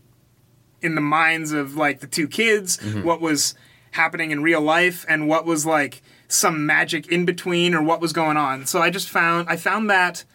in 0.82 0.96
the 0.96 1.02
minds 1.02 1.52
of 1.52 1.76
like 1.76 2.00
the 2.00 2.08
two 2.08 2.28
kids, 2.28 2.78
Mm-hmm. 2.78 3.04
what 3.04 3.22
was 3.22 3.56
happening 3.92 4.32
in 4.32 4.44
real 4.44 4.62
life, 4.62 5.06
and 5.08 5.28
what 5.28 5.46
was 5.46 5.66
like 5.66 6.02
some 6.28 6.66
magic 6.66 7.08
in 7.08 7.24
between, 7.26 7.74
or 7.74 7.82
what 7.82 8.02
was 8.02 8.12
going 8.14 8.36
on. 8.38 8.66
So 8.66 8.82
I 8.82 8.90
just 8.90 9.10
found 9.10 9.48
I 9.50 9.56
found 9.56 9.90
that 9.90 10.26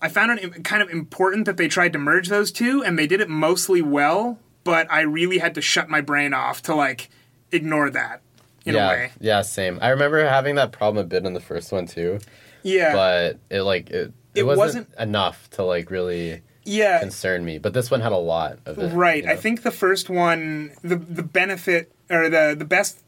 I 0.00 0.08
found 0.08 0.38
it 0.40 0.64
kind 0.64 0.82
of 0.82 0.88
important 0.90 1.44
that 1.46 1.56
they 1.56 1.68
tried 1.68 1.92
to 1.92 1.98
merge 1.98 2.28
those 2.28 2.50
two, 2.50 2.82
and 2.82 2.98
they 2.98 3.06
did 3.06 3.20
it 3.20 3.28
mostly 3.28 3.82
well. 3.82 4.38
But 4.64 4.86
I 4.90 5.02
really 5.02 5.38
had 5.38 5.54
to 5.56 5.60
shut 5.60 5.88
my 5.90 6.00
brain 6.00 6.32
off 6.32 6.62
to 6.62 6.74
like 6.74 7.10
ignore 7.52 7.90
that 7.90 8.21
in 8.64 8.74
yeah, 8.74 8.86
a 8.86 8.88
way. 8.94 9.10
yeah, 9.20 9.42
same. 9.42 9.78
I 9.82 9.88
remember 9.90 10.26
having 10.28 10.54
that 10.56 10.72
problem 10.72 11.04
a 11.04 11.08
bit 11.08 11.24
in 11.26 11.32
the 11.34 11.40
first 11.40 11.72
one 11.72 11.86
too, 11.86 12.18
Yeah, 12.62 12.92
but 12.92 13.38
it 13.50 13.62
like 13.62 13.90
it 13.90 14.12
it, 14.34 14.40
It 14.40 14.42
wasn't, 14.44 14.88
wasn't- 14.88 14.94
enough 14.98 15.50
to 15.50 15.62
like 15.64 15.90
really 15.90 16.42
yeah. 16.64 17.00
concern 17.00 17.44
me. 17.44 17.58
But 17.58 17.74
this 17.74 17.90
one 17.90 18.00
had 18.00 18.12
a 18.12 18.16
lot 18.16 18.58
of 18.66 18.78
it. 18.78 18.92
Right. 18.94 19.22
you 19.22 19.26
know? 19.26 19.32
I 19.32 19.36
think 19.36 19.62
the 19.62 19.70
first 19.70 20.08
one, 20.08 20.72
the 20.82 20.96
the 20.96 21.22
benefit 21.22 21.92
or 22.08 22.28
the 22.28 22.54
the 22.58 22.64
best, 22.64 23.00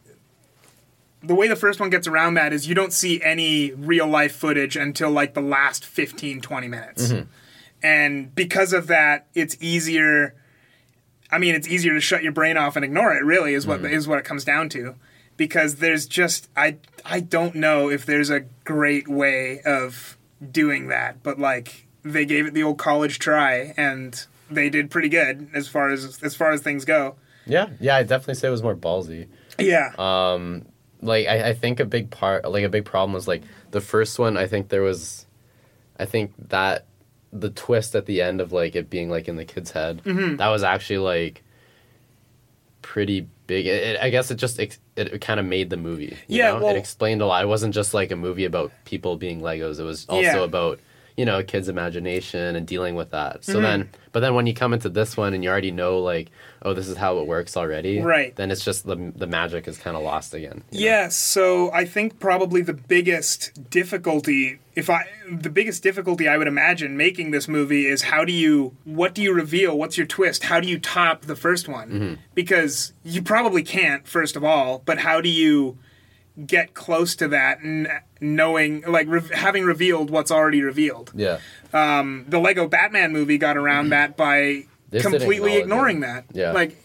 the 1.23 1.34
way 1.34 1.49
the 1.49 1.56
first 1.56 1.80
one 1.80 1.88
gets 1.90 2.06
around 2.06 2.34
that 2.34 2.52
is 2.52 2.68
you 2.68 2.75
don't 2.75 2.92
see 2.92 3.23
any 3.23 3.73
real 3.73 4.06
life 4.06 4.34
footage 4.37 4.76
until 4.76 5.11
like 5.11 5.34
the 5.34 5.40
last 5.40 5.84
15, 5.84 6.40
20 6.40 6.68
minutes, 6.68 7.08
Mm-hmm. 7.12 7.25
and 7.82 8.34
because 8.34 8.73
of 8.73 8.87
that, 8.88 9.26
it's 9.34 9.56
easier. 9.61 10.34
I 11.30 11.38
mean, 11.38 11.54
it's 11.54 11.66
easier 11.66 11.94
to 11.94 12.00
shut 12.00 12.23
your 12.23 12.32
brain 12.32 12.56
off 12.56 12.76
and 12.76 12.84
ignore 12.84 13.14
it. 13.14 13.25
Really, 13.25 13.54
is 13.54 13.66
what 13.66 13.80
Mm-hmm. 13.82 13.94
is 13.94 14.06
what 14.06 14.18
it 14.18 14.25
comes 14.25 14.44
down 14.44 14.68
to. 14.70 14.94
Because 15.36 15.76
there's 15.76 16.06
just 16.06 16.48
I 16.56 16.76
I 17.04 17.20
don't 17.20 17.54
know 17.56 17.90
if 17.90 18.06
there's 18.06 18.30
a 18.30 18.40
great 18.64 19.08
way 19.08 19.60
of 19.64 20.16
doing 20.50 20.88
that, 20.88 21.22
but 21.22 21.38
like 21.38 21.86
they 22.04 22.24
gave 22.24 22.46
it 22.46 22.54
the 22.54 22.62
old 22.62 22.78
college 22.78 23.18
try 23.18 23.72
and 23.76 24.24
they 24.50 24.68
did 24.70 24.90
pretty 24.90 25.08
good 25.08 25.48
as 25.54 25.66
far 25.68 25.90
as 25.90 26.22
as 26.22 26.36
far 26.36 26.52
as 26.52 26.60
things 26.60 26.84
go. 26.84 27.16
Yeah, 27.46 27.70
yeah, 27.80 27.96
I 27.96 28.02
definitely 28.04 28.34
say 28.36 28.48
it 28.48 28.52
was 28.52 28.62
more 28.62 28.76
ballsy. 28.76 29.26
Yeah. 29.58 29.92
Um, 29.98 30.66
like 31.02 31.26
I, 31.26 31.48
I 31.50 31.52
think 31.54 31.80
a 31.80 31.84
big 31.84 32.10
part, 32.10 32.48
like 32.50 32.64
a 32.64 32.68
big 32.68 32.84
problem 32.84 33.12
was 33.12 33.26
like 33.28 33.42
the 33.70 33.80
first 33.80 34.18
one. 34.18 34.36
I 34.36 34.46
think 34.46 34.68
there 34.68 34.82
was, 34.82 35.26
I 35.98 36.04
think 36.06 36.32
that 36.48 36.86
the 37.32 37.50
twist 37.50 37.94
at 37.94 38.06
the 38.06 38.22
end 38.22 38.40
of 38.40 38.52
like 38.52 38.74
it 38.76 38.88
being 38.88 39.10
like 39.10 39.26
in 39.28 39.36
the 39.36 39.44
kid's 39.44 39.72
head, 39.72 40.00
Mm-hmm. 40.04 40.36
that 40.36 40.48
was 40.48 40.62
actually 40.62 40.98
like 40.98 41.42
pretty 42.82 43.26
big. 43.46 43.66
It, 43.66 43.82
it- 43.96 44.00
I 44.00 44.10
guess 44.10 44.30
it 44.30 44.36
just 44.36 44.58
ex- 44.60 44.78
it, 44.96 45.20
kind 45.20 45.40
of 45.40 45.46
made 45.46 45.70
the 45.70 45.76
movie. 45.76 46.16
you 46.28 46.38
Yeah, 46.38 46.52
know? 46.52 46.60
well- 46.64 46.74
it 46.74 46.78
explained 46.78 47.20
a 47.22 47.26
lot. 47.26 47.42
It 47.42 47.48
wasn't 47.48 47.74
just 47.74 47.94
like 47.94 48.10
a 48.10 48.16
movie 48.16 48.44
about 48.44 48.70
people 48.84 49.16
being 49.16 49.40
Legos. 49.40 49.78
It 49.80 49.84
was 49.84 50.06
also 50.06 50.22
Yeah. 50.22 50.38
about 50.38 50.78
you 51.16 51.25
know 51.25 51.42
kids' 51.42 51.68
imagination 51.68 52.56
and 52.56 52.66
dealing 52.66 52.94
with 52.94 53.11
that. 53.11 53.44
So 53.44 53.54
Mm-hmm. 53.54 53.62
then, 53.62 53.90
but 54.12 54.21
then 54.21 54.35
when 54.35 54.47
you 54.47 54.54
come 54.54 54.73
into 54.73 54.88
this 54.88 55.16
one 55.16 55.35
and 55.35 55.42
you 55.44 55.50
already 55.50 55.71
know 55.71 55.99
like, 55.99 56.30
oh, 56.62 56.75
this 56.75 56.88
is 56.88 56.97
how 56.97 57.18
it 57.18 57.26
works 57.26 57.56
already. 57.56 58.00
Right. 58.00 58.35
Then 58.35 58.50
it's 58.50 58.64
just 58.64 58.85
the 58.87 59.12
the 59.14 59.26
magic 59.26 59.68
is 59.68 59.78
kind 59.78 59.97
of 59.97 60.02
lost 60.02 60.35
again. 60.35 60.59
know? 60.73 60.78
Yeah, 60.78 61.09
so 61.09 61.71
I 61.73 61.85
think 61.85 62.18
probably 62.18 62.62
the 62.62 62.73
biggest 62.75 63.71
difficulty, 63.71 64.59
if 64.75 64.90
I, 64.90 65.06
the 65.30 65.50
biggest 65.50 65.82
difficulty 65.82 66.26
I 66.26 66.36
would 66.36 66.49
imagine 66.49 66.97
making 66.97 67.30
this 67.30 67.47
movie 67.49 67.86
is 67.86 68.02
how 68.02 68.25
do 68.25 68.32
you, 68.32 68.75
what 68.84 69.15
do 69.15 69.23
you 69.23 69.32
reveal? 69.32 69.76
What's 69.78 69.97
your 69.97 70.06
twist? 70.06 70.45
How 70.45 70.58
do 70.60 70.69
you 70.69 70.78
top 70.78 71.23
the 71.23 71.36
first 71.36 71.69
one? 71.69 71.91
Mm-hmm. 71.91 72.15
Because 72.34 72.93
you 73.04 73.23
probably 73.23 73.62
can't, 73.62 74.06
first 74.08 74.34
of 74.36 74.43
all, 74.43 74.82
but 74.84 74.99
how 74.99 75.21
do 75.21 75.28
you 75.28 75.78
get 76.47 76.75
close 76.75 77.14
to 77.16 77.28
that 77.28 77.60
and 77.60 77.88
knowing, 78.20 78.82
like, 78.82 79.06
re- 79.08 79.23
having 79.32 79.64
revealed 79.64 80.10
what's 80.10 80.30
already 80.30 80.62
revealed? 80.62 81.12
Yeah. 81.14 81.38
the 81.73 82.40
Lego 82.40 82.66
Batman 82.66 83.12
movie 83.12 83.38
got 83.38 83.56
around 83.56 83.90
that 83.90 84.16
by 84.16 84.64
Mm-hmm. 84.94 85.12
This 85.12 85.18
completely 85.20 85.56
ignoring 85.56 86.00
that. 86.00 86.25
Yeah. 86.32 86.52
Like, 86.52 86.76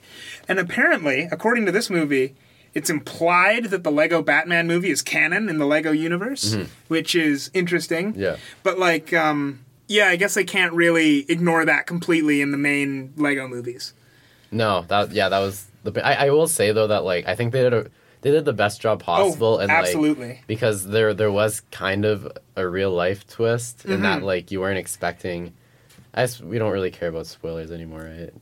and 0.47 0.59
apparently, 0.59 1.27
according 1.31 1.65
to 1.67 1.71
this 1.71 1.89
movie, 1.89 2.35
it's 2.73 2.89
implied 2.89 3.65
that 3.65 3.83
the 3.83 3.91
Lego 3.91 4.21
Batman 4.21 4.67
movie 4.67 4.89
is 4.89 5.01
canon 5.01 5.49
in 5.49 5.57
the 5.57 5.65
Lego 5.65 5.91
universe, 5.91 6.57
which 6.87 7.15
is 7.15 7.51
interesting. 7.53 8.13
Mm-hmm. 8.13 8.21
Yeah. 8.21 8.37
But 8.63 8.79
like, 8.79 9.13
um, 9.13 9.65
yeah, 9.87 10.07
I 10.07 10.15
guess 10.15 10.33
they 10.33 10.43
can't 10.43 10.73
really 10.73 11.25
ignore 11.29 11.65
that 11.65 11.87
completely 11.87 12.41
in 12.41 12.51
the 12.51 12.57
main 12.57 13.13
Lego 13.15 13.47
movies. 13.47 13.93
No, 14.51 14.83
that 14.87 15.11
yeah, 15.11 15.29
that 15.29 15.39
was 15.39 15.67
the. 15.83 16.05
I, 16.05 16.27
I 16.27 16.29
will 16.31 16.47
say 16.47 16.71
though 16.71 16.87
that 16.87 17.03
like 17.03 17.27
I 17.27 17.35
think 17.35 17.53
they 17.53 17.61
did 17.61 17.73
a 17.73 17.87
they 18.21 18.31
did 18.31 18.45
the 18.45 18.53
best 18.53 18.81
job 18.81 19.01
possible 19.01 19.59
and 19.59 19.69
like 19.69 19.77
Oh, 19.77 19.81
absolutely. 19.85 20.41
because 20.47 20.85
there 20.87 21.13
there 21.13 21.31
was 21.31 21.61
kind 21.71 22.05
of 22.05 22.31
a 22.55 22.67
real 22.67 22.91
life 22.91 23.25
twist 23.27 23.85
in 23.85 23.91
Mm-hmm. 23.91 24.03
that 24.03 24.23
like 24.23 24.51
you 24.51 24.59
weren't 24.59 24.77
expecting. 24.77 25.53
I 26.13 26.23
guess 26.23 26.41
we 26.41 26.57
don't 26.57 26.71
really 26.71 26.89
care 26.91 27.09
about 27.09 27.27
spoilers 27.27 27.71
anymore, 27.71 27.99
right? 28.01 28.33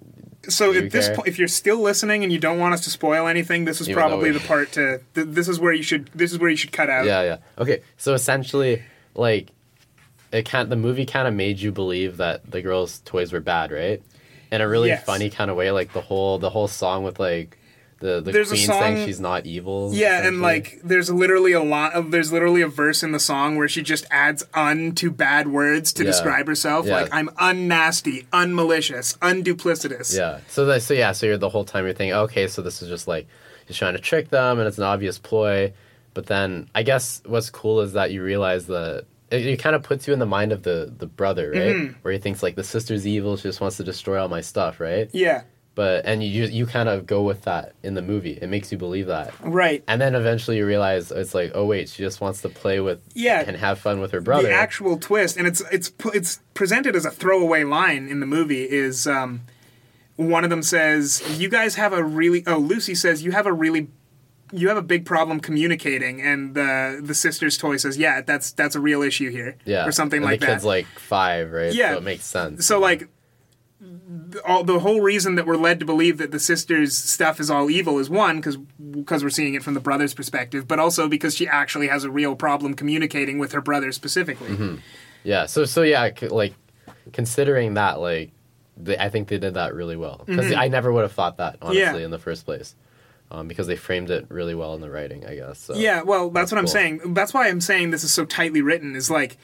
So 0.49 0.73
at 0.73 0.89
this 0.89 1.09
point, 1.09 1.27
if 1.27 1.37
you're 1.37 1.49
still 1.49 1.79
listening 1.81 2.23
and 2.23 2.31
you 2.31 2.39
don't 2.39 2.59
want 2.59 2.73
us 2.73 2.81
to 2.85 2.89
spoil 2.89 3.27
anything, 3.27 3.65
this 3.65 3.81
is 3.81 3.89
Even 3.89 3.99
probably 4.01 4.31
the 4.31 4.39
part 4.39 4.71
to. 4.73 5.01
Th- 5.13 5.27
this 5.27 5.49
is 5.49 5.59
where 5.59 5.73
you 5.73 5.83
should. 5.83 6.09
This 6.15 6.31
is 6.31 6.39
where 6.39 6.49
you 6.49 6.55
should 6.55 6.71
cut 6.71 6.89
out. 6.89 7.05
Yeah, 7.05 7.23
yeah. 7.23 7.37
Okay, 7.57 7.81
so 7.97 8.13
essentially, 8.13 8.81
like, 9.15 9.49
it 10.31 10.45
can't. 10.45 10.69
The 10.69 10.77
movie 10.77 11.05
kind 11.05 11.27
of 11.27 11.33
made 11.33 11.59
you 11.59 11.73
believe 11.73 12.17
that 12.17 12.49
the 12.49 12.61
girls' 12.61 12.99
toys 13.03 13.33
were 13.33 13.41
bad, 13.41 13.71
right? 13.73 14.01
In 14.49 14.61
a 14.61 14.67
really 14.67 14.87
Yes. 14.87 15.03
funny 15.03 15.29
kind 15.29 15.51
of 15.51 15.57
way, 15.57 15.69
like 15.71 15.91
the 15.91 15.99
whole 16.01 16.39
the 16.39 16.49
whole 16.49 16.69
song 16.69 17.03
with 17.03 17.19
like 17.19 17.57
the 17.99 18.21
the 18.21 18.31
There's 18.31 18.51
a 18.51 18.55
queen 18.55 18.65
song- 18.67 18.79
saying 18.81 19.05
she's 19.07 19.19
not 19.19 19.45
evil. 19.45 19.91
Yeah, 19.93 20.25
and 20.27 20.41
like 20.41 20.79
there's 20.83 21.09
literally 21.09 21.51
a 21.53 21.63
lot 21.63 21.93
of 21.93 22.11
there's 22.11 22.31
literally 22.31 22.61
a 22.61 22.67
verse 22.67 23.01
in 23.03 23.11
the 23.11 23.19
song 23.19 23.55
where 23.55 23.67
she 23.67 23.81
just 23.81 24.05
adds 24.11 24.43
un 24.53 24.91
to 24.95 25.09
bad 25.11 25.47
words 25.47 25.91
to 25.93 26.03
Yeah. 26.03 26.11
describe 26.11 26.47
herself. 26.47 26.85
Yeah. 26.85 27.01
Like 27.01 27.13
I'm 27.13 27.29
unnasty, 27.29 28.25
unmalicious, 28.31 29.17
unduplicitous. 29.21 30.15
Yeah. 30.17 30.39
So 30.47 30.65
that 30.65 30.81
so 30.81 30.93
yeah, 30.93 31.11
so 31.11 31.25
you're 31.25 31.37
the 31.37 31.49
whole 31.49 31.65
time 31.65 31.85
you're 31.85 31.93
thinking, 31.93 32.13
okay, 32.15 32.47
so 32.47 32.61
this 32.61 32.81
is 32.81 32.89
just 32.89 33.07
like 33.07 33.27
he's 33.65 33.77
trying 33.77 33.93
to 33.93 33.99
trick 33.99 34.29
them 34.29 34.59
and 34.59 34.67
it's 34.67 34.77
an 34.77 34.83
obvious 34.83 35.17
ploy. 35.19 35.73
But 36.13 36.27
then 36.27 36.69
I 36.73 36.83
guess 36.83 37.21
what's 37.25 37.49
cool 37.49 37.81
is 37.81 37.93
that 37.93 38.11
you 38.11 38.23
realize 38.23 38.67
that 38.67 39.05
it, 39.29 39.45
it 39.45 39.57
kind 39.59 39.75
of 39.75 39.83
puts 39.83 40.07
you 40.07 40.13
in 40.13 40.19
the 40.19 40.25
mind 40.25 40.51
of 40.51 40.63
the 40.63 40.93
the 40.97 41.05
brother, 41.05 41.51
right? 41.51 41.75
Mm-hmm. 41.75 41.93
Where 42.01 42.13
he 42.13 42.19
thinks 42.19 42.41
like 42.41 42.55
the 42.55 42.63
sister's 42.63 43.05
evil, 43.05 43.37
she 43.37 43.43
just 43.43 43.61
wants 43.61 43.77
to 43.77 43.83
destroy 43.83 44.21
all 44.21 44.27
my 44.29 44.41
stuff, 44.41 44.79
right? 44.79 45.09
Yeah. 45.13 45.43
But 45.77 46.07
and 46.07 46.23
you 46.23 46.45
you 46.45 46.65
kind 46.65 46.89
of 46.89 47.05
go 47.05 47.21
with 47.21 47.43
that 47.43 47.73
in 47.83 47.93
the 47.93 48.01
movie. 48.01 48.31
It 48.41 48.47
makes 48.49 48.71
you 48.71 48.79
believe 48.79 49.05
that. 49.07 49.31
Right. 49.41 49.83
And 49.87 50.01
then 50.01 50.15
eventually 50.15 50.57
you 50.57 50.65
realize 50.65 51.11
it's 51.11 51.35
like, 51.35 51.51
oh 51.53 51.65
wait, 51.65 51.87
she 51.87 52.01
just 52.01 52.19
wants 52.19 52.41
to 52.41 52.49
play 52.49 52.79
with 52.79 52.99
Yeah. 53.13 53.43
and 53.45 53.55
have 53.55 53.77
fun 53.77 54.01
with 54.01 54.11
her 54.11 54.19
brother. 54.19 54.47
The 54.47 54.53
actual 54.55 54.97
twist, 54.97 55.37
and 55.37 55.45
it's 55.45 55.61
it's 55.71 55.91
it's 56.15 56.39
presented 56.55 56.95
as 56.95 57.05
a 57.05 57.11
throwaway 57.11 57.63
line 57.63 58.07
in 58.09 58.21
the 58.21 58.25
movie. 58.25 58.63
Is 58.63 59.05
um, 59.05 59.41
one 60.15 60.43
of 60.43 60.49
them 60.49 60.63
says, 60.63 61.21
"You 61.39 61.47
guys 61.47 61.75
have 61.75 61.93
a 61.93 62.03
really." 62.03 62.43
Oh, 62.47 62.57
Lucy 62.57 62.95
says, 62.95 63.21
"You 63.23 63.31
have 63.33 63.45
a 63.45 63.53
really." 63.53 63.89
You 64.53 64.69
have 64.69 64.77
a 64.77 64.81
big 64.81 65.05
problem 65.05 65.41
communicating, 65.41 66.21
and 66.21 66.55
the 66.55 67.01
the 67.03 67.13
sister's 67.13 67.57
toy 67.57 67.77
says, 67.77 67.97
"Yeah, 67.99 68.21
that's 68.21 68.51
that's 68.53 68.75
a 68.75 68.79
real 68.79 69.01
issue 69.03 69.29
here," 69.29 69.57
yeah. 69.65 69.85
or 69.85 69.91
something 69.91 70.19
and 70.23 70.25
like 70.25 70.39
the 70.39 70.45
that. 70.47 70.53
kid's 70.53 70.63
like 70.65 70.87
five, 70.97 71.51
right? 71.51 71.73
Yeah. 71.73 71.91
So 71.91 71.97
it 71.97 72.03
makes 72.03 72.23
sense. 72.25 72.65
so 72.65 72.79
like 72.79 73.09
all, 74.45 74.63
the 74.63 74.79
whole 74.79 75.01
reason 75.01 75.35
that 75.35 75.45
we're 75.45 75.55
led 75.57 75.79
to 75.79 75.85
believe 75.85 76.17
that 76.17 76.31
the 76.31 76.39
sister's 76.39 76.95
stuff 76.97 77.39
is 77.39 77.49
all 77.51 77.69
evil 77.69 77.99
is 77.99 78.09
one 78.09 78.37
because 78.37 78.57
because 78.57 79.23
we're 79.23 79.29
seeing 79.29 79.53
it 79.53 79.63
from 79.63 79.73
the 79.75 79.79
brother's 79.79 80.13
perspective, 80.13 80.67
but 80.67 80.79
also 80.79 81.07
because 81.07 81.35
she 81.35 81.47
actually 81.47 81.87
has 81.87 82.03
a 82.03 82.09
real 82.11 82.35
problem 82.35 82.73
communicating 82.73 83.37
with 83.37 83.51
her 83.51 83.61
brother 83.61 83.91
specifically. 83.91 84.49
Mm-hmm. 84.49 84.75
Yeah. 85.23 85.45
So 85.45 85.65
so 85.65 85.83
yeah, 85.83 86.09
c- 86.17 86.27
like 86.29 86.53
considering 87.13 87.75
that, 87.75 87.99
like 87.99 88.31
they, 88.75 88.97
I 88.97 89.09
think 89.09 89.27
they 89.27 89.37
did 89.37 89.53
that 89.55 89.73
really 89.75 89.95
well 89.95 90.23
because 90.25 90.51
I 90.53 90.67
never 90.67 90.91
would 90.91 91.01
have 91.03 91.11
thought 91.13 91.37
that 91.37 91.57
honestly 91.61 91.83
Mm-hmm. 91.83 91.97
Yeah. 91.99 92.05
in 92.05 92.11
the 92.11 92.19
first 92.19 92.45
place, 92.45 92.75
um, 93.29 93.47
because 93.47 93.67
they 93.67 93.75
framed 93.75 94.09
it 94.09 94.25
really 94.29 94.55
well 94.55 94.73
in 94.73 94.81
the 94.81 94.89
writing, 94.89 95.25
I 95.25 95.35
guess. 95.35 95.59
So. 95.59 95.75
Yeah, 95.75 96.01
well, 96.01 96.29
that's, 96.29 96.49
That's 96.49 96.51
what 96.53 96.59
I'm 96.59 96.67
saying. 96.67 97.13
That's 97.13 97.33
why 97.33 97.47
I'm 97.47 97.61
saying 97.61 97.91
this 97.91 98.03
is 98.03 98.11
so 98.11 98.25
tightly 98.25 98.61
written. 98.61 98.95
Is 98.95 99.11
like 99.11 99.37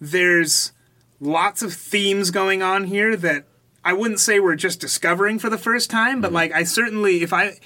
there's 0.00 0.72
lots 1.20 1.62
of 1.62 1.74
themes 1.74 2.30
going 2.30 2.62
on 2.62 2.84
here 2.84 3.16
that 3.16 3.44
I 3.84 3.92
wouldn't 3.94 4.20
say 4.20 4.40
we're 4.40 4.56
just 4.56 4.80
discovering 4.80 5.38
for 5.38 5.48
the 5.50 5.58
first 5.58 5.90
time, 5.90 6.14
Mm-hmm. 6.16 6.20
but 6.22 6.32
like 6.32 6.52
I 6.52 6.64
certainly, 6.64 7.22
if 7.22 7.32
I 7.32 7.58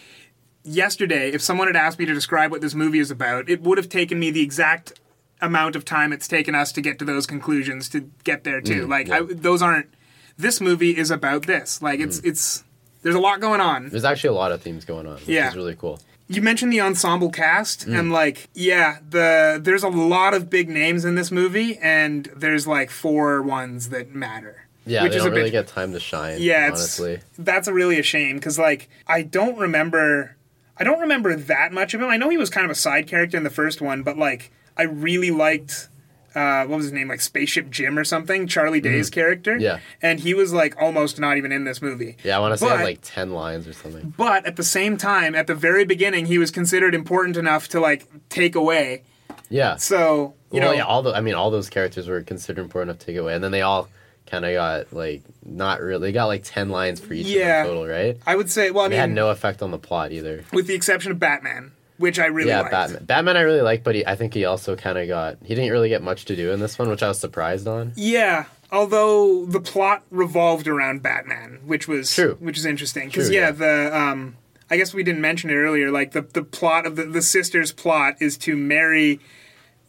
yesterday, 0.63 1.31
if 1.33 1.43
someone 1.43 1.67
had 1.67 1.77
asked 1.77 1.99
me 1.99 2.05
to 2.05 2.15
describe 2.15 2.51
what 2.51 2.61
this 2.61 2.75
movie 2.75 2.99
is 2.99 3.11
about, 3.11 3.49
it 3.49 3.63
would 3.63 3.79
have 3.79 3.89
taken 3.89 4.19
me 4.19 4.31
the 4.31 4.43
exact 4.43 5.01
amount 5.41 5.77
of 5.77 5.85
time 5.85 6.13
it's 6.13 6.29
taken 6.29 6.55
us 6.55 6.73
to 6.73 6.81
get 6.81 6.99
to 6.99 7.05
those 7.05 7.27
conclusions 7.27 7.89
to 7.91 8.11
get 8.23 8.45
there 8.45 8.61
too. 8.61 8.87
Mm, 8.87 8.89
like 8.91 9.09
yeah. 9.09 9.17
I, 9.17 9.21
those 9.29 9.63
aren't. 9.63 9.89
This 10.37 10.61
movie 10.61 10.97
is 10.97 11.11
about 11.11 11.43
this. 11.47 11.81
Like 11.83 12.01
it's 12.01 12.19
it's. 12.21 12.65
There's 13.03 13.15
a 13.15 13.21
lot 13.21 13.41
going 13.41 13.61
on. 13.61 13.91
There's 13.91 14.05
actually 14.05 14.29
a 14.31 14.39
lot 14.39 14.51
of 14.51 14.63
themes 14.63 14.85
going 14.87 15.07
on, 15.07 15.17
which 15.17 15.29
Yeah. 15.29 15.49
is 15.49 15.57
really 15.57 15.75
cool. 15.77 16.01
You 16.27 16.41
mentioned 16.41 16.73
the 16.73 16.81
ensemble 16.81 17.29
cast, 17.31 17.87
Mm. 17.87 17.99
and 17.99 18.13
like, 18.13 18.49
yeah, 18.55 18.99
the 19.11 19.61
there's 19.63 19.83
a 19.83 19.89
lot 19.91 20.33
of 20.33 20.49
big 20.49 20.71
names 20.71 21.05
in 21.05 21.15
this 21.17 21.31
movie, 21.31 21.77
and 21.79 22.31
there's 22.35 22.67
like 22.67 22.91
four 22.91 23.43
ones 23.43 23.91
that 23.91 24.15
matter. 24.15 24.64
Yeah, 24.87 25.03
which 25.05 25.13
they 25.13 25.17
is 25.19 25.25
don't 25.25 25.33
a 25.33 25.35
really 25.37 25.51
bit, 25.51 25.67
get 25.67 25.69
time 25.69 25.93
to 25.93 26.01
shine. 26.01 26.39
Yeah, 26.41 26.69
it's, 26.69 26.99
honestly. 26.99 27.21
that's 27.39 27.69
a 27.69 27.73
really 27.73 27.99
a 27.99 28.03
shame 28.03 28.37
because 28.37 28.59
like 28.59 28.89
I 29.07 29.23
don't 29.23 29.59
remember, 29.59 30.37
I 30.77 30.85
don't 30.85 31.01
remember 31.01 31.35
that 31.37 31.73
much 31.73 31.95
of 31.95 32.01
him. 32.03 32.09
I 32.09 32.17
know 32.17 32.29
he 32.29 32.37
was 32.37 32.51
kind 32.51 32.65
of 32.65 32.71
a 32.71 32.75
side 32.75 33.07
character 33.07 33.37
in 33.37 33.45
the 33.45 33.51
first 33.51 33.81
one, 33.81 34.03
but 34.03 34.19
like 34.19 34.51
I 34.77 34.83
really 34.83 35.31
liked. 35.31 35.89
Uh, 36.35 36.67
what 36.67 36.79
was 36.79 36.87
his 36.87 36.93
name? 36.93 37.07
Like 37.07 37.21
Spaceship 37.21 37.71
Jim 37.71 37.97
or 37.97 38.03
something? 38.03 38.49
Charlie 38.49 38.81
Day's 38.81 39.09
character. 39.09 39.53
Mm-hmm. 39.53 39.63
Yeah. 39.63 39.79
And 40.03 40.19
he 40.19 40.35
was 40.35 40.53
like 40.53 40.75
almost 40.83 41.21
not 41.21 41.37
even 41.37 41.53
in 41.53 41.63
this 41.63 41.81
movie. 41.81 42.17
Yeah, 42.25 42.37
I 42.37 42.41
want 42.41 42.55
to 42.55 42.59
say 42.59 42.69
But- 42.69 42.81
like 42.83 42.99
ten 43.03 43.31
lines 43.31 43.69
or 43.69 43.73
something. 43.73 44.13
But 44.17 44.45
at 44.45 44.57
the 44.57 44.65
same 44.65 44.97
time, 44.97 45.37
at 45.37 45.47
the 45.47 45.55
very 45.55 45.85
beginning, 45.85 46.27
he 46.27 46.39
was 46.39 46.51
considered 46.51 46.93
important 46.93 47.37
enough 47.37 47.69
to 47.69 47.79
like 47.79 48.09
take 48.31 48.57
away. 48.57 49.05
Yeah. 49.49 49.77
So 49.77 50.35
you 50.51 50.59
well, 50.61 50.71
know, 50.71 50.77
yeah, 50.77 50.85
all 50.85 51.03
the 51.03 51.13
I 51.13 51.21
mean, 51.21 51.35
all 51.35 51.53
those 51.53 51.71
characters 51.71 52.09
were 52.09 52.21
considered 52.23 52.63
important 52.63 52.91
enough 52.91 52.99
to 52.99 53.07
take 53.07 53.17
away, 53.17 53.35
and 53.35 53.45
then 53.45 53.53
they 53.53 53.63
all 53.63 53.89
kind 54.27 54.45
of 54.45 54.53
got 54.55 54.93
like 54.93 55.23
not 55.45 55.81
really. 55.81 56.09
They 56.09 56.13
got 56.13 56.27
like 56.27 56.43
ten 56.45 56.69
lines 56.71 57.01
for 57.01 57.13
each 57.15 57.27
Yeah. 57.27 57.63
of 57.63 57.67
them 57.69 57.77
total, 57.77 57.87
right? 57.89 58.19
I 58.27 58.37
would 58.37 58.51
say, 58.51 58.71
well, 58.71 58.85
I 58.85 58.89
mean, 58.89 58.99
had 58.99 59.11
no 59.11 59.31
effect 59.31 59.63
on 59.63 59.71
the 59.71 59.79
plot 59.79 60.13
either. 60.13 60.45
with 60.53 60.67
the 60.67 60.75
exception 60.75 61.13
of 61.13 61.19
Batman, 61.19 61.73
which 61.99 62.19
I 62.19 62.27
really 62.27 62.49
yeah, 62.51 62.61
liked. 62.61 62.71
Batman. 62.73 63.05
Batman, 63.05 63.37
I 63.37 63.41
really 63.43 63.61
like, 63.61 63.85
but 63.85 63.95
he, 63.95 64.07
I 64.07 64.17
think 64.17 64.35
he 64.35 64.45
also 64.45 64.77
kind 64.77 64.99
of 64.99 65.07
got. 65.09 65.39
He 65.45 65.55
didn't 65.55 65.71
really 65.71 65.89
get 65.89 66.03
much 66.03 66.25
to 66.27 66.37
do 66.37 66.51
in 66.53 66.61
this 66.61 66.79
one, 66.79 66.89
which 66.89 67.03
I 67.03 67.09
was 67.09 67.19
surprised 67.21 67.69
on. 67.69 67.93
Yeah, 67.97 68.47
although 68.73 69.45
the 69.47 69.61
plot 69.61 70.03
revolved 70.11 70.67
around 70.69 71.03
Batman, 71.03 71.61
which 71.65 71.87
was 71.87 72.13
True. 72.15 72.37
which 72.41 72.57
is 72.59 72.65
interesting 72.67 73.09
because 73.09 73.31
yeah, 73.31 73.41
yeah. 73.41 73.51
the 73.53 73.97
um, 73.99 74.37
I 74.71 74.77
guess 74.77 74.93
we 74.95 75.03
didn't 75.05 75.21
mention 75.21 75.51
it 75.51 75.55
earlier. 75.55 75.91
Like 75.91 76.13
the 76.13 76.23
the 76.23 76.43
plot 76.43 76.87
of 76.87 76.97
the 76.97 77.05
the 77.05 77.23
sisters' 77.23 77.73
plot 77.73 78.17
is 78.21 78.37
to 78.39 78.57
marry 78.57 79.21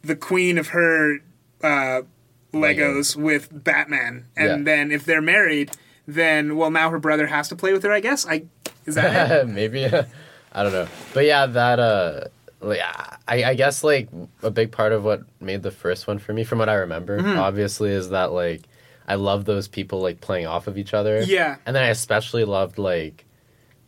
the 0.04 0.16
queen 0.16 0.58
of 0.60 0.68
her 0.68 1.20
uh, 1.64 2.02
Legos 2.56 3.16
with 3.16 3.50
Batman, 3.52 4.26
and 4.36 4.48
Yeah. 4.48 4.58
then 4.76 4.92
if 4.92 5.06
they're 5.06 5.22
married, 5.22 5.72
then 6.08 6.56
well 6.56 6.72
now 6.72 6.90
her 6.90 7.00
brother 7.00 7.28
has 7.28 7.50
to 7.50 7.56
play 7.56 7.74
with 7.74 7.84
her. 7.84 7.92
I 7.92 8.00
guess 8.00 8.26
I 8.28 8.44
is 8.86 8.96
that 8.96 9.32
it? 9.32 9.48
Maybe 9.62 9.86
I 10.54 10.64
don't 10.64 10.72
know, 10.72 10.88
but 11.14 11.26
yeah, 11.26 11.46
that 11.48 11.80
uh, 11.80 12.22
like, 12.62 12.80
I 13.28 13.44
I 13.44 13.54
guess 13.56 13.84
like 13.84 14.08
a 14.42 14.50
big 14.52 14.72
part 14.72 14.94
of 14.94 15.04
what 15.04 15.22
made 15.42 15.64
the 15.64 15.72
first 15.72 16.08
one 16.08 16.18
for 16.20 16.32
me, 16.34 16.44
from 16.44 16.60
what 16.60 16.70
I 16.70 16.76
remember, 16.76 17.20
Mhm. 17.20 17.38
obviously, 17.38 17.90
is 17.92 18.10
that 18.12 18.32
like 18.32 18.62
I 19.08 19.16
love 19.16 19.46
those 19.46 19.68
people 19.68 20.00
like 20.02 20.22
playing 20.22 20.48
off 20.48 20.68
of 20.68 20.78
each 20.78 20.94
other. 20.94 21.22
Yeah. 21.22 21.58
and 21.66 21.76
then 21.76 21.84
I 21.84 21.90
especially 21.90 22.46
loved 22.46 22.78
like. 22.78 23.25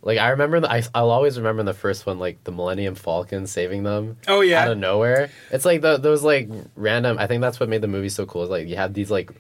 Like 0.07 0.19
I 0.19 0.29
remember, 0.29 0.61
the, 0.61 0.71
I, 0.71 0.81
I'll 0.95 1.11
always 1.11 1.37
remember 1.37 1.59
in 1.59 1.65
the 1.65 1.73
first 1.73 2.05
one, 2.05 2.17
like 2.17 2.41
the 2.45 2.51
Millennium 2.53 2.95
Falcon 2.95 3.45
saving 3.45 3.83
them. 3.83 4.15
Oh, 4.27 4.39
yeah. 4.39 4.61
out 4.63 4.71
of 4.71 4.77
nowhere. 4.77 5.29
It's 5.51 5.65
like 5.65 5.81
the, 5.81 5.97
those 5.97 6.23
like 6.23 6.47
random. 6.77 7.17
I 7.19 7.27
think 7.27 7.41
that's 7.41 7.59
what 7.59 7.67
made 7.67 7.81
the 7.81 7.89
movie 7.89 8.07
so 8.07 8.25
cool. 8.25 8.43
Is 8.43 8.49
like 8.49 8.67
you 8.69 8.77
have 8.77 8.93
these 8.93 9.11
like 9.11 9.31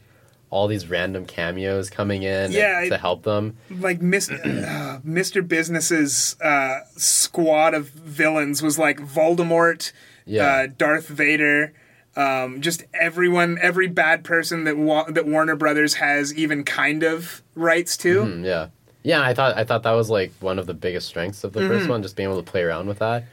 all 0.49 0.67
these 0.67 0.87
random 0.89 1.25
cameos 1.25 1.89
coming 1.89 2.23
in 2.23 2.51
Yeah, 2.51 2.81
to 2.89 2.97
help 2.97 3.23
them. 3.23 3.55
like 3.69 3.99
Mr. 4.01 4.39
uh, 4.45 4.99
Mr. 5.07 5.45
Business's 5.47 6.35
uh, 6.41 6.79
squad 6.97 7.73
of 7.73 7.87
villains 7.89 8.61
was 8.61 8.77
like 8.77 8.97
Voldemort, 8.99 9.91
Yeah. 10.25 10.45
uh, 10.45 10.67
Darth 10.77 11.07
Vader, 11.07 11.73
um, 12.17 12.61
just 12.61 12.83
everyone, 12.93 13.57
every 13.61 13.87
bad 13.87 14.23
person 14.23 14.63
that 14.65 14.77
wa- 14.77 15.09
that 15.09 15.25
Warner 15.25 15.55
Brothers 15.55 15.95
has 15.95 16.33
even 16.33 16.63
kind 16.63 17.03
of 17.03 17.41
rights 17.55 17.95
to. 17.97 18.23
Mm, 18.23 18.45
yeah, 18.45 18.67
yeah. 19.03 19.21
I 19.21 19.33
thought 19.33 19.57
I 19.57 19.63
thought 19.63 19.83
that 19.83 19.91
was 19.93 20.09
like 20.09 20.31
one 20.39 20.59
of 20.59 20.65
the 20.67 20.73
biggest 20.73 21.07
strengths 21.07 21.43
of 21.43 21.53
the 21.53 21.61
first 21.67 21.85
Mhm. 21.85 21.89
one, 21.89 22.01
just 22.03 22.15
being 22.15 22.29
able 22.29 22.41
to 22.41 22.49
play 22.51 22.61
around 22.63 22.87
with 22.87 22.99
that. 22.99 23.23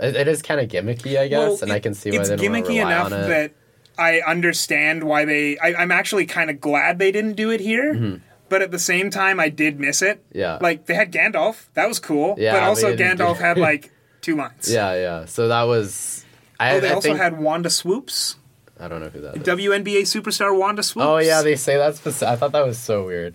It, 0.00 0.16
it 0.16 0.28
is 0.28 0.42
kind 0.42 0.60
of 0.60 0.68
gimmicky, 0.68 1.18
I 1.18 1.28
guess, 1.28 1.38
Well, 1.38 1.58
and 1.62 1.72
I 1.72 1.78
can 1.80 1.94
see 1.94 2.10
why 2.10 2.18
they 2.24 2.36
don't 2.36 2.52
want 2.52 2.64
to 2.66 2.70
gimmicky 2.72 2.78
rely 2.78 2.90
enough 2.92 3.06
on 3.06 3.12
it. 3.20 3.28
that 3.28 3.52
I 3.96 4.20
understand 4.26 5.04
why 5.04 5.24
they. 5.24 5.56
I, 5.58 5.74
I'm 5.74 5.92
actually 5.92 6.26
kind 6.26 6.50
of 6.50 6.60
glad 6.60 6.98
they 6.98 7.12
didn't 7.12 7.34
do 7.34 7.50
it 7.50 7.60
here. 7.60 7.94
Mhm. 7.94 8.20
But 8.48 8.60
at 8.60 8.70
the 8.70 8.78
same 8.78 9.08
time, 9.10 9.40
I 9.40 9.48
did 9.48 9.80
miss 9.80 10.02
it. 10.02 10.22
Yeah. 10.32 10.58
Like 10.60 10.86
they 10.86 10.94
had 10.94 11.10
Gandalf, 11.12 11.66
that 11.74 11.88
was 11.88 11.98
cool. 11.98 12.34
Yeah, 12.38 12.52
but 12.52 12.62
also 12.64 12.94
Gandalf 12.94 13.36
had 13.38 13.56
like 13.68 13.90
two 14.20 14.36
lines. 14.36 14.70
yeah, 14.70 14.94
yeah. 14.94 15.24
So 15.26 15.48
that 15.48 15.62
was. 15.62 16.24
I, 16.60 16.76
oh, 16.76 16.80
they 16.80 16.90
I 16.90 16.94
also 16.94 17.08
think, 17.08 17.18
had 17.20 17.38
Wanda 17.40 17.70
Swoops. 17.70 18.36
I 18.78 18.86
don't 18.88 19.00
know 19.00 19.08
who 19.08 19.20
that 19.22 19.36
is. 19.36 19.42
WNBA 19.44 20.02
superstar 20.02 20.56
Wanda 20.56 20.82
Swoops. 20.82 21.06
Oh 21.06 21.18
yeah, 21.18 21.42
they 21.42 21.56
say 21.56 21.76
that's. 21.76 22.22
I 22.22 22.36
thought 22.36 22.52
that 22.52 22.66
was 22.66 22.78
so 22.78 23.06
weird. 23.06 23.34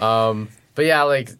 Um, 0.00 0.48
but 0.74 0.84
yeah, 0.84 1.02
like 1.02 1.30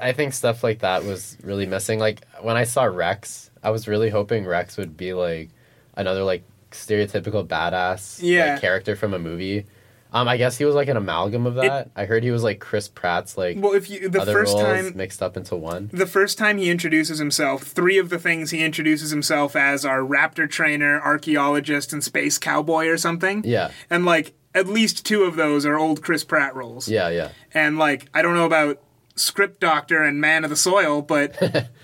I 0.00 0.12
think 0.12 0.32
stuff 0.32 0.64
like 0.64 0.80
that 0.80 1.04
was 1.04 1.36
really 1.42 1.66
missing. 1.66 1.98
Like 1.98 2.26
when 2.40 2.56
I 2.56 2.64
saw 2.64 2.84
Rex, 2.84 3.50
I 3.62 3.70
was 3.70 3.88
really 3.88 4.10
hoping 4.10 4.44
Rex 4.44 4.76
would 4.76 4.96
be 4.96 5.14
like 5.14 5.50
another 5.96 6.24
like 6.24 6.44
stereotypical 6.70 7.46
badass 7.46 8.22
like, 8.22 8.60
character 8.60 8.96
from 8.96 9.14
a 9.14 9.18
movie. 9.18 9.66
Um, 10.14 10.28
I 10.28 10.36
guess 10.36 10.58
he 10.58 10.66
was 10.66 10.74
like 10.74 10.88
an 10.88 10.98
amalgam 10.98 11.46
of 11.46 11.54
that. 11.54 11.90
I 11.96 12.04
heard 12.04 12.22
he 12.22 12.30
was 12.30 12.42
like 12.42 12.60
Chris 12.60 12.86
Pratt's 12.86 13.38
like 13.38 13.56
Well, 13.58 13.72
if 13.72 13.88
you 13.88 14.10
the 14.10 14.26
first 14.26 14.58
time 14.58 14.94
mixed 14.94 15.22
up 15.22 15.38
into 15.38 15.56
one. 15.56 15.88
the 15.92 16.06
first 16.06 16.36
time 16.36 16.58
he 16.58 16.68
introduces 16.68 17.18
himself, 17.18 17.62
three 17.62 17.96
of 17.96 18.10
the 18.10 18.18
things 18.18 18.50
he 18.50 18.62
introduces 18.62 19.10
himself 19.10 19.56
as 19.56 19.86
are 19.86 20.00
raptor 20.00 20.48
trainer, 20.48 21.00
archaeologist, 21.00 21.94
and 21.94 22.04
space 22.04 22.38
cowboy 22.38 22.88
or 22.88 22.98
something. 22.98 23.42
Yeah, 23.44 23.70
And 23.88 24.04
like 24.04 24.34
at 24.54 24.66
least 24.66 25.04
two 25.06 25.24
of 25.24 25.36
those 25.36 25.64
are 25.66 25.78
old 25.78 26.02
Chris 26.02 26.24
Pratt 26.24 26.54
roles. 26.54 26.88
yeah, 26.88 27.08
yeah. 27.08 27.30
And 27.54 27.78
like 27.78 28.08
I 28.14 28.22
don't 28.22 28.34
know 28.34 28.46
about 28.46 28.80
script 29.16 29.60
doctor 29.60 30.02
and 30.02 30.20
man 30.20 30.44
of 30.44 30.50
the 30.50 30.56
soil, 30.56 31.02
but 31.02 31.36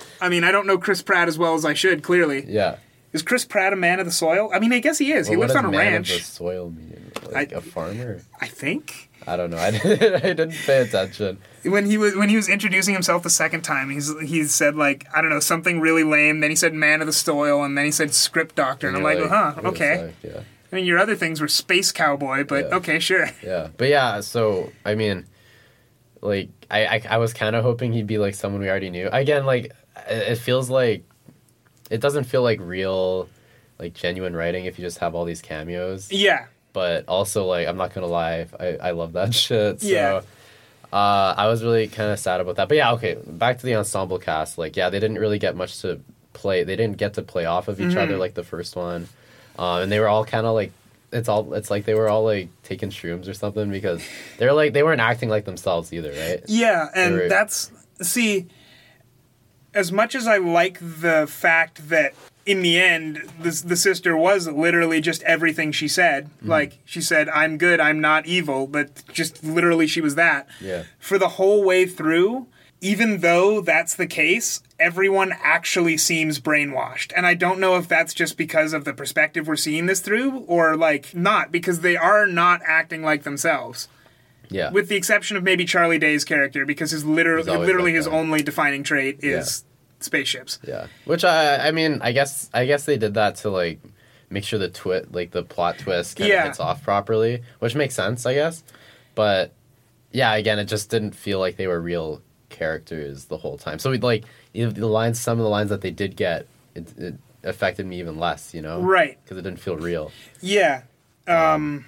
I 0.20 0.28
mean 0.28 0.44
I 0.44 0.50
don't 0.52 0.66
know 0.66 0.78
Chris 0.78 1.02
Pratt 1.02 1.28
as 1.28 1.38
well 1.38 1.54
as 1.54 1.64
I 1.64 1.74
should. 1.74 2.02
Clearly, 2.02 2.44
Yeah. 2.46 2.76
is 3.12 3.22
Chris 3.22 3.44
Pratt 3.44 3.72
a 3.72 3.76
man 3.76 4.00
of 4.00 4.06
the 4.06 4.12
soil? 4.12 4.50
I 4.52 4.58
mean 4.58 4.72
I 4.72 4.78
guess 4.80 4.98
he 4.98 5.12
is. 5.12 5.28
he 5.28 5.36
Well, 5.36 5.48
what 5.48 5.54
lives 5.54 5.58
on 5.58 5.64
a 5.66 5.70
man 5.70 5.92
ranch. 5.92 6.10
Of 6.12 6.18
the 6.18 6.24
soil 6.24 6.70
mean? 6.70 7.12
Like 7.30 7.52
a 7.52 7.60
farmer? 7.60 8.22
I 8.40 8.46
think. 8.46 9.10
I 9.26 9.36
don't 9.36 9.50
know. 9.50 9.58
I 9.58 9.70
didn't, 9.72 10.14
I 10.14 10.20
didn't 10.32 10.52
pay 10.52 10.78
attention. 10.80 11.36
when 11.64 11.84
he 11.84 11.98
was 11.98 12.16
when 12.16 12.30
he 12.30 12.36
was 12.36 12.48
introducing 12.48 12.94
himself 12.94 13.22
the 13.22 13.28
second 13.30 13.60
time, 13.62 13.90
he's 13.90 14.10
he 14.20 14.44
said 14.44 14.74
like 14.76 15.04
I 15.14 15.20
don't 15.20 15.28
know 15.28 15.40
something 15.40 15.80
really 15.80 16.04
lame. 16.04 16.40
Then 16.40 16.48
he 16.50 16.56
said 16.56 16.72
man 16.72 17.00
of 17.02 17.06
the 17.06 17.12
soil, 17.12 17.62
and 17.62 17.76
then 17.76 17.84
he 17.84 17.90
said 17.90 18.14
script 18.14 18.54
doctor, 18.54 18.88
and, 18.88 18.96
I'm 18.96 19.02
you're 19.02 19.28
like, 19.28 19.28
huh, 19.30 19.68
okay. 19.68 20.14
Yeah. 20.22 20.40
I 20.70 20.76
mean, 20.76 20.84
your 20.84 20.98
other 20.98 21.14
things 21.16 21.40
were 21.40 21.48
space 21.48 21.92
cowboy, 21.92 22.44
but 22.44 22.68
Yeah. 22.68 22.76
okay, 22.76 22.98
sure. 22.98 23.30
Yeah, 23.42 23.68
but 23.76 23.88
yeah. 23.88 24.20
So 24.20 24.70
I 24.84 24.94
mean, 24.94 25.26
like 26.20 26.48
I 26.70 26.86
I, 26.86 27.02
I 27.10 27.16
was 27.18 27.32
kind 27.32 27.56
of 27.56 27.62
hoping 27.64 27.92
he'd 27.92 28.06
be 28.06 28.18
like 28.18 28.34
someone 28.34 28.60
we 28.60 28.68
already 28.68 28.90
knew. 28.90 29.08
Again, 29.12 29.46
like 29.46 29.72
it, 30.08 30.36
feels 30.36 30.68
like 30.70 31.04
it 31.90 32.00
doesn't 32.00 32.24
feel 32.24 32.42
like 32.42 32.60
real, 32.60 33.28
like 33.78 33.94
genuine 33.94 34.34
writing 34.36 34.64
if 34.66 34.78
you 34.78 34.84
just 34.84 34.98
have 34.98 35.14
all 35.14 35.24
these 35.24 35.40
cameos. 35.42 36.10
Yeah, 36.12 36.46
But 36.72 37.04
also 37.08 37.46
like 37.46 37.66
I'm 37.66 37.76
not 37.76 37.94
gonna 37.94 38.06
lie, 38.06 38.46
I 38.60 38.66
I 38.76 38.90
love 38.92 39.12
that 39.14 39.34
shit. 39.44 39.80
So, 39.80 39.86
Yeah. 39.88 40.20
Uh, 40.90 41.34
I 41.36 41.48
was 41.48 41.62
really 41.62 41.86
kind 41.88 42.10
of 42.10 42.18
sad 42.18 42.40
about 42.40 42.56
that. 42.56 42.68
But 42.68 42.78
yeah, 42.78 42.92
okay. 42.92 43.18
Back 43.26 43.58
to 43.58 43.66
the 43.66 43.74
ensemble 43.74 44.18
cast. 44.18 44.56
Like, 44.56 44.74
yeah, 44.74 44.88
they 44.88 44.98
didn't 44.98 45.18
really 45.18 45.38
get 45.38 45.54
much 45.54 45.82
to 45.82 46.00
play. 46.32 46.64
They 46.64 46.76
didn't 46.76 46.96
get 46.96 47.12
to 47.14 47.22
play 47.22 47.44
off 47.44 47.68
of 47.68 47.78
each 47.78 47.92
Mhm. 47.94 47.98
other 48.04 48.16
like 48.16 48.32
the 48.32 48.42
first 48.44 48.74
one. 48.74 49.06
Um, 49.58 49.82
and 49.82 49.92
they 49.92 49.98
were 50.00 50.08
all 50.08 50.24
kind 50.24 50.46
of 50.46 50.54
like 50.54 50.72
it's 51.12 51.28
all 51.28 51.52
it's 51.54 51.70
like 51.70 51.84
they 51.84 51.94
were 51.94 52.08
all 52.08 52.22
like 52.24 52.48
taking 52.62 52.90
shrooms 52.90 53.28
or 53.28 53.34
something 53.34 53.70
because 53.70 54.02
they're 54.38 54.52
like 54.52 54.72
they 54.72 54.82
weren't 54.82 55.00
acting 55.00 55.28
like 55.28 55.44
themselves 55.44 55.92
either, 55.92 56.10
right? 56.12 56.40
yeah, 56.46 56.88
and 56.94 57.14
were- 57.14 57.28
that's 57.28 57.70
see. 58.00 58.46
As 59.74 59.92
much 59.92 60.14
as 60.14 60.26
I 60.26 60.38
like 60.38 60.78
the 60.80 61.26
fact 61.28 61.88
that 61.90 62.14
in 62.46 62.62
the 62.62 62.78
end 62.80 63.22
the 63.38 63.50
the 63.66 63.76
sister 63.76 64.16
was 64.16 64.48
literally 64.48 65.00
just 65.00 65.22
everything 65.24 65.72
she 65.72 65.86
said, 65.88 66.26
Mm-hmm. 66.38 66.48
like 66.48 66.78
she 66.86 67.00
said, 67.02 67.28
"I'm 67.28 67.58
good, 67.58 67.78
I'm 67.78 68.00
not 68.00 68.26
evil," 68.26 68.66
but 68.66 69.02
just 69.12 69.44
literally 69.44 69.86
she 69.86 70.00
was 70.00 70.14
that. 70.14 70.48
Yeah. 70.60 70.84
for 70.98 71.18
the 71.18 71.28
whole 71.28 71.62
way 71.64 71.84
through, 71.86 72.46
even 72.80 73.18
though 73.20 73.60
that's 73.60 73.94
the 73.94 74.06
case, 74.06 74.62
everyone 74.78 75.32
actually 75.42 75.96
seems 75.96 76.38
brainwashed. 76.40 77.12
And 77.16 77.26
I 77.26 77.34
don't 77.34 77.58
know 77.58 77.76
if 77.76 77.88
that's 77.88 78.14
just 78.14 78.36
because 78.36 78.72
of 78.72 78.84
the 78.84 78.92
perspective 78.92 79.48
we're 79.48 79.56
seeing 79.56 79.86
this 79.86 80.00
through 80.00 80.40
or 80.46 80.76
like 80.76 81.14
not, 81.14 81.50
because 81.50 81.80
they 81.80 81.96
are 81.96 82.26
not 82.26 82.60
acting 82.64 83.02
like 83.02 83.24
themselves. 83.24 83.88
Yeah. 84.50 84.70
With 84.70 84.88
the 84.88 84.96
exception 84.96 85.36
of 85.36 85.42
maybe 85.42 85.64
Charlie 85.64 85.98
Day's 85.98 86.24
character, 86.24 86.64
because 86.64 86.92
his 86.92 87.04
literally 87.04 87.50
literally 87.50 87.90
like 87.90 87.96
his 87.96 88.04
that. 88.06 88.12
only 88.12 88.42
defining 88.42 88.82
trait 88.82 89.18
is 89.22 89.64
spaceships. 90.00 90.58
Yeah. 90.66 90.86
Which 91.04 91.24
I 91.24 91.68
I 91.68 91.70
mean, 91.72 91.98
I 92.00 92.12
guess 92.12 92.48
I 92.54 92.64
guess 92.64 92.84
they 92.84 92.96
did 92.96 93.14
that 93.14 93.36
to 93.36 93.50
like 93.50 93.80
make 94.30 94.44
sure 94.44 94.58
the 94.58 94.68
twist 94.68 95.12
like 95.12 95.32
the 95.32 95.42
plot 95.42 95.78
twist 95.78 96.16
kind 96.16 96.30
of 96.30 96.34
Yeah. 96.34 96.44
hits 96.44 96.60
off 96.60 96.82
properly, 96.82 97.42
which 97.58 97.74
makes 97.74 97.94
sense, 97.94 98.24
I 98.24 98.34
guess. 98.34 98.62
But 99.14 99.52
yeah, 100.12 100.32
again, 100.34 100.58
it 100.58 100.64
just 100.66 100.88
didn't 100.88 101.14
feel 101.14 101.40
like 101.40 101.56
they 101.56 101.66
were 101.66 101.80
real 101.80 102.22
characters 102.48 103.26
the 103.26 103.36
whole 103.38 103.58
time. 103.58 103.78
So 103.78 103.90
we 103.90 103.98
like 103.98 104.24
you 104.52 104.64
know, 104.66 104.70
the 104.72 104.86
lines, 104.86 105.20
some 105.20 105.38
of 105.38 105.44
the 105.44 105.50
lines 105.50 105.70
that 105.70 105.80
they 105.80 105.90
did 105.90 106.16
get, 106.16 106.46
it, 106.74 106.96
it 106.98 107.14
affected 107.44 107.86
me 107.86 107.98
even 108.00 108.18
less. 108.18 108.54
You 108.54 108.62
know, 108.62 108.80
Right. 108.80 109.18
Because 109.22 109.36
it 109.38 109.42
didn't 109.42 109.60
feel 109.60 109.76
real. 109.76 110.10
Yeah. 110.40 110.82
Um, 111.26 111.84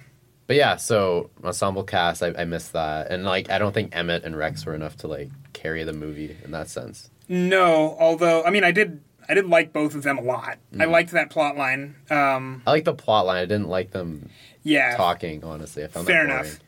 But 0.47 0.55
yeah, 0.57 0.75
so 0.75 1.29
ensemble 1.43 1.83
cast, 1.83 2.21
I, 2.21 2.33
I 2.37 2.45
missed 2.45 2.73
that, 2.73 3.09
and 3.11 3.23
like 3.25 3.49
I 3.49 3.57
don't 3.57 3.73
think 3.73 3.95
Emmett 3.95 4.23
and 4.23 4.35
Rex 4.37 4.65
were 4.65 4.75
enough 4.75 4.97
to 4.97 5.07
like 5.07 5.29
carry 5.53 5.83
the 5.83 5.93
movie 5.93 6.35
in 6.43 6.51
that 6.51 6.69
sense. 6.69 7.09
no, 7.27 7.95
although 7.99 8.43
I 8.43 8.49
mean, 8.51 8.63
I 8.63 8.71
did 8.71 9.01
I 9.29 9.33
did 9.33 9.47
like 9.47 9.71
both 9.71 9.95
of 9.95 10.03
them 10.03 10.17
a 10.17 10.21
lot. 10.21 10.57
I 10.73 10.83
Mhm. 10.85 10.91
liked 10.91 11.11
that 11.11 11.29
plot 11.29 11.55
line. 11.55 11.95
Um, 12.09 12.61
I 12.67 12.71
like 12.71 12.83
the 12.83 12.93
plot 12.93 13.25
line. 13.25 13.37
I 13.37 13.45
didn't 13.45 13.69
like 13.69 13.91
them 13.91 14.29
Yeah. 14.63 14.97
talking. 14.97 15.43
Honestly, 15.43 15.83
I 15.83 15.87
found 15.87 16.05
fair 16.07 16.25
enough. 16.25 16.59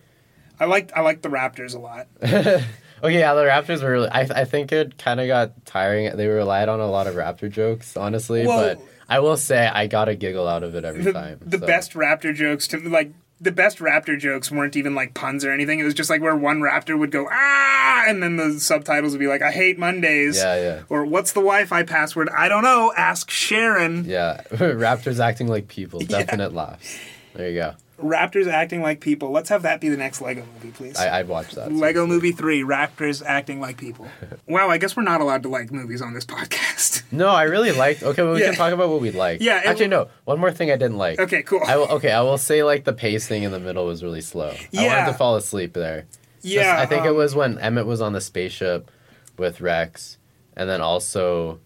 I 0.59 0.65
liked 0.65 0.91
I 0.95 1.01
liked 1.01 1.23
the 1.23 1.29
Raptors 1.29 1.75
a 1.75 1.79
lot. 1.79 2.07
Okay, 3.03 3.19
yeah, 3.19 3.33
the 3.33 3.41
Raptors 3.43 3.83
were 3.83 3.91
really. 3.91 4.09
I, 4.09 4.21
I 4.21 4.45
think 4.45 4.71
it 4.71 4.97
kind 4.97 5.19
of 5.19 5.27
got 5.27 5.65
tiring. 5.65 6.15
They 6.15 6.27
relied 6.27 6.69
on 6.69 6.79
a 6.79 6.87
lot 6.87 7.05
of 7.07 7.15
Raptor 7.15 7.51
jokes, 7.51 7.97
honestly. 7.97 8.47
Well- 8.47 8.75
but 8.75 8.85
I 9.09 9.19
will 9.19 9.37
say 9.37 9.67
I 9.67 9.87
got 9.87 10.07
a 10.07 10.15
giggle 10.15 10.47
out 10.47 10.63
of 10.63 10.75
it 10.75 10.85
every 10.85 11.03
the, 11.03 11.11
time. 11.13 11.39
the 11.45 11.57
so. 11.59 11.67
best 11.67 11.93
raptor 11.93 12.33
jokes 12.33 12.67
to 12.69 12.79
like 12.79 13.11
the 13.41 13.51
best 13.51 13.79
raptor 13.79 14.17
jokes 14.17 14.49
weren't 14.49 14.77
even 14.77 14.95
like 14.95 15.13
puns 15.13 15.43
or 15.43 15.51
anything 15.51 15.77
it 15.79 15.83
was 15.83 15.93
just 15.93 16.09
like 16.09 16.21
where 16.21 16.35
one 16.35 16.61
raptor 16.61 16.97
would 16.97 17.11
go 17.11 17.27
ah 17.29 18.05
and 18.07 18.23
then 18.23 18.37
the 18.37 18.57
subtitles 18.57 19.11
would 19.11 19.19
be 19.19 19.27
like 19.27 19.41
i 19.41 19.51
hate 19.51 19.77
mondays 19.77 20.37
Yeah, 20.37 20.55
yeah. 20.55 20.81
or 20.87 21.03
what's 21.03 21.33
the 21.33 21.41
wi-fi 21.41 21.83
password 21.83 22.29
i 22.29 22.47
don't 22.47 22.63
know 22.63 22.93
ask 22.95 23.29
sharon 23.29 24.05
Yeah, 24.05 24.41
Raptors 24.51 25.19
acting 25.19 25.47
like 25.49 25.67
people. 25.67 25.99
Definite 26.05 26.53
laughs. 26.53 26.97
There 27.33 27.49
you 27.49 27.55
go. 27.59 27.73
Raptors 28.03 28.47
acting 28.51 28.81
like 28.81 28.99
people 28.99 29.31
let's 29.31 29.49
have 29.49 29.61
that 29.63 29.79
be 29.81 29.89
the 29.89 29.97
next 29.97 30.21
lego 30.21 30.43
movie 30.53 30.71
please 30.71 30.97
I, 30.97 31.19
I'd 31.19 31.27
watch 31.27 31.51
that. 31.53 31.71
lego 31.71 32.05
movie 32.05 32.31
3 32.31 32.61
raptors 32.63 33.23
acting 33.25 33.59
like 33.59 33.77
people 33.77 34.07
wow 34.47 34.69
i 34.69 34.77
guess 34.77 34.95
we're 34.95 35.03
not 35.03 35.21
allowed 35.21 35.43
to 35.43 35.49
like 35.49 35.71
movies 35.71 36.01
on 36.01 36.13
this 36.13 36.25
podcast 36.25 37.03
No, 37.13 37.27
I 37.27 37.43
really 37.43 37.71
liked. 37.71 38.01
Okay, 38.01 38.23
well, 38.23 38.33
we 38.33 38.39
Yeah. 38.39 38.47
can 38.47 38.55
talk 38.55 38.73
about 38.73 38.89
what 38.89 38.99
we 38.99 39.11
liked. 39.11 39.43
Yeah, 39.43 39.59
it- 39.59 39.67
Actually, 39.67 39.89
no. 39.89 40.07
One 40.25 40.39
more 40.39 40.51
thing 40.51 40.71
I 40.71 40.77
didn't 40.77 40.97
like. 40.97 41.19
Okay, 41.19 41.43
cool. 41.43 41.61
I 41.63 41.77
will, 41.77 41.87
okay, 41.89 42.11
I 42.11 42.21
will 42.21 42.39
say 42.39 42.63
like 42.63 42.85
the 42.85 42.93
pacing 42.93 43.43
in 43.43 43.51
the 43.51 43.59
middle 43.59 43.85
was 43.85 44.01
really 44.03 44.21
slow. 44.21 44.51
Yeah. 44.71 44.81
I 44.81 44.87
wanted 44.97 45.11
to 45.11 45.17
fall 45.19 45.35
asleep 45.35 45.73
there. 45.73 46.05
Yeah, 46.41 46.75
I 46.79 46.87
think 46.87 47.05
it 47.05 47.09
um, 47.09 47.15
was 47.15 47.35
when 47.35 47.59
Emmett 47.59 47.85
was 47.85 48.01
on 48.01 48.13
the 48.13 48.19
spaceship 48.21 48.89
with 49.37 49.61
Rex, 49.61 50.17
and 50.57 50.67
then 50.67 50.81
also, 50.81 51.59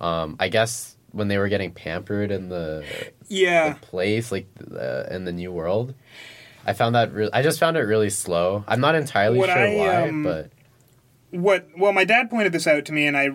um, 0.00 0.36
I 0.40 0.48
guess 0.48 0.95
when 1.16 1.28
they 1.28 1.38
were 1.38 1.48
getting 1.48 1.72
pampered 1.72 2.30
in 2.30 2.48
the 2.48 2.84
yeah 3.28 3.74
place, 3.80 4.30
like 4.30 4.46
uh, 4.78 5.04
in 5.10 5.24
the 5.24 5.32
new 5.32 5.50
world. 5.50 5.94
I 6.64 6.72
found 6.72 6.94
that 6.94 7.12
re- 7.12 7.30
I 7.32 7.42
just 7.42 7.58
found 7.60 7.76
it 7.76 7.80
really 7.82 8.10
slow. 8.10 8.64
I'm 8.66 8.80
not 8.80 8.94
entirely 8.94 9.38
What 9.38 9.48
sure 9.48 9.58
I, 9.58 9.76
why, 9.76 10.08
um, 10.08 10.22
but 10.22 10.50
what 11.30 11.68
well 11.76 11.92
my 11.92 12.04
dad 12.04 12.30
pointed 12.30 12.52
this 12.52 12.66
out 12.66 12.84
to 12.84 12.92
me 12.92 13.06
and 13.06 13.16
i 13.16 13.28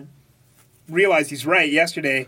realized 0.88 1.30
he's 1.30 1.46
right 1.46 1.70
yesterday 1.70 2.26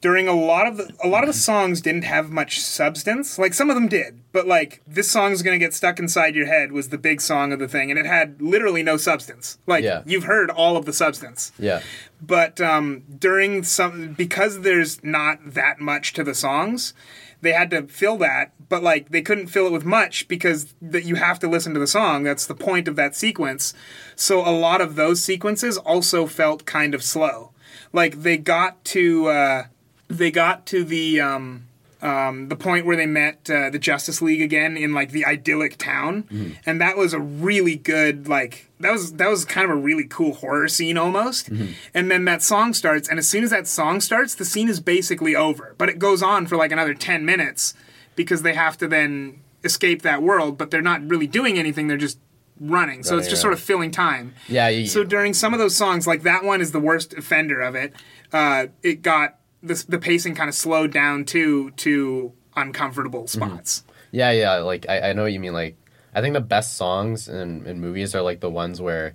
during 0.00 0.26
a 0.28 0.32
lot 0.34 0.66
of 0.66 0.76
the 0.76 0.92
a 1.04 1.08
lot 1.08 1.22
of 1.22 1.26
the 1.28 1.32
songs 1.34 1.80
didn't 1.80 2.04
have 2.04 2.30
much 2.30 2.60
substance. 2.60 3.38
Like 3.38 3.54
some 3.54 3.68
of 3.70 3.74
them 3.76 3.88
did 3.88 4.20
but 4.32 4.46
like 4.46 4.80
this 4.86 5.10
song's 5.10 5.42
gonna 5.42 5.58
get 5.58 5.74
stuck 5.74 5.98
inside 5.98 6.34
your 6.34 6.46
head 6.46 6.72
was 6.72 6.88
the 6.90 6.98
big 6.98 7.20
song 7.20 7.52
of 7.52 7.58
the 7.58 7.68
thing 7.68 7.90
and 7.90 7.98
it 7.98 8.06
had 8.06 8.40
literally 8.40 8.82
no 8.82 8.96
substance. 8.96 9.58
Like 9.66 9.84
Yeah. 9.84 10.02
you've 10.06 10.24
heard 10.24 10.50
all 10.50 10.76
of 10.76 10.84
the 10.84 10.92
substance. 10.92 11.52
Yeah, 11.58 11.82
but 12.20 12.60
um, 12.60 13.02
during 13.18 13.62
some 13.64 14.12
because 14.14 14.60
there's 14.60 15.02
not 15.04 15.38
that 15.54 15.80
much 15.80 16.12
to 16.14 16.24
the 16.24 16.34
songs 16.34 16.94
they 17.42 17.52
had 17.52 17.70
to 17.70 17.86
fill 17.88 18.18
that 18.18 18.52
but 18.68 18.82
like 18.82 19.08
they 19.10 19.22
couldn't 19.22 19.48
fill 19.48 19.66
it 19.66 19.72
with 19.72 19.84
much 19.84 20.28
because 20.28 20.74
that 20.80 21.04
you 21.04 21.16
have 21.16 21.38
to 21.40 21.48
listen 21.48 21.74
to 21.74 21.80
the 21.80 21.86
song. 21.86 22.22
That's 22.22 22.46
the 22.46 22.54
point 22.54 22.86
of 22.86 22.96
that 22.96 23.16
sequence. 23.16 23.74
So 24.14 24.46
a 24.46 24.52
lot 24.52 24.80
of 24.80 24.94
those 24.94 25.22
sequences 25.24 25.76
also 25.76 26.26
felt 26.26 26.64
kind 26.66 26.94
of 26.94 27.02
slow. 27.02 27.50
Like 27.92 28.22
they 28.22 28.36
got 28.36 28.84
to 28.86 29.26
uh, 29.28 29.62
they 30.10 30.30
got 30.30 30.66
to 30.66 30.84
the 30.84 31.20
um, 31.20 31.66
um, 32.02 32.48
the 32.48 32.56
point 32.56 32.86
where 32.86 32.96
they 32.96 33.06
met 33.06 33.48
uh, 33.50 33.70
the 33.70 33.78
Justice 33.78 34.20
League 34.22 34.42
again 34.42 34.76
in 34.76 34.92
like 34.94 35.10
the 35.12 35.24
idyllic 35.24 35.76
town, 35.78 36.22
Mm-hmm. 36.24 36.52
and 36.66 36.80
that 36.80 36.96
was 36.96 37.12
a 37.12 37.20
really 37.20 37.76
good 37.76 38.26
like 38.28 38.66
that 38.80 38.90
was 38.92 39.12
that 39.14 39.28
was 39.28 39.44
kind 39.44 39.64
of 39.64 39.70
a 39.70 39.80
really 39.80 40.04
cool 40.08 40.34
horror 40.34 40.68
scene 40.68 40.96
almost. 40.98 41.50
Mm-hmm. 41.50 41.72
And 41.94 42.10
then 42.10 42.24
that 42.24 42.42
song 42.42 42.72
starts, 42.74 43.08
and 43.08 43.18
as 43.18 43.28
soon 43.28 43.44
as 43.44 43.50
that 43.50 43.66
song 43.66 44.00
starts, 44.00 44.34
the 44.34 44.44
scene 44.44 44.68
is 44.68 44.80
basically 44.80 45.36
over. 45.36 45.74
But 45.78 45.88
it 45.88 45.98
goes 45.98 46.22
on 46.22 46.46
for 46.46 46.56
like 46.56 46.72
another 46.72 46.94
ten 46.94 47.24
minutes 47.24 47.74
because 48.16 48.42
they 48.42 48.54
have 48.54 48.76
to 48.78 48.88
then 48.88 49.40
escape 49.62 50.00
that 50.02 50.22
world, 50.22 50.56
but 50.56 50.70
they're 50.70 50.80
not 50.82 51.06
really 51.06 51.26
doing 51.26 51.58
anything. 51.58 51.86
They're 51.88 51.96
just 51.98 52.18
running, 52.58 53.02
so 53.02 53.16
it's 53.18 53.26
just 53.28 53.40
around. 53.44 53.52
sort 53.52 53.52
of 53.54 53.60
filling 53.60 53.90
time. 53.90 54.34
yeah. 54.48 54.68
You, 54.68 54.86
So 54.86 55.04
during 55.04 55.32
some 55.34 55.52
of 55.52 55.58
those 55.60 55.76
songs, 55.76 56.06
like 56.06 56.22
that 56.22 56.44
one 56.44 56.60
is 56.62 56.72
the 56.72 56.80
worst 56.80 57.12
offender 57.14 57.60
of 57.60 57.74
it. 57.74 57.92
Uh, 58.32 58.66
it 58.82 59.02
got 59.02 59.36
the 59.62 59.84
the 59.88 59.98
pacing 59.98 60.34
kind 60.34 60.48
of 60.48 60.54
slowed 60.54 60.92
down 60.92 61.24
too 61.24 61.70
to 61.72 62.32
uncomfortable 62.56 63.26
spots. 63.26 63.84
Yeah, 64.12 64.30
yeah. 64.32 64.56
Like 64.58 64.86
I, 64.88 65.10
I 65.10 65.12
know 65.12 65.22
what 65.22 65.32
you 65.32 65.40
mean. 65.40 65.52
Like 65.52 65.76
I 66.14 66.20
think 66.20 66.34
the 66.34 66.40
best 66.40 66.76
songs 66.76 67.28
in, 67.28 67.66
in 67.66 67.80
movies 67.80 68.14
are 68.14 68.22
like 68.22 68.40
the 68.40 68.50
ones 68.50 68.80
where 68.80 69.14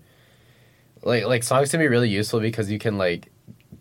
like 1.03 1.25
like 1.25 1.43
songs 1.43 1.71
can 1.71 1.79
be 1.79 1.88
really 1.88 2.10
useful 2.10 2.39
because 2.39 2.71
you 2.71 2.79
can 2.79 2.97
like 2.97 3.31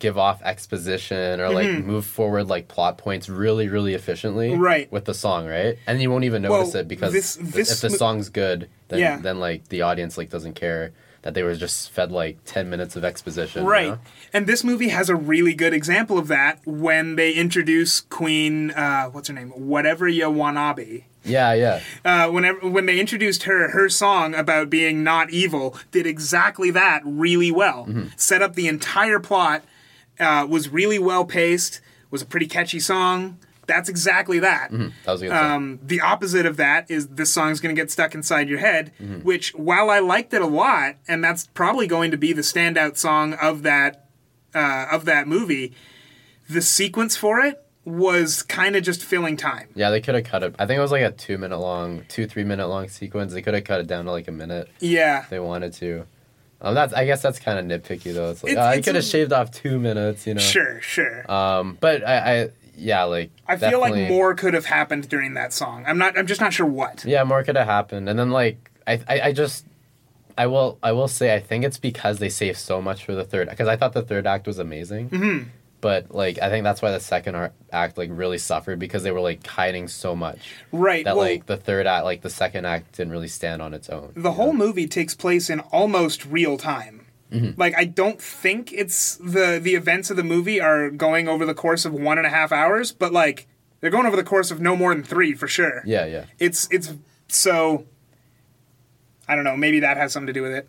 give 0.00 0.18
off 0.18 0.42
exposition 0.42 1.40
or 1.40 1.50
like 1.50 1.68
Mhm. 1.68 1.84
move 1.84 2.04
forward 2.04 2.48
like 2.48 2.66
plot 2.66 2.98
points 2.98 3.28
really 3.28 3.68
really 3.68 3.94
efficiently 3.94 4.54
Right. 4.56 4.90
with 4.90 5.04
the 5.04 5.14
song 5.14 5.46
right 5.46 5.78
and 5.86 6.02
you 6.02 6.10
won't 6.10 6.24
even 6.24 6.42
Well, 6.42 6.58
notice 6.60 6.74
it 6.74 6.88
because 6.88 7.12
this- 7.12 7.36
this 7.36 7.70
if 7.70 7.80
the 7.80 7.96
song's 7.96 8.28
good 8.28 8.68
then 8.88 8.98
Yeah. 8.98 9.18
then 9.18 9.38
like 9.38 9.68
the 9.68 9.82
audience 9.82 10.18
like 10.18 10.30
doesn't 10.30 10.54
care 10.54 10.92
that 11.24 11.34
they 11.34 11.42
were 11.42 11.54
just 11.54 11.90
fed 11.90 12.12
like 12.12 12.36
10 12.44 12.68
minutes 12.70 12.96
of 12.96 13.04
exposition 13.04 13.64
you 13.64 13.68
Right. 13.70 13.88
know? 13.88 13.98
And 14.32 14.46
this 14.46 14.62
movie 14.62 14.88
has 14.88 15.08
a 15.08 15.16
really 15.16 15.54
good 15.54 15.72
example 15.74 16.18
of 16.18 16.28
that 16.28 16.60
when 16.66 17.16
they 17.16 17.32
introduce 17.32 18.00
Queen, 18.02 18.70
uh, 18.72 19.06
what's 19.06 19.28
her 19.28 19.34
name? 19.34 19.50
Watevra 19.58 20.12
Wa'Nabi. 20.32 21.04
yeah 21.24 21.54
yeah 21.54 21.80
Uh, 22.04 22.28
whenever 22.30 22.68
when 22.68 22.84
they 22.86 23.00
introduced 23.00 23.44
her, 23.44 23.70
her 23.70 23.88
song 23.88 24.34
about 24.34 24.68
being 24.68 25.02
not 25.02 25.30
evil 25.30 25.76
did 25.90 26.06
exactly 26.06 26.70
that 26.70 27.00
really 27.04 27.50
well. 27.50 27.86
Mm-hmm. 27.88 28.08
Set 28.16 28.42
up 28.42 28.54
the 28.54 28.68
entire 28.68 29.18
plot, 29.18 29.64
uh, 30.20 30.46
was 30.48 30.68
really 30.68 30.98
well 30.98 31.24
paced, 31.24 31.80
was 32.10 32.20
a 32.22 32.26
pretty 32.26 32.46
catchy 32.46 32.78
song. 32.80 33.38
That's 33.66 33.88
exactly 33.88 34.38
that. 34.40 34.70
that 34.70 34.92
was 35.06 35.22
a 35.22 35.26
good. 35.26 35.32
Um, 35.34 35.78
the 35.82 36.00
opposite 36.00 36.46
of 36.46 36.56
that 36.58 36.90
is 36.90 37.08
this 37.08 37.32
song's 37.32 37.60
going 37.60 37.74
to 37.74 37.80
get 37.80 37.90
stuck 37.90 38.14
inside 38.14 38.48
your 38.48 38.58
head, 38.58 38.92
Mm-hmm. 39.00 39.20
which, 39.20 39.54
while 39.54 39.90
I 39.90 39.98
liked 40.00 40.32
it 40.34 40.42
a 40.42 40.46
lot, 40.46 40.96
and 41.08 41.22
that's 41.24 41.46
probably 41.48 41.86
going 41.86 42.10
to 42.10 42.16
be 42.16 42.32
the 42.32 42.42
standout 42.42 42.96
song 42.96 43.34
of 43.34 43.62
that 43.62 44.08
uh, 44.54 44.86
of 44.92 45.04
that 45.06 45.26
movie, 45.26 45.74
the 46.48 46.62
sequence 46.62 47.16
for 47.16 47.40
it 47.40 47.60
was 47.84 48.42
kind 48.42 48.76
of 48.76 48.82
just 48.82 49.02
filling 49.04 49.36
time. 49.36 49.68
yeah 49.74 49.90
they 49.90 50.00
could 50.00 50.14
have 50.14 50.24
cut 50.24 50.42
it 50.42 50.54
i 50.58 50.64
think 50.64 50.78
it 50.78 50.80
was 50.80 50.90
like 50.90 51.02
a 51.02 51.10
two 51.10 51.36
minute 51.36 51.58
long 51.58 52.02
two 52.08 52.26
three 52.26 52.42
minute 52.44 52.66
long 52.66 52.88
sequence 52.88 53.34
they 53.34 53.42
could 53.42 53.52
have 53.52 53.64
cut 53.64 53.78
it 53.78 53.86
down 53.86 54.06
to 54.06 54.10
like 54.10 54.26
a 54.26 54.32
minute 54.32 54.70
Yeah, 54.80 55.22
if 55.24 55.28
they 55.28 55.38
wanted 55.38 55.74
to. 55.74 56.06
Um, 56.62 56.74
that's 56.74 56.94
I 56.94 57.04
guess 57.04 57.20
that's 57.20 57.38
kind 57.38 57.58
of 57.58 57.66
nitpicky 57.82 58.14
though. 58.14 58.30
It's 58.30 58.42
like 58.42 58.52
It's- 58.52 58.64
oh, 58.66 58.70
I 58.70 58.80
could 58.80 58.94
have 58.94 59.04
shaved 59.04 59.34
off 59.34 59.50
two 59.50 59.78
minutes, 59.78 60.26
you 60.26 60.32
know. 60.32 60.40
sure, 60.40 60.80
sure. 60.80 61.30
Um, 61.30 61.76
but 61.78 62.06
I, 62.08 62.16
I 62.44 62.48
yeah, 62.76 63.04
like 63.04 63.30
I 63.46 63.56
feel 63.56 63.80
like 63.80 64.08
more 64.08 64.34
could 64.34 64.54
have 64.54 64.66
happened 64.66 65.08
during 65.08 65.34
that 65.34 65.52
song. 65.52 65.84
I'm 65.86 65.98
not. 65.98 66.18
I'm 66.18 66.26
just 66.26 66.40
not 66.40 66.52
sure 66.52 66.66
what. 66.66 67.04
Yeah, 67.04 67.24
more 67.24 67.42
could 67.44 67.56
have 67.56 67.66
happened, 67.66 68.08
and 68.08 68.18
then 68.18 68.30
like 68.30 68.70
I, 68.86 69.00
I, 69.08 69.20
I 69.28 69.32
just. 69.32 69.66
I 70.36 70.46
will. 70.48 70.78
I 70.82 70.92
will 70.92 71.08
say. 71.08 71.34
I 71.34 71.38
think 71.40 71.64
it's 71.64 71.78
because 71.78 72.18
they 72.18 72.28
saved 72.28 72.58
so 72.58 72.82
much 72.82 73.04
for 73.04 73.14
the 73.14 73.24
third. 73.24 73.48
Because 73.48 73.68
I 73.68 73.76
thought 73.76 73.92
the 73.92 74.02
third 74.02 74.26
act 74.26 74.46
was 74.46 74.58
amazing. 74.58 75.10
Mhm. 75.10 75.46
But 75.80 76.14
like, 76.14 76.38
I 76.40 76.48
think 76.48 76.64
that's 76.64 76.80
why 76.80 76.90
the 76.92 76.98
second 76.98 77.50
act 77.70 77.98
like 77.98 78.08
really 78.10 78.38
suffered 78.38 78.78
because 78.78 79.02
they 79.02 79.10
were 79.12 79.20
like 79.20 79.46
hiding 79.46 79.86
so 79.88 80.16
much 80.16 80.38
Right. 80.72 81.04
that 81.04 81.14
well, 81.14 81.26
like 81.26 81.44
the 81.44 81.58
third 81.58 81.86
act, 81.86 82.04
like 82.04 82.22
the 82.22 82.30
second 82.30 82.64
act, 82.64 82.96
didn't 82.96 83.12
really 83.12 83.28
stand 83.28 83.60
on 83.60 83.74
its 83.74 83.90
own. 83.90 84.12
the 84.16 84.32
whole 84.32 84.54
movie 84.54 84.88
takes 84.88 85.14
place 85.14 85.50
in 85.50 85.60
almost 85.60 86.24
real 86.24 86.56
time. 86.56 87.03
Mm-hmm. 87.34 87.60
Like 87.60 87.74
I 87.76 87.84
don't 87.84 88.20
think 88.20 88.72
it's 88.72 89.16
the 89.16 89.58
the 89.60 89.74
events 89.74 90.10
of 90.10 90.16
the 90.16 90.22
movie 90.22 90.60
are 90.60 90.90
going 90.90 91.28
over 91.28 91.44
the 91.44 91.54
course 91.54 91.84
of 91.84 91.92
one 91.92 92.16
and 92.16 92.26
a 92.26 92.30
half 92.30 92.52
hours, 92.52 92.92
but 92.92 93.12
like 93.12 93.48
they're 93.80 93.90
going 93.90 94.06
over 94.06 94.16
the 94.16 94.24
course 94.24 94.50
of 94.50 94.60
no 94.60 94.76
more 94.76 94.94
than 94.94 95.02
three 95.02 95.34
for 95.34 95.48
sure. 95.48 95.82
Yeah, 95.84 96.06
yeah. 96.06 96.26
It's 96.38 96.68
it's 96.70 96.94
so 97.28 97.86
I 99.28 99.34
don't 99.34 99.44
know, 99.44 99.56
maybe 99.56 99.80
that 99.80 99.96
has 99.96 100.12
something 100.12 100.28
to 100.28 100.32
do 100.32 100.42
with 100.42 100.52
it. 100.52 100.68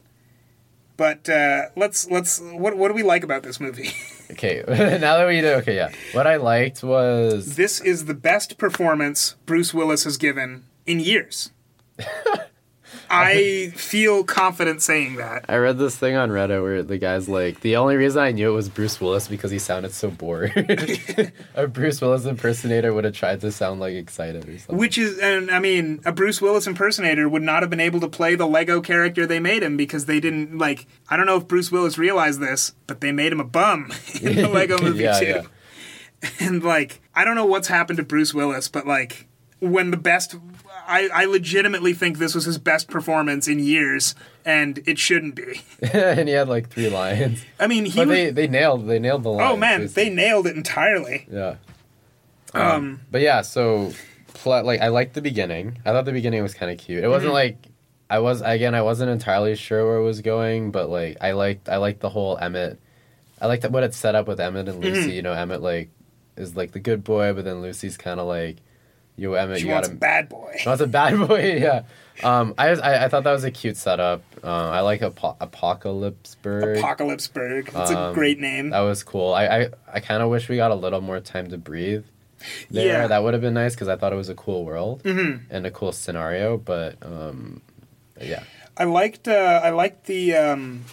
But 0.97 1.30
uh, 1.30 1.63
let's 1.75 2.10
let's 2.10 2.39
what 2.39 2.78
what 2.78 2.88
do 2.88 2.93
we 2.93 3.04
like 3.04 3.23
about 3.23 3.43
this 3.43 3.60
movie? 3.60 3.91
Okay, 4.32 4.63
now 4.67 5.17
that 5.17 5.28
we 5.28 5.39
do, 5.39 5.49
okay, 5.49 5.75
yeah. 5.75 5.91
What 6.13 6.25
I 6.25 6.38
liked 6.38 6.82
was 6.82 7.56
this 7.58 7.80
is 7.80 8.06
the 8.06 8.15
best 8.15 8.58
performance 8.58 9.36
Bruce 9.45 9.71
Willis 9.71 10.04
has 10.04 10.17
given 10.17 10.65
in 10.88 10.99
years. 10.99 11.51
I 13.10 13.72
feel 13.76 14.24
confident 14.24 14.82
saying 14.82 15.15
that. 15.18 15.46
I 15.48 15.58
read 15.58 15.78
this 15.78 15.96
thing 15.98 16.15
on 16.15 16.30
Reddit 16.30 16.62
where 16.62 16.84
the 16.84 16.98
guy's 16.98 17.28
like, 17.30 17.62
the 17.62 17.76
only 17.78 17.96
reason 17.96 18.22
I 18.22 18.32
knew 18.32 18.50
it 18.50 18.54
was 18.54 18.70
Bruce 18.70 19.00
Willis 19.00 19.28
because 19.28 19.52
he 19.52 19.60
sounded 19.60 19.94
so 19.94 20.10
bored. 20.10 20.52
a 21.56 21.68
Bruce 21.68 22.02
Willis 22.02 22.26
impersonator 22.26 22.94
would 22.94 23.04
have 23.04 23.13
tried 23.13 23.41
to 23.41 23.52
sound 23.52 23.80
like 23.80 23.94
excited 23.94 24.48
or 24.48 24.58
something. 24.58 24.78
Which 24.78 24.98
is, 24.98 25.18
and 25.20 25.52
I 25.52 25.60
mean, 25.60 26.02
a 26.06 26.12
Bruce 26.12 26.41
Willis 26.41 26.68
impersonator 26.68 27.28
would 27.30 27.44
not 27.44 27.63
have 27.63 27.70
been 27.70 27.80
able 27.80 28.00
to 28.02 28.08
play 28.10 28.36
the 28.36 28.48
Lego 28.48 28.82
character 28.82 29.26
they 29.26 29.39
made 29.39 29.63
him 29.63 29.78
because 29.78 30.06
they 30.06 30.20
didn't 30.20 30.58
like. 30.58 30.88
I 31.10 31.18
don't 31.18 31.26
know 31.26 31.38
if 31.38 31.48
Bruce 31.48 31.72
Willis 31.72 31.98
realized 31.98 32.39
this, 32.39 32.74
but 32.88 33.02
they 33.02 33.12
made 33.12 33.32
him 33.32 33.39
a 33.39 33.46
bum 33.46 33.91
in 34.22 34.36
the 34.36 34.48
Lego 34.54 34.78
Movie 34.82 35.04
Yeah, 35.04 35.20
too. 35.20 35.26
yeah. 35.26 35.41
And 36.39 36.63
like, 36.63 37.02
I 37.13 37.24
don't 37.26 37.36
know 37.36 37.46
what's 37.46 37.68
happened 37.68 37.98
to 37.98 38.04
Bruce 38.04 38.34
Willis, 38.34 38.68
but 38.68 38.88
like, 38.88 39.28
when 39.60 39.91
the 39.91 39.98
best, 39.98 40.36
I, 40.88 41.10
I 41.13 41.26
legitimately 41.26 41.93
think 41.93 42.17
this 42.17 42.34
was 42.36 42.45
his 42.45 42.58
best 42.58 42.88
performance 42.89 43.48
in 43.48 43.60
years, 43.60 44.15
and 44.45 44.80
it 44.88 44.98
shouldn't 45.00 45.36
be. 45.36 45.62
and 45.93 46.28
he 46.28 46.34
had 46.34 46.48
like 46.50 46.69
three 46.69 46.89
lines. 46.89 47.43
I 47.60 47.67
mean, 47.67 47.86
he 47.86 48.00
But 48.00 48.08
was, 48.08 48.15
they, 48.17 48.30
they 48.32 48.48
nailed 48.48 48.88
they 48.88 49.00
nailed 49.00 49.24
the 49.24 49.30
line. 49.32 49.48
oh 49.52 49.58
man, 49.58 49.88
they 49.88 50.10
nailed 50.10 50.48
it 50.48 50.56
entirely. 50.56 51.28
Yeah. 51.32 51.56
Um, 52.54 53.02
But 53.12 53.21
yeah, 53.21 53.41
so 53.41 53.91
like 54.45 54.82
I 54.82 54.88
liked 54.89 55.13
the 55.15 55.21
beginning. 55.21 55.80
I 55.86 55.91
thought 55.91 56.06
the 56.06 56.12
beginning 56.13 56.41
was 56.43 56.54
kind 56.54 56.71
of 56.71 56.78
cute. 56.78 57.04
It 57.04 57.08
wasn't 57.08 57.32
Mhm. 57.32 57.36
like 57.36 57.58
I 58.10 58.19
was 58.19 58.41
again. 58.41 58.76
I 58.76 58.82
wasn't 58.84 59.10
entirely 59.10 59.56
sure 59.56 59.86
where 59.86 59.98
it 59.98 60.04
was 60.04 60.21
going, 60.21 60.71
but 60.71 60.89
like 60.89 61.17
I 61.21 61.32
liked 61.32 61.67
I 61.69 61.78
liked 61.78 62.00
the 62.02 62.10
whole 62.10 62.38
Emmett. 62.38 62.80
I 63.41 63.48
liked 63.48 63.67
what 63.69 63.84
it 63.84 63.93
set 63.93 64.15
up 64.15 64.28
with 64.28 64.39
Emmett 64.39 64.69
and 64.69 64.80
Lucy. 64.84 65.12
Mhm. 65.12 65.15
You 65.15 65.21
know, 65.24 65.34
Emmett 65.34 65.62
like 65.62 65.89
is 66.38 66.56
like 66.56 66.71
the 66.71 66.80
good 66.80 67.04
boy, 67.04 67.34
but 67.34 67.43
then 67.45 67.62
Lucy's 67.62 67.98
kind 67.98 68.19
of 68.19 68.28
like, 68.28 68.58
"Yo, 69.17 69.34
Emmett, 69.34 69.60
she 69.60 69.65
you 69.65 69.71
wants 69.71 69.88
gotta 69.88 69.97
a 69.97 69.99
bad 69.99 70.30
boy. 70.30 70.56
She 70.60 70.67
wants 70.69 70.82
a 70.84 70.88
bad 70.88 71.28
boy." 71.28 71.58
yeah. 71.62 71.84
Um, 72.23 72.54
I, 72.58 72.69
I 72.69 73.06
I 73.06 73.08
thought 73.10 73.23
that 73.25 73.32
was 73.34 73.43
a 73.43 73.51
cute 73.51 73.75
setup. 73.78 74.23
Uh, 74.43 74.47
I 74.69 74.80
like 74.82 75.01
Apo- 75.01 75.36
Apocalypseburg. 75.41 76.80
Apocalypseburg. 76.82 77.71
That's 77.71 77.91
a 77.91 77.99
Um, 77.99 78.13
great 78.13 78.39
name. 78.39 78.69
That 78.69 78.82
was 78.82 79.04
cool. 79.04 79.34
I 79.34 79.45
I, 79.47 79.69
I 79.93 79.99
kind 79.99 80.21
of 80.23 80.30
wish 80.30 80.47
we 80.49 80.56
got 80.56 80.71
a 80.71 80.75
little 80.75 81.01
more 81.01 81.19
time 81.19 81.49
to 81.49 81.58
breathe. 81.58 82.06
There. 82.69 82.86
Yeah. 82.86 83.08
that 83.08 83.23
would 83.23 83.34
have 83.34 83.41
been 83.41 83.54
nice 83.56 83.73
because 83.73 83.88
I 83.88 83.95
thought 83.95 84.13
it 84.13 84.17
was 84.17 84.30
a 84.30 84.36
cool 84.36 84.65
world 84.65 85.01
Mhm. 85.04 85.41
and 85.49 85.65
a 85.65 85.71
cool 85.71 85.91
scenario. 85.91 86.58
But 86.58 86.95
um, 87.01 87.62
yeah, 88.21 88.43
I 88.78 88.84
liked 88.84 89.28
uh, 89.28 89.62
I 89.63 89.71
liked 89.71 90.06
the 90.06 90.36
um, 90.36 90.86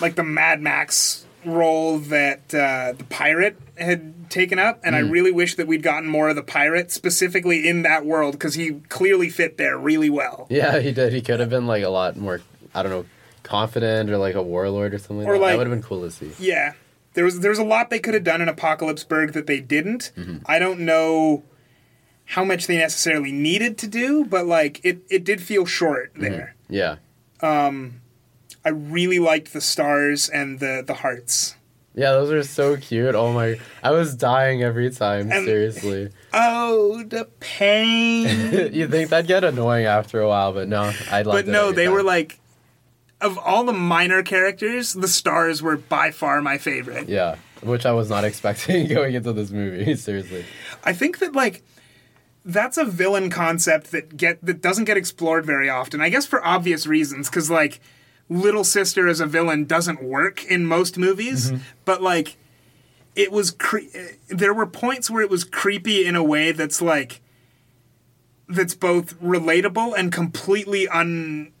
like 0.00 0.14
the 0.14 0.22
Mad 0.24 0.60
Max 0.62 1.26
role 1.46 1.98
that 1.98 2.54
uh, 2.54 2.92
the 2.96 3.04
pirate 3.04 3.56
had 3.76 4.30
taken 4.30 4.58
up, 4.58 4.80
and 4.84 4.94
I 4.96 5.02
Mm. 5.02 5.10
really 5.10 5.32
wish 5.32 5.54
that 5.56 5.66
we'd 5.66 5.82
gotten 5.82 6.08
more 6.08 6.28
of 6.28 6.36
the 6.36 6.42
pirate 6.42 6.90
specifically 6.90 7.68
in 7.68 7.82
that 7.82 8.04
world 8.06 8.32
because 8.32 8.54
he 8.54 8.80
clearly 8.88 9.28
fit 9.28 9.56
there 9.58 9.76
really 9.78 10.10
well. 10.10 10.46
yeah, 10.50 10.78
he 10.80 10.92
did. 10.92 11.12
He 11.12 11.20
could 11.20 11.40
have 11.40 11.50
been 11.50 11.66
like 11.66 11.82
a 11.84 11.88
lot 11.90 12.16
more. 12.16 12.40
I 12.74 12.82
don't 12.82 12.90
know, 12.92 13.04
confident 13.42 14.10
or 14.10 14.16
like 14.18 14.34
a 14.34 14.42
warlord 14.42 14.94
or 14.94 14.98
something. 14.98 15.26
Or 15.26 15.32
like, 15.32 15.40
that. 15.40 15.40
like- 15.40 15.52
that 15.52 15.58
would 15.58 15.66
have 15.68 15.76
been 15.76 15.88
cool 15.88 16.00
to 16.02 16.10
see. 16.10 16.32
Yeah, 16.38 16.72
there 17.14 17.24
was 17.24 17.40
there's 17.40 17.58
a 17.58 17.64
lot 17.64 17.90
they 17.90 17.98
could 18.00 18.14
have 18.14 18.24
done 18.24 18.40
in 18.42 18.48
Apocalypseburg 18.48 19.32
that 19.34 19.46
they 19.46 19.60
didn't. 19.60 20.10
I 20.46 20.58
don't 20.58 20.80
know 20.80 21.42
how 22.26 22.42
much 22.44 22.66
they 22.66 22.78
necessarily 22.78 23.30
needed 23.32 23.76
to 23.78 23.86
do, 23.86 24.24
but 24.24 24.46
like 24.46 24.80
it 24.84 24.98
it 25.10 25.24
did 25.24 25.40
feel 25.42 25.66
short 25.66 26.12
there. 26.16 26.54
Yeah, 26.68 26.96
Um, 27.42 28.00
I 28.64 28.70
really 28.70 29.18
liked 29.18 29.52
the 29.52 29.60
stars 29.60 30.28
and 30.28 30.58
the 30.60 30.82
the 30.86 30.94
hearts. 30.94 31.54
yeah, 31.94 32.10
those 32.12 32.30
are 32.32 32.42
so 32.42 32.76
cute. 32.76 33.14
Oh 33.14 33.32
my, 33.32 33.58
I 33.82 33.90
was 33.92 34.14
dying 34.14 34.62
every 34.62 34.90
time. 34.90 35.30
And- 35.30 35.44
seriously, 35.46 36.10
Oh, 36.32 37.02
the 37.04 37.26
pain. 37.40 38.72
you 38.72 38.88
think 38.88 39.10
that'd 39.10 39.26
get 39.28 39.44
annoying 39.44 39.86
after 39.86 40.20
a 40.20 40.28
while, 40.28 40.52
but 40.52 40.68
no, 40.68 40.92
I 41.10 41.22
loved 41.22 41.46
but 41.46 41.46
no, 41.46 41.72
they 41.72 41.84
time. 41.84 41.92
were 41.94 42.02
like 42.02 42.38
of 43.20 43.38
all 43.38 43.64
the 43.64 43.72
minor 43.72 44.22
characters, 44.22 44.92
the 44.92 45.08
stars 45.08 45.62
were 45.62 45.76
by 45.76 46.10
far 46.10 46.42
my 46.42 46.58
favorite. 46.58 47.08
Yeah, 47.08 47.36
which 47.62 47.86
I 47.86 47.92
was 47.92 48.10
not 48.10 48.24
expecting 48.30 48.88
going 48.94 49.14
into 49.14 49.32
this 49.32 49.50
movie. 49.50 49.94
Seriously. 49.96 50.44
I 50.84 50.92
think 50.92 51.18
that 51.20 51.34
like 51.34 51.62
that's 52.46 52.76
a 52.76 52.84
villain 52.84 53.30
concept 53.30 53.90
that 53.92 54.16
get 54.16 54.44
that 54.44 54.60
doesn't 54.60 54.84
get 54.84 54.96
explored 54.96 55.46
very 55.46 55.68
often. 55.70 56.00
I 56.00 56.08
guess 56.08 56.26
for 56.26 56.44
obvious 56.44 56.86
reasons 56.86 57.30
cuz 57.30 57.50
like 57.50 57.80
little 58.28 58.64
sister 58.64 59.06
as 59.06 59.20
a 59.20 59.26
villain 59.26 59.64
doesn't 59.64 60.02
work 60.02 60.44
in 60.44 60.66
most 60.66 60.98
movies, 60.98 61.50
mm-hmm. 61.50 61.62
but 61.84 62.02
like 62.02 62.36
it 63.14 63.30
was 63.30 63.50
cre- 63.52 63.80
there 64.28 64.54
were 64.54 64.66
points 64.66 65.10
where 65.10 65.22
it 65.22 65.30
was 65.30 65.44
creepy 65.44 66.04
in 66.04 66.16
a 66.16 66.22
way 66.22 66.52
that's 66.52 66.82
like 66.82 67.20
that's 68.48 68.74
both 68.74 69.18
relatable 69.20 69.94
and 69.96 70.12
completely 70.12 70.88
un 70.88 71.52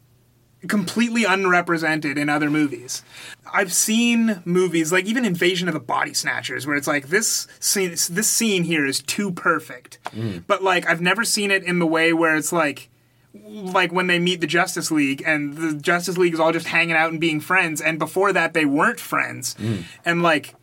completely 0.68 1.24
unrepresented 1.24 2.16
in 2.16 2.30
other 2.30 2.48
movies. 2.50 3.02
I've 3.52 3.72
seen 3.72 4.42
movies 4.46 4.90
like 4.92 5.04
even 5.04 5.24
Invasion 5.24 5.68
of 5.68 5.74
the 5.74 5.80
Body 5.80 6.14
Snatchers 6.14 6.66
where 6.66 6.76
it's 6.76 6.86
like 6.86 7.08
this 7.08 7.46
scene 7.60 7.90
this 7.90 8.28
scene 8.28 8.64
here 8.64 8.86
is 8.86 9.00
too 9.00 9.30
perfect. 9.30 9.98
Mm. 10.06 10.44
But 10.46 10.62
like 10.62 10.86
I've 10.86 11.00
never 11.00 11.24
seen 11.24 11.50
it 11.50 11.62
in 11.62 11.78
the 11.78 11.86
way 11.86 12.12
where 12.12 12.36
it's 12.36 12.52
like 12.52 12.88
like 13.46 13.92
when 13.92 14.06
they 14.06 14.18
meet 14.18 14.40
the 14.40 14.46
Justice 14.46 14.90
League 14.90 15.22
and 15.26 15.56
the 15.56 15.74
Justice 15.74 16.16
League 16.16 16.34
is 16.34 16.40
all 16.40 16.52
just 16.52 16.66
hanging 16.68 16.94
out 16.96 17.10
and 17.10 17.20
being 17.20 17.40
friends 17.40 17.80
and 17.80 17.98
before 17.98 18.32
that 18.32 18.54
they 18.54 18.64
weren't 18.64 19.00
friends. 19.00 19.54
Hmm. 19.54 19.78
And 20.04 20.22
like 20.22 20.54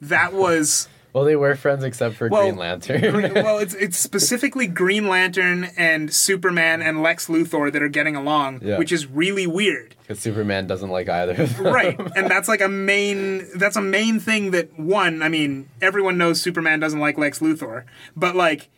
that 0.00 0.32
was 0.32 0.88
Well, 1.12 1.24
they 1.24 1.34
were 1.34 1.56
friends 1.56 1.82
except 1.82 2.14
for 2.14 2.28
Well, 2.28 2.42
Green 2.42 2.56
Lantern. 2.56 3.34
well, 3.34 3.58
it's 3.58 3.74
it's 3.74 3.96
specifically 3.98 4.68
Green 4.68 5.08
Lantern 5.08 5.64
and 5.76 6.12
Superman 6.14 6.82
and 6.82 7.02
Lex 7.02 7.26
Luthor 7.26 7.72
that 7.72 7.82
are 7.82 7.88
getting 7.88 8.14
along, 8.14 8.60
Yeah. 8.62 8.78
which 8.78 8.92
is 8.92 9.08
really 9.08 9.44
weird. 9.44 9.96
Because 10.02 10.20
Superman 10.20 10.68
doesn't 10.68 10.88
like 10.90 11.08
either 11.08 11.32
of 11.42 11.56
them. 11.56 11.66
right 11.72 11.98
and 12.16 12.30
that's 12.30 12.48
like 12.48 12.60
a 12.60 12.68
main 12.68 13.44
that's 13.58 13.74
a 13.76 13.80
main 13.82 14.18
thing 14.20 14.50
that 14.52 14.78
one 14.78 15.22
i 15.22 15.28
mean 15.28 15.68
everyone 15.80 16.18
knows 16.18 16.40
superman 16.40 16.80
doesn't 16.80 16.98
like 17.00 17.16
lex 17.16 17.38
luthor 17.40 17.84
but 18.16 18.34
like 18.34 18.68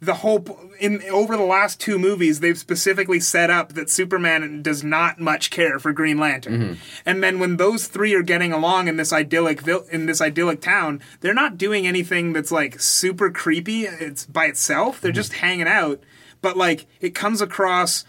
the 0.00 0.14
whole 0.14 0.44
in 0.78 1.02
over 1.10 1.36
the 1.36 1.44
last 1.44 1.80
two 1.80 1.98
movies 1.98 2.40
they've 2.40 2.58
specifically 2.58 3.18
set 3.18 3.48
up 3.48 3.72
that 3.72 3.88
superman 3.88 4.62
does 4.62 4.84
not 4.84 5.18
much 5.18 5.50
care 5.50 5.78
for 5.78 5.92
green 5.92 6.18
lantern. 6.18 6.60
Mm-hmm. 6.60 6.74
And 7.06 7.22
then 7.22 7.38
when 7.38 7.56
those 7.56 7.86
three 7.86 8.14
are 8.14 8.22
getting 8.22 8.52
along 8.52 8.88
in 8.88 8.96
this 8.96 9.12
idyllic 9.12 9.62
vil- 9.62 9.86
in 9.90 10.06
this 10.06 10.20
idyllic 10.20 10.60
town 10.60 11.00
they're 11.20 11.32
not 11.32 11.56
doing 11.56 11.86
anything 11.86 12.34
that's 12.34 12.52
like 12.52 12.78
super 12.78 13.30
creepy 13.30 13.82
it's 13.84 14.26
by 14.26 14.46
itself. 14.46 15.00
They're 15.00 15.12
mm-hmm. 15.12 15.16
just 15.16 15.34
hanging 15.34 15.68
out. 15.68 16.00
But 16.42 16.58
like 16.58 16.86
it 17.00 17.14
comes 17.14 17.40
across 17.40 18.04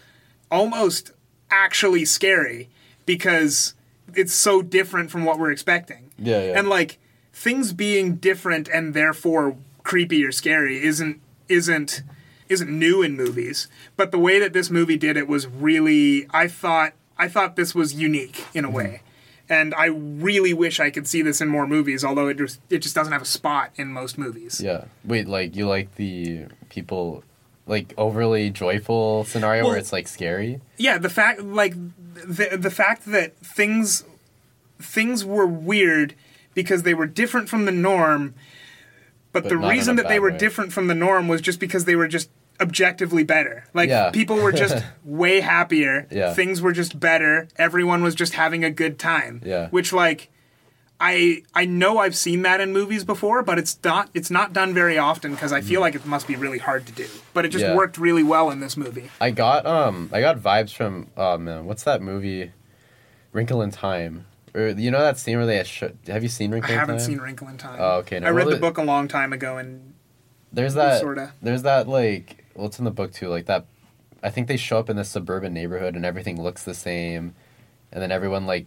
almost 0.50 1.12
actually 1.50 2.04
scary 2.04 2.68
because 3.06 3.72
it's 4.14 4.34
so 4.34 4.60
different 4.60 5.10
from 5.10 5.24
what 5.24 5.38
we're 5.38 5.52
expecting. 5.52 6.10
Yeah, 6.18 6.42
yeah. 6.42 6.58
And 6.58 6.68
like 6.68 6.98
things 7.32 7.72
being 7.72 8.16
different 8.16 8.68
and 8.68 8.92
therefore 8.92 9.56
creepy 9.84 10.22
or 10.22 10.32
scary 10.32 10.82
isn't 10.82 11.20
isn't 11.48 12.02
isn't 12.48 12.70
new 12.70 13.02
in 13.02 13.14
movies, 13.16 13.68
but 13.96 14.10
the 14.10 14.18
way 14.18 14.38
that 14.40 14.52
this 14.54 14.70
movie 14.70 14.96
did 14.96 15.16
it 15.16 15.28
was 15.28 15.46
really 15.46 16.26
I 16.30 16.48
thought 16.48 16.92
I 17.18 17.28
thought 17.28 17.56
this 17.56 17.74
was 17.74 17.94
unique 17.94 18.44
in 18.54 18.64
a 18.64 18.70
way. 18.70 19.02
And 19.50 19.74
I 19.74 19.86
really 19.86 20.52
wish 20.52 20.78
I 20.78 20.90
could 20.90 21.06
see 21.08 21.22
this 21.22 21.40
in 21.40 21.48
more 21.48 21.66
movies, 21.66 22.04
although 22.04 22.28
it 22.28 22.36
just 22.38 22.60
it 22.70 22.78
just 22.78 22.94
doesn't 22.94 23.12
have 23.12 23.22
a 23.22 23.26
spot 23.26 23.70
in 23.76 23.88
most 23.92 24.18
movies. 24.18 24.60
Yeah. 24.62 24.84
Wait, 25.04 25.26
like 25.26 25.56
you 25.56 25.66
like 25.66 25.94
the 25.96 26.46
people 26.68 27.24
like 27.66 27.92
overly 27.98 28.48
joyful 28.50 29.24
scenario 29.24 29.62
Well- 29.64 29.72
where 29.72 29.78
it's 29.78 29.92
like 29.92 30.08
scary? 30.08 30.60
yeah 30.78 30.96
the 30.96 31.10
fact 31.10 31.42
like 31.42 31.74
the 32.14 32.56
the 32.58 32.70
fact 32.70 33.04
that 33.06 33.36
things 33.38 34.04
things 34.80 35.24
were 35.24 35.46
weird 35.46 36.14
because 36.54 36.82
they 36.82 36.94
were 36.94 37.06
different 37.06 37.48
from 37.48 37.64
the 37.66 37.72
norm 37.72 38.34
but, 39.42 39.44
But 39.44 39.60
the 39.60 39.68
reason 39.68 39.96
that 39.96 40.08
they 40.08 40.18
were 40.18 40.30
way. 40.30 40.38
different 40.38 40.72
from 40.72 40.86
the 40.86 40.94
norm 40.94 41.28
was 41.28 41.40
just 41.40 41.60
because 41.60 41.84
they 41.84 41.96
were 41.96 42.08
just 42.08 42.30
objectively 42.60 43.22
better 43.22 43.64
like 43.72 43.88
Yeah. 43.88 44.10
people 44.10 44.36
were 44.36 44.50
just 44.50 44.84
way 45.04 45.40
happier 45.40 46.06
Yeah. 46.10 46.34
things 46.34 46.60
were 46.60 46.72
just 46.72 46.98
better 46.98 47.48
everyone 47.56 48.02
was 48.02 48.14
just 48.16 48.34
having 48.34 48.64
a 48.64 48.70
good 48.70 48.98
time 48.98 49.40
Yeah. 49.44 49.68
which 49.68 49.92
like 49.92 50.28
I 51.00 51.42
I 51.54 51.64
know 51.64 51.98
I've 51.98 52.16
seen 52.16 52.42
that 52.42 52.60
in 52.60 52.72
movies 52.72 53.04
before, 53.04 53.42
but 53.42 53.58
it's 53.58 53.78
not 53.84 54.10
it's 54.14 54.30
not 54.30 54.52
done 54.52 54.74
very 54.74 54.98
often 54.98 55.30
because 55.32 55.52
I 55.52 55.60
feel 55.60 55.74
mm-hmm. 55.76 55.82
like 55.82 55.94
it 55.94 56.06
must 56.06 56.26
be 56.26 56.34
really 56.34 56.58
hard 56.58 56.86
to 56.86 56.92
do. 56.92 57.06
But 57.34 57.44
it 57.44 57.50
just. 57.50 57.64
Yeah. 57.64 57.76
worked 57.76 57.98
really 57.98 58.24
well 58.24 58.50
in 58.50 58.58
this 58.60 58.76
movie. 58.76 59.10
I 59.20 59.30
got 59.30 59.64
um 59.64 60.10
I 60.12 60.20
got 60.20 60.38
vibes 60.38 60.74
from 60.74 61.08
oh 61.16 61.38
man, 61.38 61.66
what's 61.66 61.84
that 61.84 62.02
movie? 62.02 62.50
Wrinkle 63.32 63.62
in 63.62 63.70
Time. 63.70 64.26
Or 64.54 64.68
you 64.68 64.90
know 64.90 65.00
that 65.00 65.18
scene 65.18 65.36
where 65.36 65.46
they 65.46 65.62
sh- 65.64 65.84
have 66.06 66.22
you 66.22 66.28
seen 66.28 66.50
I 66.52 66.54
Wrinkle 66.54 66.72
in 66.72 66.78
haven't 66.78 66.96
Time? 66.98 67.06
seen 67.06 67.18
Wrinkle 67.18 67.48
in 67.48 67.56
Time. 67.58 67.76
Oh, 67.80 67.98
okay. 67.98 68.20
No, 68.20 68.26
I 68.26 68.30
read 68.30 68.46
well, 68.46 68.54
the 68.56 68.60
book 68.60 68.78
a 68.78 68.82
long 68.82 69.08
time 69.08 69.32
ago, 69.32 69.56
and 69.58 69.94
There's 70.52 70.74
that. 70.74 71.00
Sorta. 71.00 71.32
There's 71.42 71.62
that 71.62 71.88
like. 71.88 72.44
Well, 72.54 72.66
it's 72.66 72.78
in 72.78 72.84
the 72.84 72.90
book 72.90 73.12
too. 73.12 73.28
Like 73.28 73.46
that. 73.46 73.66
I 74.22 74.30
think 74.30 74.48
they 74.48 74.56
show 74.56 74.78
up 74.78 74.90
in 74.90 74.96
this 74.96 75.08
suburban 75.08 75.54
neighborhood 75.54 75.94
and 75.94 76.04
everything 76.04 76.42
looks 76.42 76.64
the 76.64 76.74
same, 76.74 77.34
and 77.92 78.02
then 78.02 78.10
everyone 78.10 78.46
like, 78.46 78.66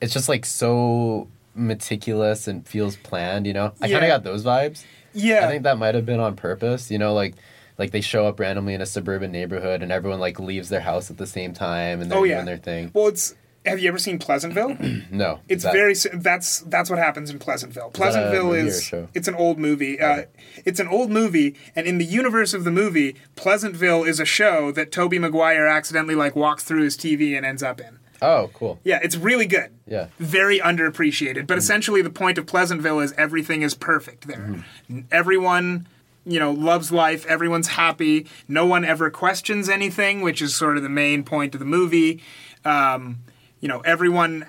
it's 0.00 0.14
just 0.14 0.28
like 0.30 0.46
so 0.46 1.28
meticulous 1.54 2.48
and 2.48 2.66
feels 2.66 2.96
planned. 2.96 3.46
You 3.46 3.52
know, 3.52 3.72
I 3.80 3.88
kind 3.90 4.04
of 4.04 4.08
got 4.08 4.24
those 4.24 4.44
vibes. 4.44 4.84
yeah, 5.12 5.44
I 5.44 5.48
think 5.50 5.64
that 5.64 5.78
might 5.78 5.94
have 5.94 6.06
been 6.06 6.20
on 6.20 6.36
purpose. 6.36 6.90
You 6.90 6.98
know, 6.98 7.12
like 7.14 7.34
like 7.78 7.90
they 7.90 8.00
show 8.00 8.26
up 8.26 8.38
randomly 8.40 8.74
in 8.74 8.80
a 8.80 8.86
suburban 8.86 9.32
neighborhood 9.32 9.82
and 9.82 9.90
everyone 9.90 10.20
like 10.20 10.38
leaves 10.38 10.68
their 10.68 10.80
house 10.80 11.10
at 11.10 11.16
the 11.18 11.26
same 11.26 11.52
time 11.54 12.00
and 12.00 12.10
they're 12.10 12.18
Oh, 12.18 12.24
yeah. 12.24 12.34
doing 12.36 12.46
their 12.46 12.56
thing. 12.58 12.90
Well, 12.94 13.08
it's. 13.08 13.34
Have 13.64 13.78
you 13.78 13.88
ever 13.88 13.98
seen 13.98 14.18
Pleasantville? 14.18 14.76
No, 15.10 15.40
It's 15.48 15.62
that- 15.64 15.72
very. 15.72 15.94
That's 16.14 16.60
that's 16.60 16.88
what 16.90 16.98
happens 16.98 17.30
in 17.30 17.38
Pleasantville. 17.38 17.90
Pleasantville 17.90 18.52
is. 18.52 18.92
It's 19.14 19.28
an 19.28 19.34
old 19.34 19.58
movie. 19.58 20.00
Uh, 20.00 20.24
it's 20.64 20.80
an 20.80 20.88
old 20.88 21.10
movie, 21.10 21.54
and 21.76 21.86
in 21.86 21.98
the 21.98 22.04
universe 22.04 22.54
of 22.54 22.64
the 22.64 22.70
movie, 22.70 23.14
Pleasantville 23.36 24.04
is 24.04 24.18
a 24.18 24.24
show 24.24 24.72
that 24.72 24.90
Tobey 24.90 25.18
Maguire 25.18 25.66
accidentally 25.66 26.14
like 26.14 26.34
walks 26.34 26.64
through 26.64 26.82
his 26.82 26.96
TV 26.96 27.36
and 27.36 27.44
ends 27.46 27.62
up 27.62 27.80
in. 27.80 27.98
Oh, 28.22 28.50
cool. 28.54 28.78
Yeah, 28.84 29.00
it's 29.02 29.16
really 29.16 29.46
good. 29.46 29.70
Yeah. 29.86 30.06
Very 30.18 30.60
underappreciated. 30.60 31.46
But 31.46 31.58
essentially, 31.58 32.02
the 32.02 32.10
point 32.10 32.38
of 32.38 32.46
Pleasantville 32.46 33.00
is 33.00 33.12
everything 33.18 33.62
is 33.62 33.74
perfect 33.74 34.26
there. 34.28 34.62
N- 34.88 35.06
Everyone, 35.10 35.86
you 36.24 36.38
know, 36.38 36.52
loves 36.52 36.92
life. 36.92 37.26
Everyone's 37.26 37.68
happy. 37.68 38.26
No 38.46 38.64
one 38.64 38.84
ever 38.84 39.10
questions 39.10 39.68
anything, 39.68 40.20
which 40.20 40.40
is 40.40 40.54
sort 40.54 40.76
of 40.76 40.82
the 40.84 40.88
main 40.88 41.24
point 41.24 41.54
of 41.54 41.58
the 41.58 41.66
movie. 41.66 42.22
Um, 42.64 43.18
you 43.62 43.68
know, 43.68 43.80
everyone. 43.80 44.44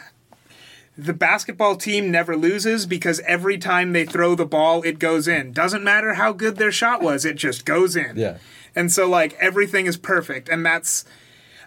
The 0.95 1.14
basketball 1.14 1.76
team 1.76 2.11
never 2.11 2.36
loses 2.38 2.86
because 2.86 3.20
every 3.22 3.57
time 3.57 3.93
they 3.93 4.05
throw 4.05 4.36
the 4.36 4.45
ball, 4.45 4.84
it 4.84 4.99
goes 4.99 5.28
in. 5.28 5.51
Doesn't 5.51 5.84
matter 5.84 6.14
how 6.14 6.34
good 6.34 6.57
their 6.57 6.72
shot 6.72 7.01
was, 7.01 7.26
it 7.26 7.36
just 7.36 7.66
goes 7.66 7.95
in. 7.95 8.16
Yeah. 8.16 8.38
And 8.76 8.91
so, 8.91 9.09
like, 9.09 9.34
everything 9.39 9.86
is 9.88 9.97
perfect. 9.97 10.49
And 10.49 10.66
that's. 10.66 11.05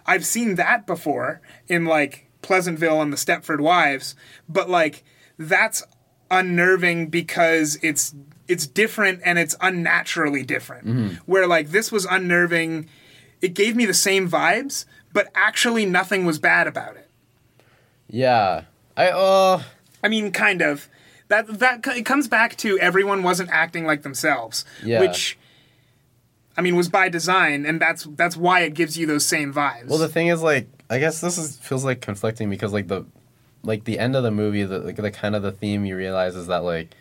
I've 0.05 0.25
seen 0.25 0.55
that 0.55 0.87
before 0.87 1.41
in 1.67 1.83
like 1.83 2.27
Pleasantville 2.41 3.01
and 3.01 3.11
the 3.11 3.17
Stepford 3.17 3.59
Wives, 3.59 4.15
but 4.47 4.69
like 4.69 5.03
that's 5.37 5.83
unnerving 6.31 7.07
because 7.07 7.77
it's 7.81 8.15
it's 8.47 8.65
different 8.65 9.21
and 9.25 9.37
it's 9.37 9.55
unnaturally 9.61 10.43
different. 10.43 10.87
Mm-hmm. 10.87 11.15
Where 11.25 11.47
like 11.47 11.71
this 11.71 11.91
was 11.91 12.05
unnerving, 12.05 12.87
it 13.41 13.53
gave 13.53 13.75
me 13.75 13.85
the 13.85 13.93
same 13.93 14.29
vibes, 14.29 14.85
but 15.13 15.29
actually 15.35 15.85
nothing 15.85 16.25
was 16.25 16.39
bad 16.39 16.67
about 16.67 16.95
it. 16.95 17.06
Yeah. 18.09 18.63
I 18.95 19.09
uh 19.09 19.61
I 20.03 20.07
mean, 20.07 20.31
kind 20.31 20.61
of. 20.61 20.87
That 21.29 21.59
that 21.59 21.85
it 21.87 22.05
comes 22.05 22.27
back 22.29 22.55
to 22.57 22.79
everyone 22.79 23.21
wasn't 23.21 23.49
acting 23.49 23.85
like 23.85 24.03
themselves, 24.03 24.63
Yeah. 24.83 25.01
which 25.01 25.37
I 26.55 26.61
mean 26.61 26.75
was 26.77 26.87
by 26.87 27.09
design, 27.09 27.65
and 27.65 27.81
that's 27.81 28.03
that's 28.15 28.37
why 28.37 28.61
it 28.61 28.73
gives 28.73 28.97
you 28.97 29.05
those 29.05 29.25
same 29.25 29.53
vibes. 29.53 29.87
Well, 29.89 29.97
the 29.99 30.07
thing 30.07 30.27
is, 30.27 30.41
like, 30.41 30.67
I 30.89 30.99
guess 30.99 31.19
this 31.19 31.37
is 31.37 31.57
feels 31.57 31.83
like 31.83 31.99
conflicting 32.01 32.49
because, 32.49 32.71
like, 32.71 32.87
the, 32.87 33.05
like 33.61 33.83
the 33.83 33.99
end 33.99 34.15
of 34.15 34.23
the 34.23 34.31
movie, 34.31 34.63
the 34.63 34.79
like 34.79 34.95
the 34.95 35.11
kind 35.11 35.35
of 35.35 35.43
the 35.43 35.51
theme 35.51 35.85
you 35.85 35.97
realize 35.97 36.35
is 36.37 36.47
that 36.47 36.63
like 36.63 36.95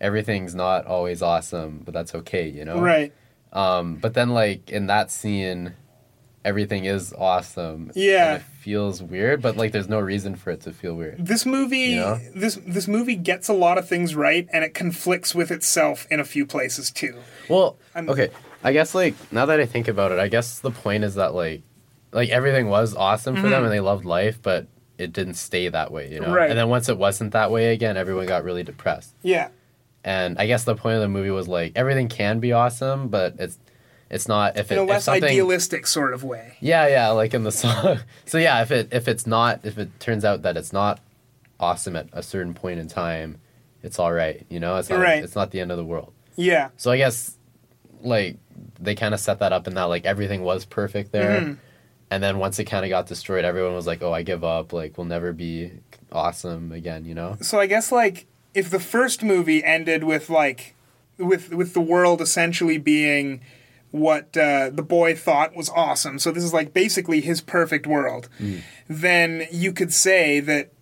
everything's 0.00 0.54
not 0.54 0.86
always 0.86 1.20
awesome, 1.20 1.82
but 1.84 1.92
that's 1.92 2.14
okay, 2.14 2.48
you 2.48 2.64
know. 2.64 2.80
right? 2.80 3.12
Um, 3.52 3.96
but 3.96 4.14
then 4.14 4.30
like 4.30 4.70
in 4.70 4.86
that 4.86 5.10
scene, 5.10 5.74
everything 6.44 6.84
is 6.84 7.12
awesome. 7.16 7.90
Yeah. 7.94 8.36
It 8.36 8.42
feels 8.42 9.02
weird, 9.02 9.42
but 9.42 9.56
like 9.56 9.72
there's 9.72 9.88
no 9.88 10.00
reason 10.00 10.34
for 10.36 10.50
it 10.50 10.60
to 10.62 10.72
feel 10.72 10.94
weird. 10.94 11.24
This 11.24 11.44
movie, 11.46 11.78
You 11.78 11.96
know? 12.00 12.20
this 12.34 12.58
this 12.66 12.86
movie 12.88 13.16
gets 13.16 13.48
a 13.48 13.52
lot 13.52 13.78
of 13.78 13.88
things 13.88 14.14
right, 14.14 14.48
and 14.52 14.64
it 14.64 14.74
conflicts 14.74 15.34
with 15.34 15.50
itself 15.50 16.06
in 16.10 16.20
a 16.20 16.24
few 16.24 16.46
places 16.46 16.90
too. 16.90 17.16
Well, 17.48 17.76
I'm- 17.94 18.08
okay. 18.08 18.30
I 18.64 18.72
guess 18.72 18.94
like 18.94 19.14
now 19.32 19.46
that 19.46 19.58
I 19.58 19.66
think 19.66 19.88
about 19.88 20.12
it, 20.12 20.18
I 20.20 20.28
guess 20.28 20.60
the 20.60 20.70
point 20.70 21.02
is 21.04 21.16
that 21.16 21.34
like 21.34 21.62
like 22.12 22.28
everything 22.28 22.68
was 22.68 22.94
awesome 22.94 23.34
for 23.36 23.48
them 23.48 23.64
and 23.64 23.72
they 23.72 23.80
loved 23.80 24.04
life, 24.04 24.40
but 24.42 24.66
it 24.98 25.12
didn't 25.12 25.34
stay 25.34 25.66
that 25.68 25.90
way, 25.90 26.12
you 26.12 26.20
know. 26.20 26.26
Mm-hmm. 26.26 26.34
Right. 26.34 26.50
And 26.50 26.58
then 26.58 26.68
once 26.68 26.88
it 26.88 26.96
wasn't 26.98 27.32
that 27.32 27.50
way 27.50 27.72
again, 27.72 27.96
everyone 27.96 28.26
got 28.26 28.44
really 28.44 28.62
depressed. 28.62 29.16
Yeah, 29.22 29.48
And 30.04 30.38
I 30.38 30.46
guess 30.46 30.62
the 30.64 30.76
point 30.76 30.96
of 30.96 31.00
the 31.00 31.08
movie 31.08 31.30
was 31.30 31.48
like 31.48 31.72
everything 31.74 32.08
can 32.08 32.38
be 32.38 32.52
awesome, 32.52 33.08
but 33.08 33.34
it's 33.40 33.58
it's 34.12 34.28
not 34.28 34.56
if 34.58 34.70
it 34.70 34.74
in 34.76 34.80
a 34.80 34.84
less 34.84 35.08
idealistic 35.08 35.86
sort 35.86 36.12
of 36.12 36.22
way. 36.22 36.56
Yeah, 36.60 36.86
yeah, 36.86 37.08
like 37.08 37.32
in 37.34 37.44
the 37.44 37.50
song. 37.50 37.98
so 38.26 38.38
yeah, 38.38 38.60
if 38.62 38.70
it 38.70 38.90
if 38.92 39.08
it's 39.08 39.26
not 39.26 39.60
if 39.64 39.78
it 39.78 39.98
turns 39.98 40.24
out 40.24 40.42
that 40.42 40.56
it's 40.56 40.72
not 40.72 41.00
awesome 41.58 41.96
at 41.96 42.08
a 42.12 42.22
certain 42.22 42.52
point 42.52 42.78
in 42.78 42.88
time, 42.88 43.40
it's 43.82 43.98
all 43.98 44.12
right, 44.12 44.44
you 44.48 44.60
know? 44.60 44.76
It's 44.76 44.90
not 44.90 45.00
Right. 45.00 45.24
it's 45.24 45.34
not 45.34 45.50
the 45.50 45.60
end 45.60 45.70
of 45.70 45.78
the 45.78 45.84
world. 45.84 46.12
Yeah, 46.36 46.68
So 46.76 46.90
I 46.90 46.98
guess 46.98 47.36
like 48.02 48.36
they 48.78 48.94
kind 48.94 49.14
of 49.14 49.20
set 49.20 49.38
that 49.40 49.52
up 49.52 49.66
in 49.66 49.74
that 49.74 49.84
like 49.84 50.04
everything 50.04 50.42
was 50.42 50.64
perfect 50.64 51.12
there. 51.12 51.40
Mm-hmm. 51.40 51.52
And 52.10 52.22
then 52.22 52.38
once 52.38 52.58
it 52.58 52.64
kind 52.64 52.84
of 52.84 52.90
got 52.90 53.06
destroyed, 53.06 53.46
everyone 53.46 53.74
was 53.74 53.86
like, 53.86 54.02
"Oh, 54.02 54.12
I 54.12 54.22
give 54.22 54.44
up. 54.44 54.74
Like 54.74 54.98
we'll 54.98 55.06
never 55.06 55.32
be 55.32 55.72
awesome 56.10 56.70
again," 56.70 57.06
you 57.06 57.14
know? 57.14 57.38
so 57.40 57.58
I 57.58 57.66
guess 57.66 57.90
like 57.90 58.26
if 58.52 58.68
the 58.68 58.80
first 58.80 59.22
movie 59.22 59.64
ended 59.64 60.04
with 60.04 60.28
like 60.28 60.74
with 61.16 61.54
with 61.54 61.72
the 61.72 61.80
world 61.80 62.20
essentially 62.20 62.76
being 62.76 63.40
what 63.92 64.36
uh, 64.36 64.70
the 64.70 64.82
boy 64.82 65.14
thought 65.14 65.54
was 65.54 65.68
awesome, 65.70 66.18
so 66.18 66.32
this 66.32 66.42
is 66.42 66.52
like 66.52 66.74
basically 66.74 67.20
his 67.20 67.40
perfect 67.40 67.86
world, 67.86 68.28
then 68.88 69.46
you 69.52 69.72
could 69.72 69.92
say 69.92 70.40
that 70.40 70.72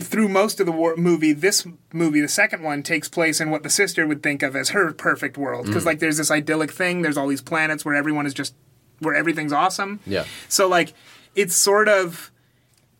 through 0.00 0.28
most 0.28 0.58
of 0.60 0.66
the 0.66 0.72
war- 0.72 0.96
movie, 0.96 1.32
this 1.34 1.66
movie, 1.92 2.20
the 2.22 2.28
second 2.28 2.62
one, 2.62 2.82
takes 2.82 3.08
place 3.08 3.40
in 3.40 3.50
what 3.50 3.62
the 3.62 3.70
sister 3.70 4.06
would 4.06 4.22
think 4.22 4.42
of 4.42 4.56
as 4.56 4.70
her 4.70 4.92
perfect 4.92 5.36
world. 5.36 5.66
Because 5.66 5.84
like 5.84 5.98
there's 5.98 6.16
this 6.16 6.30
idyllic 6.30 6.72
thing, 6.72 7.02
there's 7.02 7.16
all 7.18 7.28
these 7.28 7.42
planets 7.42 7.84
where 7.84 7.94
everyone 7.94 8.26
is 8.26 8.34
just 8.34 8.54
where 9.00 9.14
everything's 9.14 9.52
awesome. 9.52 10.00
Yeah. 10.06 10.24
So 10.48 10.66
like 10.66 10.94
it's 11.36 11.54
sort 11.54 11.88
of 11.88 12.32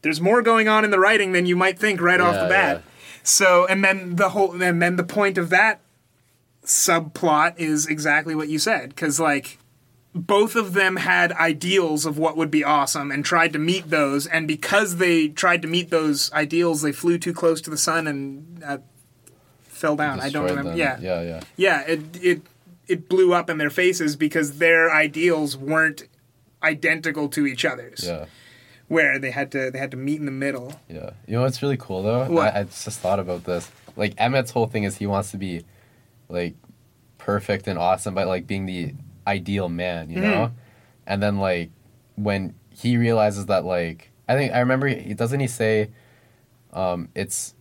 there's 0.02 0.20
more 0.20 0.42
going 0.42 0.68
on 0.68 0.84
in 0.84 0.90
the 0.90 1.00
writing 1.00 1.32
than 1.32 1.46
you 1.46 1.56
might 1.56 1.78
think 1.78 2.00
right 2.00 2.20
off 2.20 2.34
the 2.34 2.48
bat. 2.48 2.76
yeah. 2.84 2.90
So 3.22 3.66
and 3.66 3.82
then 3.82 4.16
the 4.16 4.28
whole 4.28 4.60
and 4.62 4.82
then 4.82 4.96
the 4.96 5.04
point 5.04 5.38
of 5.38 5.48
that 5.50 5.80
subplot 6.64 7.58
is 7.58 7.86
exactly 7.86 8.34
what 8.34 8.48
you 8.48 8.58
said 8.58 8.88
because 8.90 9.20
like 9.20 9.58
both 10.14 10.54
of 10.56 10.72
them 10.74 10.96
had 10.96 11.32
ideals 11.32 12.06
of 12.06 12.16
what 12.18 12.36
would 12.36 12.50
be 12.50 12.62
awesome 12.64 13.10
and 13.10 13.24
tried 13.24 13.52
to 13.52 13.58
meet 13.58 13.90
those 13.90 14.26
and 14.26 14.46
because 14.48 14.96
they 14.96 15.28
tried 15.28 15.60
to 15.60 15.68
meet 15.68 15.90
those 15.90 16.32
ideals 16.32 16.82
they 16.82 16.92
flew 16.92 17.18
too 17.18 17.32
close 17.34 17.60
to 17.60 17.68
the 17.68 17.76
sun 17.76 18.06
and 18.06 18.62
uh, 18.64 18.78
fell 19.62 19.96
down 19.96 20.20
i 20.20 20.30
don't 20.30 20.44
remember 20.44 20.70
them. 20.70 20.78
yeah 20.78 20.98
Yeah, 21.00 21.20
yeah. 21.22 21.40
yeah 21.56 21.80
it 21.82 22.00
it 22.22 22.42
it 22.86 23.08
blew 23.08 23.34
up 23.34 23.50
in 23.50 23.58
their 23.58 23.70
faces 23.70 24.14
because 24.16 24.58
their 24.58 24.90
ideals 24.90 25.56
weren't 25.56 26.04
identical 26.62 27.28
to 27.30 27.46
each 27.46 27.64
other's 27.64 28.04
Yeah. 28.06 28.24
where 28.88 29.18
they 29.18 29.32
had 29.32 29.50
to 29.52 29.70
they 29.70 29.78
had 29.78 29.90
to 29.90 29.96
meet 29.98 30.18
in 30.20 30.24
the 30.26 30.32
middle 30.32 30.80
Yeah. 30.88 31.10
You 31.26 31.34
know 31.34 31.42
what's 31.42 31.60
really 31.62 31.76
cool 31.76 32.02
though? 32.02 32.38
I, 32.38 32.60
I 32.60 32.62
just 32.64 33.00
thought 33.00 33.18
about 33.18 33.44
this. 33.44 33.70
Like 33.96 34.14
Emmett's 34.16 34.50
whole 34.52 34.66
thing 34.66 34.84
is 34.84 34.96
he 34.96 35.06
wants 35.06 35.30
to 35.32 35.36
be 35.38 35.64
like 36.34 36.54
perfect 37.18 37.66
and 37.66 37.78
awesome 37.78 38.14
by 38.14 38.24
like 38.24 38.46
being 38.46 38.66
the 38.66 38.94
ideal 39.26 39.68
man, 39.68 40.10
you 40.10 40.20
know? 40.20 40.52
And 41.06 41.22
then 41.22 41.38
like 41.38 41.70
when 42.16 42.54
he 42.70 42.96
realizes 42.96 43.46
that 43.46 43.64
like 43.64 44.10
I 44.28 44.34
think 44.34 44.52
I 44.52 44.58
remember 44.60 44.86
he 44.88 45.14
doesn't 45.14 45.40
he 45.40 45.46
say 45.46 45.90
um 46.72 47.08
it's 47.14 47.54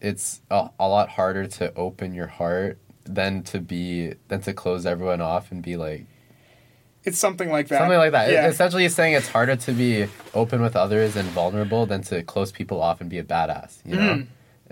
it's 0.00 0.42
a, 0.50 0.70
a 0.78 0.88
lot 0.88 1.08
harder 1.10 1.46
to 1.46 1.74
open 1.74 2.14
your 2.14 2.26
heart 2.26 2.78
than 3.04 3.42
to 3.44 3.60
be 3.60 4.14
than 4.28 4.40
to 4.42 4.52
close 4.52 4.84
everyone 4.86 5.20
off 5.20 5.50
and 5.50 5.62
be 5.62 5.76
like 5.76 6.06
it's 7.04 7.16
something 7.18 7.50
like 7.50 7.68
that 7.68 7.78
Something 7.78 7.96
like 7.96 8.12
that. 8.12 8.30
yeah. 8.30 8.48
Essentially, 8.48 8.82
he's 8.82 8.94
saying 8.94 9.14
it's 9.14 9.28
harder 9.28 9.56
to 9.56 9.72
be 9.72 10.06
open 10.34 10.60
with 10.60 10.76
others 10.76 11.16
and 11.16 11.26
vulnerable 11.30 11.86
than 11.86 12.02
to 12.02 12.22
close 12.24 12.52
people 12.52 12.82
off 12.82 13.00
and 13.00 13.08
be 13.08 13.18
a 13.18 13.24
badass. 13.24 13.78
You 13.86 13.96
know, 13.96 14.02
Mm-hmm. 14.14 14.22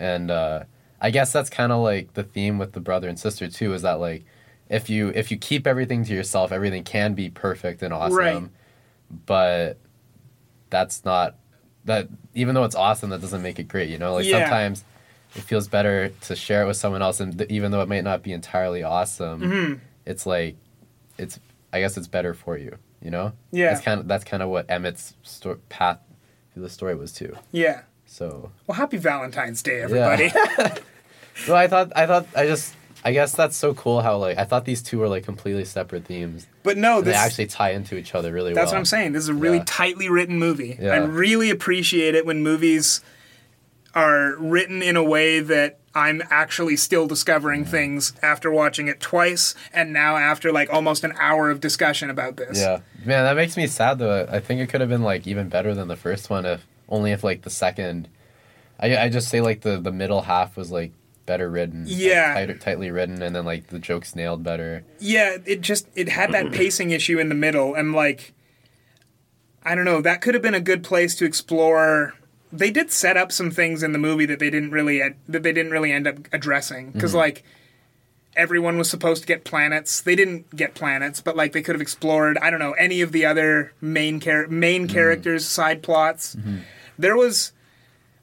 and 0.02 0.30
uh, 0.30 0.64
I 1.00 1.10
guess 1.10 1.32
that's 1.32 1.50
kind 1.50 1.72
of 1.72 1.80
like 1.82 2.14
the 2.14 2.22
theme 2.22 2.58
with 2.58 2.72
the 2.72 2.80
brother 2.80 3.08
and 3.08 3.18
sister 3.18 3.48
too. 3.48 3.74
Is 3.74 3.82
that 3.82 4.00
like 4.00 4.24
if 4.68 4.88
you 4.90 5.08
if 5.14 5.30
you 5.30 5.36
keep 5.36 5.66
everything 5.66 6.04
to 6.04 6.14
yourself, 6.14 6.52
everything 6.52 6.84
can 6.84 7.14
be 7.14 7.28
perfect 7.30 7.82
and 7.82 7.92
awesome, 7.92 8.16
Right. 8.16 8.42
but 9.26 9.78
that's 10.70 11.04
not 11.04 11.36
that. 11.84 12.08
Even 12.34 12.54
though 12.54 12.64
it's 12.64 12.74
awesome, 12.74 13.10
that 13.10 13.20
doesn't 13.20 13.42
make 13.42 13.58
it 13.58 13.68
great. 13.68 13.88
You 13.90 13.98
know, 13.98 14.14
like 14.14 14.26
Yeah. 14.26 14.40
sometimes. 14.40 14.84
It 15.34 15.42
feels 15.42 15.68
better 15.68 16.08
to 16.22 16.36
share 16.36 16.62
it 16.62 16.66
with 16.66 16.78
someone 16.78 17.02
else, 17.02 17.20
and 17.20 17.36
th- 17.36 17.50
even 17.50 17.70
though 17.70 17.82
it 17.82 17.88
might 17.88 18.04
not 18.04 18.22
be 18.22 18.32
entirely 18.32 18.82
awesome, 18.82 19.40
Mm-hmm. 19.42 19.74
it's 20.06 20.24
like, 20.24 20.56
it's 21.18 21.38
I 21.74 21.80
guess 21.80 21.98
it's 21.98 22.06
better 22.06 22.32
for 22.32 22.56
you. 22.56 22.78
You 23.02 23.10
know, 23.10 23.32
Yeah. 23.50 23.68
That's 23.70 23.82
kind 23.84 24.00
of 24.00 24.08
that's 24.08 24.24
kind 24.24 24.42
of 24.42 24.48
what 24.48 24.66
Emmett's 24.70 25.14
sto- 25.22 25.58
path 25.68 25.98
through 26.54 26.62
the 26.62 26.70
story 26.70 26.94
was 26.94 27.12
too. 27.12 27.36
yeah 27.52 27.82
So, 28.06 28.50
well 28.66 28.76
happy 28.76 28.96
valentine's 28.96 29.62
day 29.62 29.82
everybody 29.82 30.30
well, 31.48 31.56
I 31.56 31.66
thought 31.68 31.92
I 31.94 32.06
thought 32.06 32.26
I 32.34 32.46
just 32.46 32.74
I 33.04 33.12
guess 33.12 33.32
that's 33.32 33.56
so 33.56 33.74
cool 33.74 34.00
how 34.00 34.16
like 34.16 34.38
I 34.38 34.44
thought 34.44 34.64
these 34.64 34.82
two 34.82 34.98
were 34.98 35.08
like 35.08 35.24
completely 35.24 35.64
separate 35.64 36.04
themes. 36.06 36.46
but 36.62 36.76
no 36.76 37.02
They 37.02 37.12
actually 37.12 37.46
tie 37.46 37.70
into 37.70 37.96
each 37.96 38.14
other 38.14 38.32
really 38.32 38.52
That's 38.52 38.56
well. 38.56 38.64
That's 38.64 38.72
what 38.72 38.78
I'm 38.78 38.84
saying. 38.84 39.12
This 39.12 39.22
is 39.24 39.28
a 39.28 39.34
really 39.34 39.58
Yeah. 39.58 39.64
tightly 39.66 40.08
written 40.08 40.38
movie. 40.38 40.76
Yeah. 40.80 40.92
I 40.92 40.96
really 40.98 41.50
appreciate 41.50 42.14
it 42.14 42.24
when 42.26 42.42
movies 42.42 43.00
are 43.94 44.34
written 44.38 44.82
in 44.82 44.96
a 44.96 45.02
way 45.04 45.40
that 45.40 45.78
I'm 45.94 46.22
actually 46.30 46.76
still 46.76 47.06
discovering 47.06 47.64
things 47.64 48.12
after 48.22 48.50
watching 48.50 48.88
it 48.88 49.00
twice 49.00 49.54
and 49.72 49.92
now 49.92 50.16
after 50.16 50.52
like 50.52 50.70
almost 50.72 51.04
an 51.04 51.14
hour 51.18 51.50
of 51.50 51.60
discussion 51.60 52.10
about 52.10 52.36
this. 52.36 52.58
Yeah, 52.60 52.80
man, 53.04 53.24
that 53.24 53.36
makes 53.36 53.56
me 53.56 53.66
sad 53.66 53.98
though. 53.98 54.26
I 54.30 54.40
think 54.40 54.60
it 54.60 54.68
could 54.68 54.80
have 54.80 54.90
been 54.90 55.02
like 55.02 55.26
even 55.26 55.48
better 55.48 55.74
than 55.74 55.88
the 55.88 55.96
first 55.96 56.28
one 56.28 56.44
if 56.44 56.66
only 56.88 57.12
if 57.12 57.22
like 57.24 57.42
the 57.42 57.50
second. 57.50 58.08
I 58.78 58.96
I 58.96 59.08
just 59.08 59.28
say 59.28 59.40
like 59.40 59.62
the 59.62 59.78
the 59.80 59.92
middle 59.92 60.22
half 60.22 60.56
was 60.56 60.70
like 60.70 60.92
better 61.26 61.50
written. 61.50 61.84
like, 61.86 61.94
Yeah. 61.96 62.34
tighter, 62.34 62.54
tightly 62.56 62.90
written, 62.90 63.20
and 63.22 63.34
then 63.34 63.44
like 63.44 63.68
the 63.68 63.78
jokes 63.78 64.14
nailed 64.14 64.42
better. 64.44 64.84
Yeah, 65.00 65.38
it 65.44 65.60
just 65.60 65.88
it 65.94 66.08
had 66.10 66.32
that 66.32 66.52
pacing 66.52 66.90
issue 66.90 67.18
in 67.18 67.28
the 67.28 67.34
middle, 67.34 67.74
and 67.74 67.92
like, 67.92 68.32
I 69.64 69.74
don't 69.74 69.84
know, 69.84 70.00
that 70.02 70.20
could 70.20 70.34
have 70.34 70.42
been 70.42 70.54
a 70.54 70.60
good 70.60 70.84
place 70.84 71.14
to 71.16 71.24
explore. 71.24 72.14
They 72.52 72.70
did 72.70 72.92
set 72.92 73.16
up 73.16 73.32
some 73.32 73.50
things 73.50 73.82
in 73.82 73.92
the 73.92 73.98
movie 73.98 74.26
that 74.26 74.38
they 74.38 74.50
didn't 74.50 74.70
really 74.70 74.98
that 75.28 75.42
they 75.42 75.52
didn't 75.52 75.72
really 75.72 75.90
end 75.92 76.06
up 76.06 76.16
addressing 76.32 76.90
because 76.92 77.12
Mhm. 77.12 77.16
like 77.16 77.42
everyone 78.36 78.76
was 78.78 78.88
supposed 78.88 79.22
to 79.22 79.26
get 79.26 79.42
planets. 79.44 80.00
They 80.00 80.14
didn't 80.14 80.54
get 80.54 80.74
planets, 80.74 81.20
but 81.20 81.36
like 81.36 81.52
they 81.52 81.62
could 81.62 81.74
have 81.74 81.82
explored. 81.82 82.38
I 82.38 82.50
don't 82.50 82.60
know 82.60 82.72
any 82.72 83.00
of 83.00 83.10
the 83.10 83.24
other 83.26 83.72
main 83.80 84.20
char- 84.20 84.46
main 84.48 84.86
characters' 84.86 85.44
side 85.46 85.82
plots. 85.82 86.36
There 86.98 87.16
was 87.16 87.52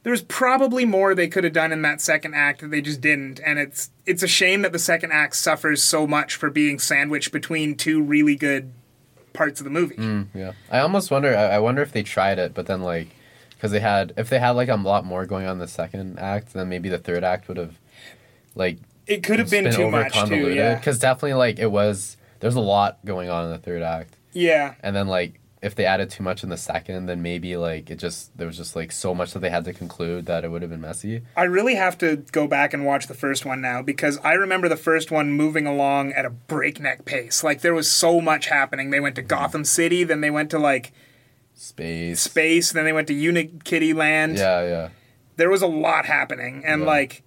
there 0.03 0.11
was 0.11 0.21
probably 0.21 0.86
more 0.86 1.15
they 1.15 1.28
could 1.28 1.43
have 1.45 1.53
done 1.53 1.71
in 1.71 1.82
that 1.82 2.01
second 2.01 2.34
act 2.34 2.61
that 2.61 2.71
they 2.71 2.82
just 2.82 3.01
didn't 3.01 3.39
and 3.45 3.57
it's 3.57 3.89
it's 4.05 4.21
a 4.21 4.28
shame 4.28 4.61
that 4.63 4.71
the 4.74 4.80
second 4.80 5.11
act 5.11 5.36
suffers 5.36 5.82
so 5.82 6.05
much 6.05 6.36
for 6.36 6.49
being 6.49 6.78
sandwiched 6.78 7.32
between 7.32 7.76
two 7.76 8.01
really 8.01 8.36
good 8.36 8.74
parts 9.32 9.59
of 9.59 9.63
the 9.63 9.69
movie 9.69 9.95
Mm, 9.95 10.28
yeah, 10.34 10.51
I 10.69 10.80
almost 10.80 11.09
wonder. 11.09 11.36
I, 11.36 11.55
I 11.55 11.59
wonder 11.59 11.82
if 11.82 11.91
they 11.91 12.03
tried 12.03 12.38
it, 12.38 12.53
but 12.53 12.67
then 12.67 12.82
like, 12.82 13.07
because 13.49 13.71
they 13.71 13.80
had, 13.80 14.13
if 14.17 14.30
they 14.30 14.39
had 14.39 14.51
like 14.51 14.69
a 14.69 14.76
lot 14.76 15.05
more 15.05 15.26
going 15.26 15.45
on 15.47 15.53
in 15.53 15.59
the 15.59 15.67
second 15.67 16.19
act, 16.19 16.53
then 16.53 16.69
maybe 16.69 16.89
the 16.89 16.97
third 16.99 17.24
act 17.24 17.47
would 17.47 17.57
have, 17.57 17.80
like, 18.55 18.78
it 19.07 19.24
could 19.24 19.39
have 19.39 19.49
been 19.49 19.71
too 19.71 19.89
much 19.89 20.13
too 20.26 20.53
yeah 20.53 20.76
Because 20.76 20.99
definitely 20.99 21.34
like 21.34 21.59
it 21.59 21.71
was. 21.71 22.17
There's 22.41 22.55
a 22.55 22.61
lot 22.61 23.03
going 23.05 23.30
on 23.30 23.45
in 23.45 23.51
the 23.51 23.57
third 23.57 23.82
act, 23.82 24.15
yeah 24.34 24.76
and 24.82 24.95
then 24.95 25.07
like 25.07 25.39
if 25.64 25.74
they 25.76 25.86
added 25.86 26.09
too 26.09 26.22
much 26.24 26.43
in 26.43 26.49
the 26.49 26.57
second, 26.57 27.05
then 27.05 27.22
maybe 27.22 27.55
like 27.55 27.89
it 27.89 27.95
just 27.97 28.38
there 28.38 28.45
was 28.47 28.57
just 28.57 28.76
like 28.76 28.91
so 28.91 29.16
much 29.16 29.32
that 29.32 29.39
they 29.39 29.49
had 29.49 29.64
to 29.64 29.72
conclude 29.74 30.26
that 30.26 30.43
it 30.43 30.49
would 30.51 30.61
have 30.61 30.70
been 30.70 30.82
messy. 30.82 31.22
i 31.38 31.43
really 31.43 31.76
have 31.76 31.97
to 31.99 32.18
go 32.34 32.47
back 32.47 32.74
and 32.74 32.86
watch 32.86 33.07
the 33.07 33.14
first 33.14 33.45
one 33.45 33.61
now 33.61 33.82
because 33.82 34.18
i 34.26 34.34
remember 34.34 34.68
the 34.68 34.76
first 34.76 35.09
one 35.09 35.32
moving 35.32 35.66
along 35.66 36.11
at 36.14 36.26
a 36.26 36.30
breakneck 36.30 37.05
pace 37.05 37.45
like 37.45 37.61
there 37.61 37.74
was 37.74 37.89
so 37.89 38.20
much 38.20 38.47
happening 38.47 38.89
they 38.89 38.99
went 38.99 39.16
to 39.16 39.22
gotham 39.22 39.64
city 39.64 40.03
then 40.03 40.20
they 40.20 40.30
went 40.30 40.49
to 40.51 40.59
like 40.59 40.91
Space. 41.55 42.20
space 42.20 42.72
then 42.74 42.84
they 42.84 42.91
went 42.93 43.07
to 43.07 43.14
unikitty 43.14 43.95
land 43.95 44.38
Yeah, 44.38 44.61
yeah. 44.68 44.89
there 45.38 45.49
was 45.49 45.61
a 45.61 45.68
lot 45.68 46.05
happening 46.05 46.64
and 46.66 46.82
Yeah. 46.82 46.88
like 46.88 47.24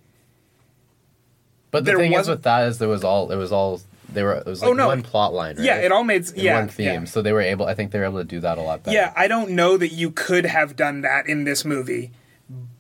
But 1.71 1.85
the 1.85 1.93
There 1.93 1.99
thing 2.01 2.13
wasn't- 2.13 2.37
with 2.39 2.45
that 2.45 2.69
is 2.69 2.79
there 2.79 2.89
was 2.89 3.03
all 3.05 3.31
it 3.33 3.37
was 3.37 3.51
all 3.53 3.81
they 4.17 4.25
were 4.25 4.35
it 4.35 4.47
was 4.47 4.61
like 4.63 4.71
Oh, 4.71 4.73
no. 4.73 4.89
one 4.89 5.03
plot 5.03 5.33
line, 5.33 5.57
right? 5.57 5.65
Yeah, 5.65 5.77
it 5.77 5.93
all 5.93 6.03
made- 6.03 6.27
And 6.31 6.37
yeah, 6.39 6.59
one 6.59 6.69
theme. 6.69 6.87
yeah. 6.87 7.05
So 7.05 7.23
they 7.23 7.33
were 7.33 7.41
able. 7.41 7.67
I 7.67 7.75
think 7.75 7.93
they 7.93 8.01
were 8.01 8.07
able 8.07 8.19
to 8.19 8.25
do 8.25 8.41
that 8.41 8.59
a 8.59 8.63
lot 8.63 8.83
better. 8.83 8.97
Yeah, 8.97 9.13
I 9.15 9.29
don't 9.29 9.51
know 9.51 9.77
that 9.77 9.93
you 9.93 10.11
could 10.11 10.47
have 10.47 10.75
done 10.75 11.03
that 11.03 11.29
in 11.29 11.45
this 11.45 11.65
movie, 11.65 12.11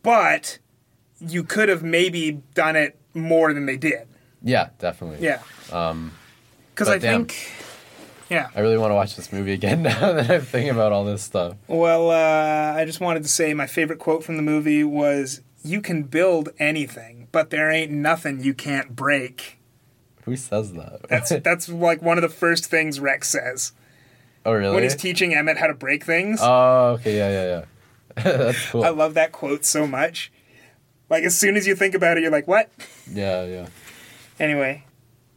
but 0.02 0.58
you 1.20 1.44
could 1.44 1.68
have 1.68 1.82
maybe 1.82 2.42
done 2.54 2.74
it 2.76 2.98
more 3.14 3.52
than 3.54 3.66
they 3.66 3.76
did. 3.76 4.08
Yeah, 4.42 4.70
definitely. 4.78 5.24
Yeah. 5.24 5.40
Um, 5.72 6.12
Because 6.74 6.88
I 6.88 6.98
damn, 6.98 7.26
think, 7.26 7.50
yeah. 8.28 8.48
I 8.54 8.60
really 8.60 8.76
want 8.78 8.90
to 8.90 8.94
watch 8.94 9.16
this 9.16 9.32
movie 9.32 9.52
again 9.52 9.82
now 9.90 10.12
that 10.12 10.30
I'm 10.30 10.40
thinking 10.42 10.70
about 10.70 10.92
all 10.92 11.04
this 11.04 11.22
stuff. 11.22 11.56
Well, 11.68 12.10
uh, 12.10 12.74
I 12.78 12.84
just 12.84 13.00
wanted 13.00 13.22
to 13.22 13.28
say 13.28 13.54
my 13.54 13.66
favorite 13.66 13.98
quote 13.98 14.22
from 14.24 14.36
the 14.36 14.42
movie 14.42 14.84
was 14.84 15.40
You 15.64 15.80
can 15.80 16.02
build 16.04 16.50
anything, 16.58 17.28
but 17.32 17.50
there 17.50 17.70
ain't 17.70 17.90
nothing 17.92 18.40
you 18.42 18.54
can't 18.54 18.94
break. 18.94 19.55
Who 20.26 20.36
says 20.36 20.74
that? 20.74 21.08
That's 21.08 21.30
that's 21.42 21.68
like 21.68 22.02
one 22.02 22.18
of 22.18 22.22
the 22.22 22.28
first 22.28 22.66
things 22.66 23.00
Rex 23.00 23.28
says 23.30 23.72
oh 24.44 24.52
really? 24.52 24.74
when 24.74 24.82
he's 24.82 24.94
teaching 24.96 25.34
Emmett 25.34 25.56
how 25.56 25.66
to 25.68 25.74
break 25.74 26.04
things. 26.04 26.40
oh 26.42 26.98
okay, 27.00 27.16
yeah, 27.16 27.30
yeah, 27.30 27.46
yeah. 27.48 27.64
That's 28.22 28.70
cool. 28.70 28.84
I 28.84 28.88
love 28.90 29.14
that 29.14 29.32
quote 29.32 29.64
so 29.64 29.86
much. 29.86 30.30
Like 31.10 31.24
as 31.24 31.36
soon 31.38 31.56
as 31.56 31.66
you 31.66 31.74
think 31.76 31.94
about 31.94 32.16
it, 32.16 32.22
you're 32.22 32.32
like, 32.32 32.48
"What?" 32.48 32.70
yeah, 33.10 33.44
yeah. 33.44 33.66
Anyway, 34.40 34.84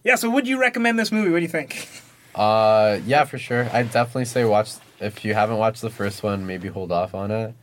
yeah. 0.04 0.16
So, 0.16 0.30
would 0.30 0.48
you 0.48 0.60
recommend 0.60 0.98
this 0.98 1.12
movie? 1.12 1.30
What 1.30 1.38
do 1.38 1.44
you 1.44 1.50
think? 1.50 1.88
Uh, 2.36 3.00
yeah, 3.06 3.26
for 3.26 3.38
sure. 3.38 3.70
I'd 3.74 3.92
definitely 3.92 4.26
say 4.26 4.46
watch 4.46 4.72
if 5.02 5.26
you 5.26 5.34
haven't 5.34 5.58
watched 5.58 5.82
the 5.82 5.90
first 5.90 6.24
one, 6.24 6.46
maybe 6.48 6.68
hold 6.70 6.92
off 6.92 7.14
on 7.14 7.32
it. 7.32 7.54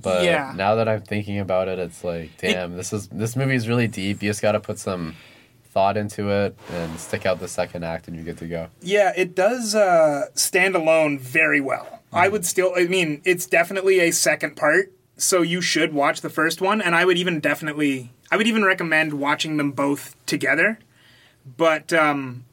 But 0.00 0.24
Yeah. 0.24 0.52
now 0.54 0.74
that 0.76 0.88
I'm 0.88 1.00
thinking 1.02 1.38
about 1.38 1.68
it, 1.68 1.78
it's 1.78 2.04
like, 2.04 2.36
damn, 2.38 2.76
this 2.76 2.92
is 2.92 3.08
this 3.08 3.36
movie 3.36 3.54
is 3.54 3.68
really 3.68 3.88
deep. 3.88 4.22
You 4.22 4.28
just 4.30 4.42
got 4.42 4.52
to 4.52 4.60
put 4.60 4.78
some 4.78 5.16
thought 5.72 5.96
into 5.96 6.28
it 6.28 6.56
and 6.70 7.00
stick 7.00 7.24
out 7.24 7.40
the 7.40 7.48
second 7.48 7.82
act, 7.84 8.06
and 8.06 8.14
you're 8.14 8.24
good 8.24 8.38
to 8.38 8.46
go. 8.46 8.68
Yeah, 8.82 9.12
it 9.16 9.34
does 9.34 9.74
uh, 9.74 10.26
stand 10.34 10.76
alone 10.76 11.18
very 11.18 11.60
well. 11.60 12.00
I 12.12 12.28
would 12.28 12.44
still, 12.44 12.74
I 12.76 12.84
mean, 12.84 13.22
it's 13.24 13.46
definitely 13.46 14.00
a 14.00 14.10
second 14.10 14.54
part, 14.54 14.92
so 15.16 15.40
you 15.40 15.62
should 15.62 15.94
watch 15.94 16.20
the 16.20 16.28
first 16.28 16.60
one, 16.60 16.82
and 16.82 16.94
I 16.94 17.06
would 17.06 17.16
even 17.16 17.40
definitely, 17.40 18.12
I 18.30 18.36
would 18.36 18.46
even 18.46 18.64
recommend 18.64 19.14
watching 19.14 19.56
them 19.56 19.72
both 19.72 20.14
together. 20.26 20.78
But 21.56 21.92
um, 21.92 22.44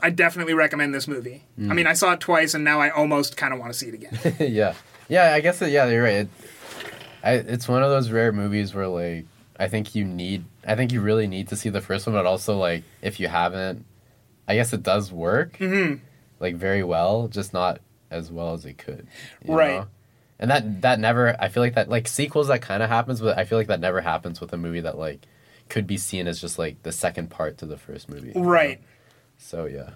I 0.00 0.10
definitely 0.10 0.54
recommend 0.54 0.94
this 0.94 1.08
movie. 1.08 1.44
I 1.58 1.74
mean, 1.74 1.86
I 1.86 1.94
saw 1.94 2.12
it 2.12 2.20
twice, 2.20 2.52
and 2.52 2.62
now 2.62 2.78
I 2.78 2.90
almost 2.90 3.36
kind 3.38 3.54
of 3.54 3.58
want 3.58 3.72
to 3.72 3.78
see 3.78 3.88
it 3.88 3.94
again. 3.94 4.36
yeah, 4.52 4.74
yeah. 5.08 5.32
I 5.32 5.40
guess 5.40 5.58
that, 5.60 5.70
yeah, 5.70 5.86
you're 5.86 6.02
right. 6.02 6.14
It, 6.14 6.28
I, 7.22 7.32
it's 7.34 7.68
one 7.68 7.82
of 7.82 7.90
those 7.90 8.10
rare 8.10 8.32
movies 8.32 8.74
where 8.74 8.86
like 8.86 9.26
I 9.60 9.68
think 9.68 9.94
you 9.94 10.04
need, 10.04 10.44
I 10.66 10.74
think 10.74 10.90
you 10.92 11.00
really 11.00 11.26
need 11.26 11.48
to 11.48 11.56
see 11.56 11.68
the 11.68 11.80
first 11.80 12.06
one, 12.06 12.14
but 12.16 12.26
also 12.26 12.56
like 12.56 12.82
if 13.02 13.20
you 13.20 13.28
haven't, 13.28 13.84
I 14.48 14.54
guess 14.56 14.72
it 14.72 14.82
does 14.82 15.12
work 15.12 15.56
hmm 15.58 15.94
like 16.40 16.56
very 16.56 16.82
well, 16.82 17.28
just 17.28 17.52
not 17.52 17.80
as 18.10 18.32
well 18.32 18.54
as 18.54 18.64
it 18.64 18.78
could. 18.78 19.06
you 19.44 19.54
Right. 19.54 19.80
know? 19.80 19.86
And 20.38 20.50
that 20.50 20.80
that 20.80 20.98
never. 20.98 21.36
I 21.38 21.48
feel 21.50 21.62
like 21.62 21.74
that 21.74 21.90
like 21.90 22.08
sequels 22.08 22.48
that 22.48 22.62
kind 22.62 22.82
of 22.82 22.88
happens, 22.88 23.20
but 23.20 23.36
I 23.38 23.44
feel 23.44 23.58
like 23.58 23.66
that 23.66 23.78
never 23.80 24.00
happens 24.00 24.40
with 24.40 24.52
a 24.54 24.56
movie 24.56 24.80
that 24.80 24.96
like 24.96 25.20
could 25.68 25.86
be 25.86 25.98
seen 25.98 26.26
as 26.26 26.40
just 26.40 26.58
like 26.58 26.82
the 26.82 26.92
second 26.92 27.28
part 27.28 27.58
to 27.58 27.66
the 27.66 27.76
first 27.76 28.08
movie. 28.08 28.32
you 28.34 28.40
know? 28.40 28.48
Right. 28.48 28.80
So 29.36 29.66
yeah, 29.66 29.90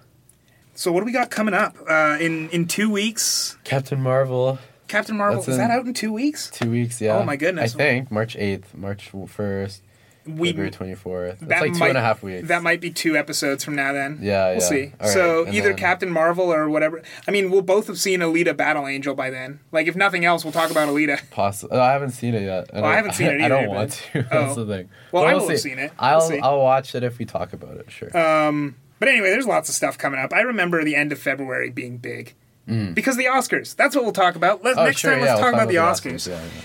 So, 0.75 0.91
what 0.91 0.99
do 0.99 1.05
we 1.07 1.11
got 1.11 1.31
coming 1.31 1.55
up? 1.55 1.75
Uh, 1.89 2.17
in, 2.21 2.49
in 2.51 2.67
two 2.67 2.89
weeks, 2.91 3.57
Captain 3.63 3.99
Marvel. 4.01 4.59
Captain 4.95 5.17
Marvel, 5.17 5.37
That's 5.41 5.49
is 5.49 5.55
in- 5.55 5.61
that 5.61 5.71
out 5.71 5.85
in 5.85 5.93
two 5.93 6.13
weeks? 6.13 6.49
Two 6.51 6.71
weeks, 6.71 7.01
yeah. 7.01 7.17
Oh, 7.17 7.23
my 7.23 7.35
goodness. 7.35 7.75
I 7.75 7.77
think 7.77 8.11
March 8.11 8.35
eighth, 8.37 8.73
March 8.73 9.11
first, 9.27 9.81
We- 10.25 10.49
February 10.49 10.71
twenty 10.71 10.95
fourth. 10.95 11.37
That's 11.41 11.61
like 11.61 11.73
two 11.73 11.79
might- 11.79 11.89
and 11.89 11.97
a 11.97 12.01
half 12.01 12.23
weeks. 12.23 12.47
That 12.47 12.63
might 12.63 12.81
be 12.81 12.89
two 12.89 13.15
episodes 13.15 13.63
from 13.63 13.75
now. 13.75 13.93
Then 13.93 14.17
Yeah, 14.21 14.45
we'll 14.51 14.53
yeah. 14.55 14.59
see. 14.61 14.91
Right, 14.99 15.09
So 15.09 15.45
and 15.45 15.53
either 15.53 15.69
then- 15.69 15.77
Captain 15.77 16.09
Marvel 16.09 16.51
or 16.51 16.67
whatever. 16.67 17.01
I 17.27 17.31
mean, 17.31 17.51
we'll 17.51 17.61
both 17.61 17.85
have 17.87 17.99
seen 17.99 18.21
Alita: 18.21 18.55
Battle 18.57 18.87
Angel 18.87 19.13
by 19.13 19.29
then. 19.29 19.59
Like, 19.71 19.87
if 19.87 19.95
nothing 19.95 20.25
else, 20.25 20.43
we'll 20.43 20.51
talk 20.53 20.71
about 20.71 20.87
Alita. 20.89 21.19
Possi- 21.31 21.67
oh, 21.69 21.79
I 21.79 21.91
haven't 21.91 22.11
seen 22.11 22.33
it 22.33 22.41
yet. 22.43 22.71
Well, 22.73 22.85
I 22.85 22.95
haven't 22.95 23.13
seen 23.13 23.27
it 23.27 23.41
I 23.43 23.47
don't 23.49 23.67
want 23.67 23.91
to. 24.13 24.21
That's 24.31 24.57
Oh. 24.57 24.63
the 24.63 24.77
thing. 24.77 24.89
Well, 25.11 25.23
But 25.25 25.29
I 25.29 25.33
we'll 25.35 25.47
have 25.49 25.59
see. 25.59 25.69
seen 25.69 25.77
it. 25.77 25.91
I'll 25.99 26.17
We'll 26.19 26.29
see. 26.29 26.39
I'll 26.39 26.61
watch 26.61 26.95
it 26.95 27.03
if 27.03 27.19
we 27.19 27.25
talk 27.25 27.53
about 27.53 27.77
it. 27.77 27.91
Sure. 27.91 28.17
Um, 28.17 28.77
but 28.97 29.09
anyway, 29.09 29.29
there's 29.29 29.45
lots 29.45 29.69
of 29.69 29.75
stuff 29.75 29.95
coming 29.97 30.19
up. 30.19 30.33
I 30.33 30.39
remember 30.41 30.83
the 30.83 30.95
end 30.95 31.11
of 31.11 31.19
February 31.19 31.69
being 31.69 31.97
big 31.97 32.33
Mm. 32.67 32.95
because 32.95 33.15
the 33.17 33.25
Oscars. 33.25 33.75
That's 33.75 33.95
what 33.95 34.03
we'll 34.03 34.13
talk 34.13 34.35
about. 34.35 34.63
Let's, 34.63 34.77
Oh, 34.77 34.85
next 34.85 34.99
sure, 34.99 35.11
time, 35.11 35.19
yeah, 35.19 35.25
let's 35.35 35.41
we'll 35.41 35.51
talk 35.51 35.53
about 35.61 35.67
the 35.69 35.75
Oscars. 35.75 36.13
Oscars. 36.13 36.27
Yeah, 36.29 36.41
yeah. 36.41 36.61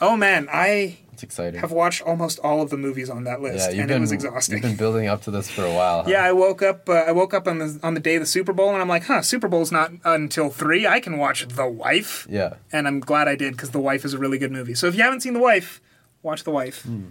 Oh 0.00 0.16
man, 0.16 0.48
I 0.52 0.98
It's 1.12 1.22
exciting. 1.22 1.60
have 1.60 1.70
watched 1.70 2.02
almost 2.02 2.40
all 2.40 2.60
of 2.60 2.70
the 2.70 2.76
movies 2.76 3.08
on 3.08 3.22
that 3.24 3.40
list, 3.40 3.58
yeah, 3.58 3.70
you've 3.70 3.78
and 3.82 3.88
been 3.88 3.96
it 3.98 4.00
was 4.00 4.10
exhausting. 4.12 4.54
You've 4.56 4.62
been 4.62 4.76
building 4.76 5.06
up 5.06 5.22
to 5.22 5.30
this 5.30 5.48
for 5.48 5.64
a 5.64 5.72
while. 5.72 6.02
Huh? 6.02 6.10
Yeah, 6.10 6.24
I 6.24 6.32
woke 6.32 6.60
up. 6.62 6.88
Uh, 6.88 6.94
I 6.94 7.12
woke 7.12 7.32
up 7.34 7.46
on 7.46 7.58
the 7.60 7.78
on 7.84 7.94
the 7.94 8.00
day 8.00 8.16
of 8.16 8.20
the 8.22 8.26
Super 8.26 8.52
Bowl, 8.52 8.72
and 8.72 8.82
I'm 8.82 8.88
like, 8.88 9.04
"Huh, 9.04 9.22
Super 9.22 9.46
Bowl's 9.46 9.70
not 9.70 9.92
until 10.04 10.50
three. 10.50 10.86
I 10.88 10.98
can 10.98 11.16
watch 11.18 11.46
The 11.46 11.68
Wife." 11.68 12.26
Yeah. 12.28 12.54
And 12.72 12.88
I'm 12.88 12.98
glad 12.98 13.28
I 13.28 13.36
did 13.36 13.52
because 13.52 13.70
The 13.70 13.78
Wife 13.80 14.04
is 14.04 14.12
a 14.12 14.18
really 14.18 14.38
good 14.38 14.50
movie. 14.50 14.74
So 14.74 14.88
if 14.88 14.96
you 14.96 15.02
haven't 15.04 15.20
seen 15.20 15.34
The 15.34 15.40
Wife, 15.40 15.80
watch 16.22 16.42
The 16.42 16.50
Wife. 16.50 16.82
Hmm. 16.82 17.10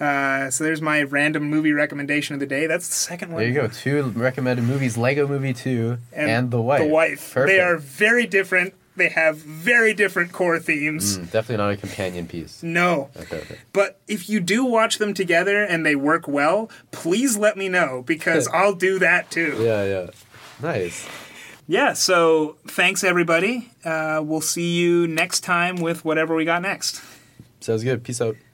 Uh, 0.00 0.50
so 0.50 0.64
there's 0.64 0.82
my 0.82 1.02
random 1.02 1.44
movie 1.44 1.72
recommendation 1.72 2.34
of 2.34 2.40
the 2.40 2.46
day. 2.46 2.66
That's 2.66 2.88
the 2.88 2.94
second 2.94 3.32
one. 3.32 3.40
There 3.40 3.48
you 3.48 3.54
go. 3.54 3.68
Two 3.68 4.02
recommended 4.10 4.64
movies: 4.64 4.96
Lego 4.96 5.28
Movie 5.28 5.52
Two 5.52 5.98
and, 6.12 6.50
The 6.50 6.60
Wife. 6.60 6.80
The 6.80 6.88
Wife. 6.88 7.34
Perfect. 7.34 7.54
They 7.54 7.60
are 7.60 7.76
very 7.76 8.26
different. 8.26 8.74
They 8.94 9.08
have 9.08 9.38
very 9.38 9.94
different 9.94 10.32
core 10.32 10.58
themes. 10.58 11.16
Mm, 11.16 11.30
definitely 11.30 11.56
not 11.56 11.70
a 11.72 11.76
companion 11.76 12.26
piece. 12.26 12.62
No. 12.62 13.08
Okay. 13.16 13.38
Okay. 13.38 13.58
But 13.72 13.98
if 14.06 14.28
you 14.28 14.38
do 14.40 14.66
watch 14.66 14.98
them 14.98 15.14
together 15.14 15.64
and 15.64 15.86
they 15.86 15.96
work 15.96 16.28
well, 16.28 16.68
please 16.90 17.38
let 17.38 17.56
me 17.56 17.68
know 17.70 18.02
because 18.06 18.48
I'll 18.52 18.74
do 18.74 18.98
that 18.98 19.30
too. 19.30 19.56
Yeah. 19.60 19.84
Yeah. 19.84 20.06
Nice. 20.60 21.08
Yeah, 21.68 21.92
so 21.92 22.56
thanks 22.66 23.02
everybody. 23.04 23.70
Uh, 23.84 24.20
we'll 24.22 24.40
see 24.40 24.74
you 24.74 25.06
next 25.06 25.40
time 25.40 25.76
with 25.76 26.04
whatever 26.04 26.34
we 26.34 26.44
got 26.44 26.60
next. 26.60 27.02
Sounds 27.60 27.84
good. 27.84 28.02
Peace 28.04 28.20
out. 28.20 28.36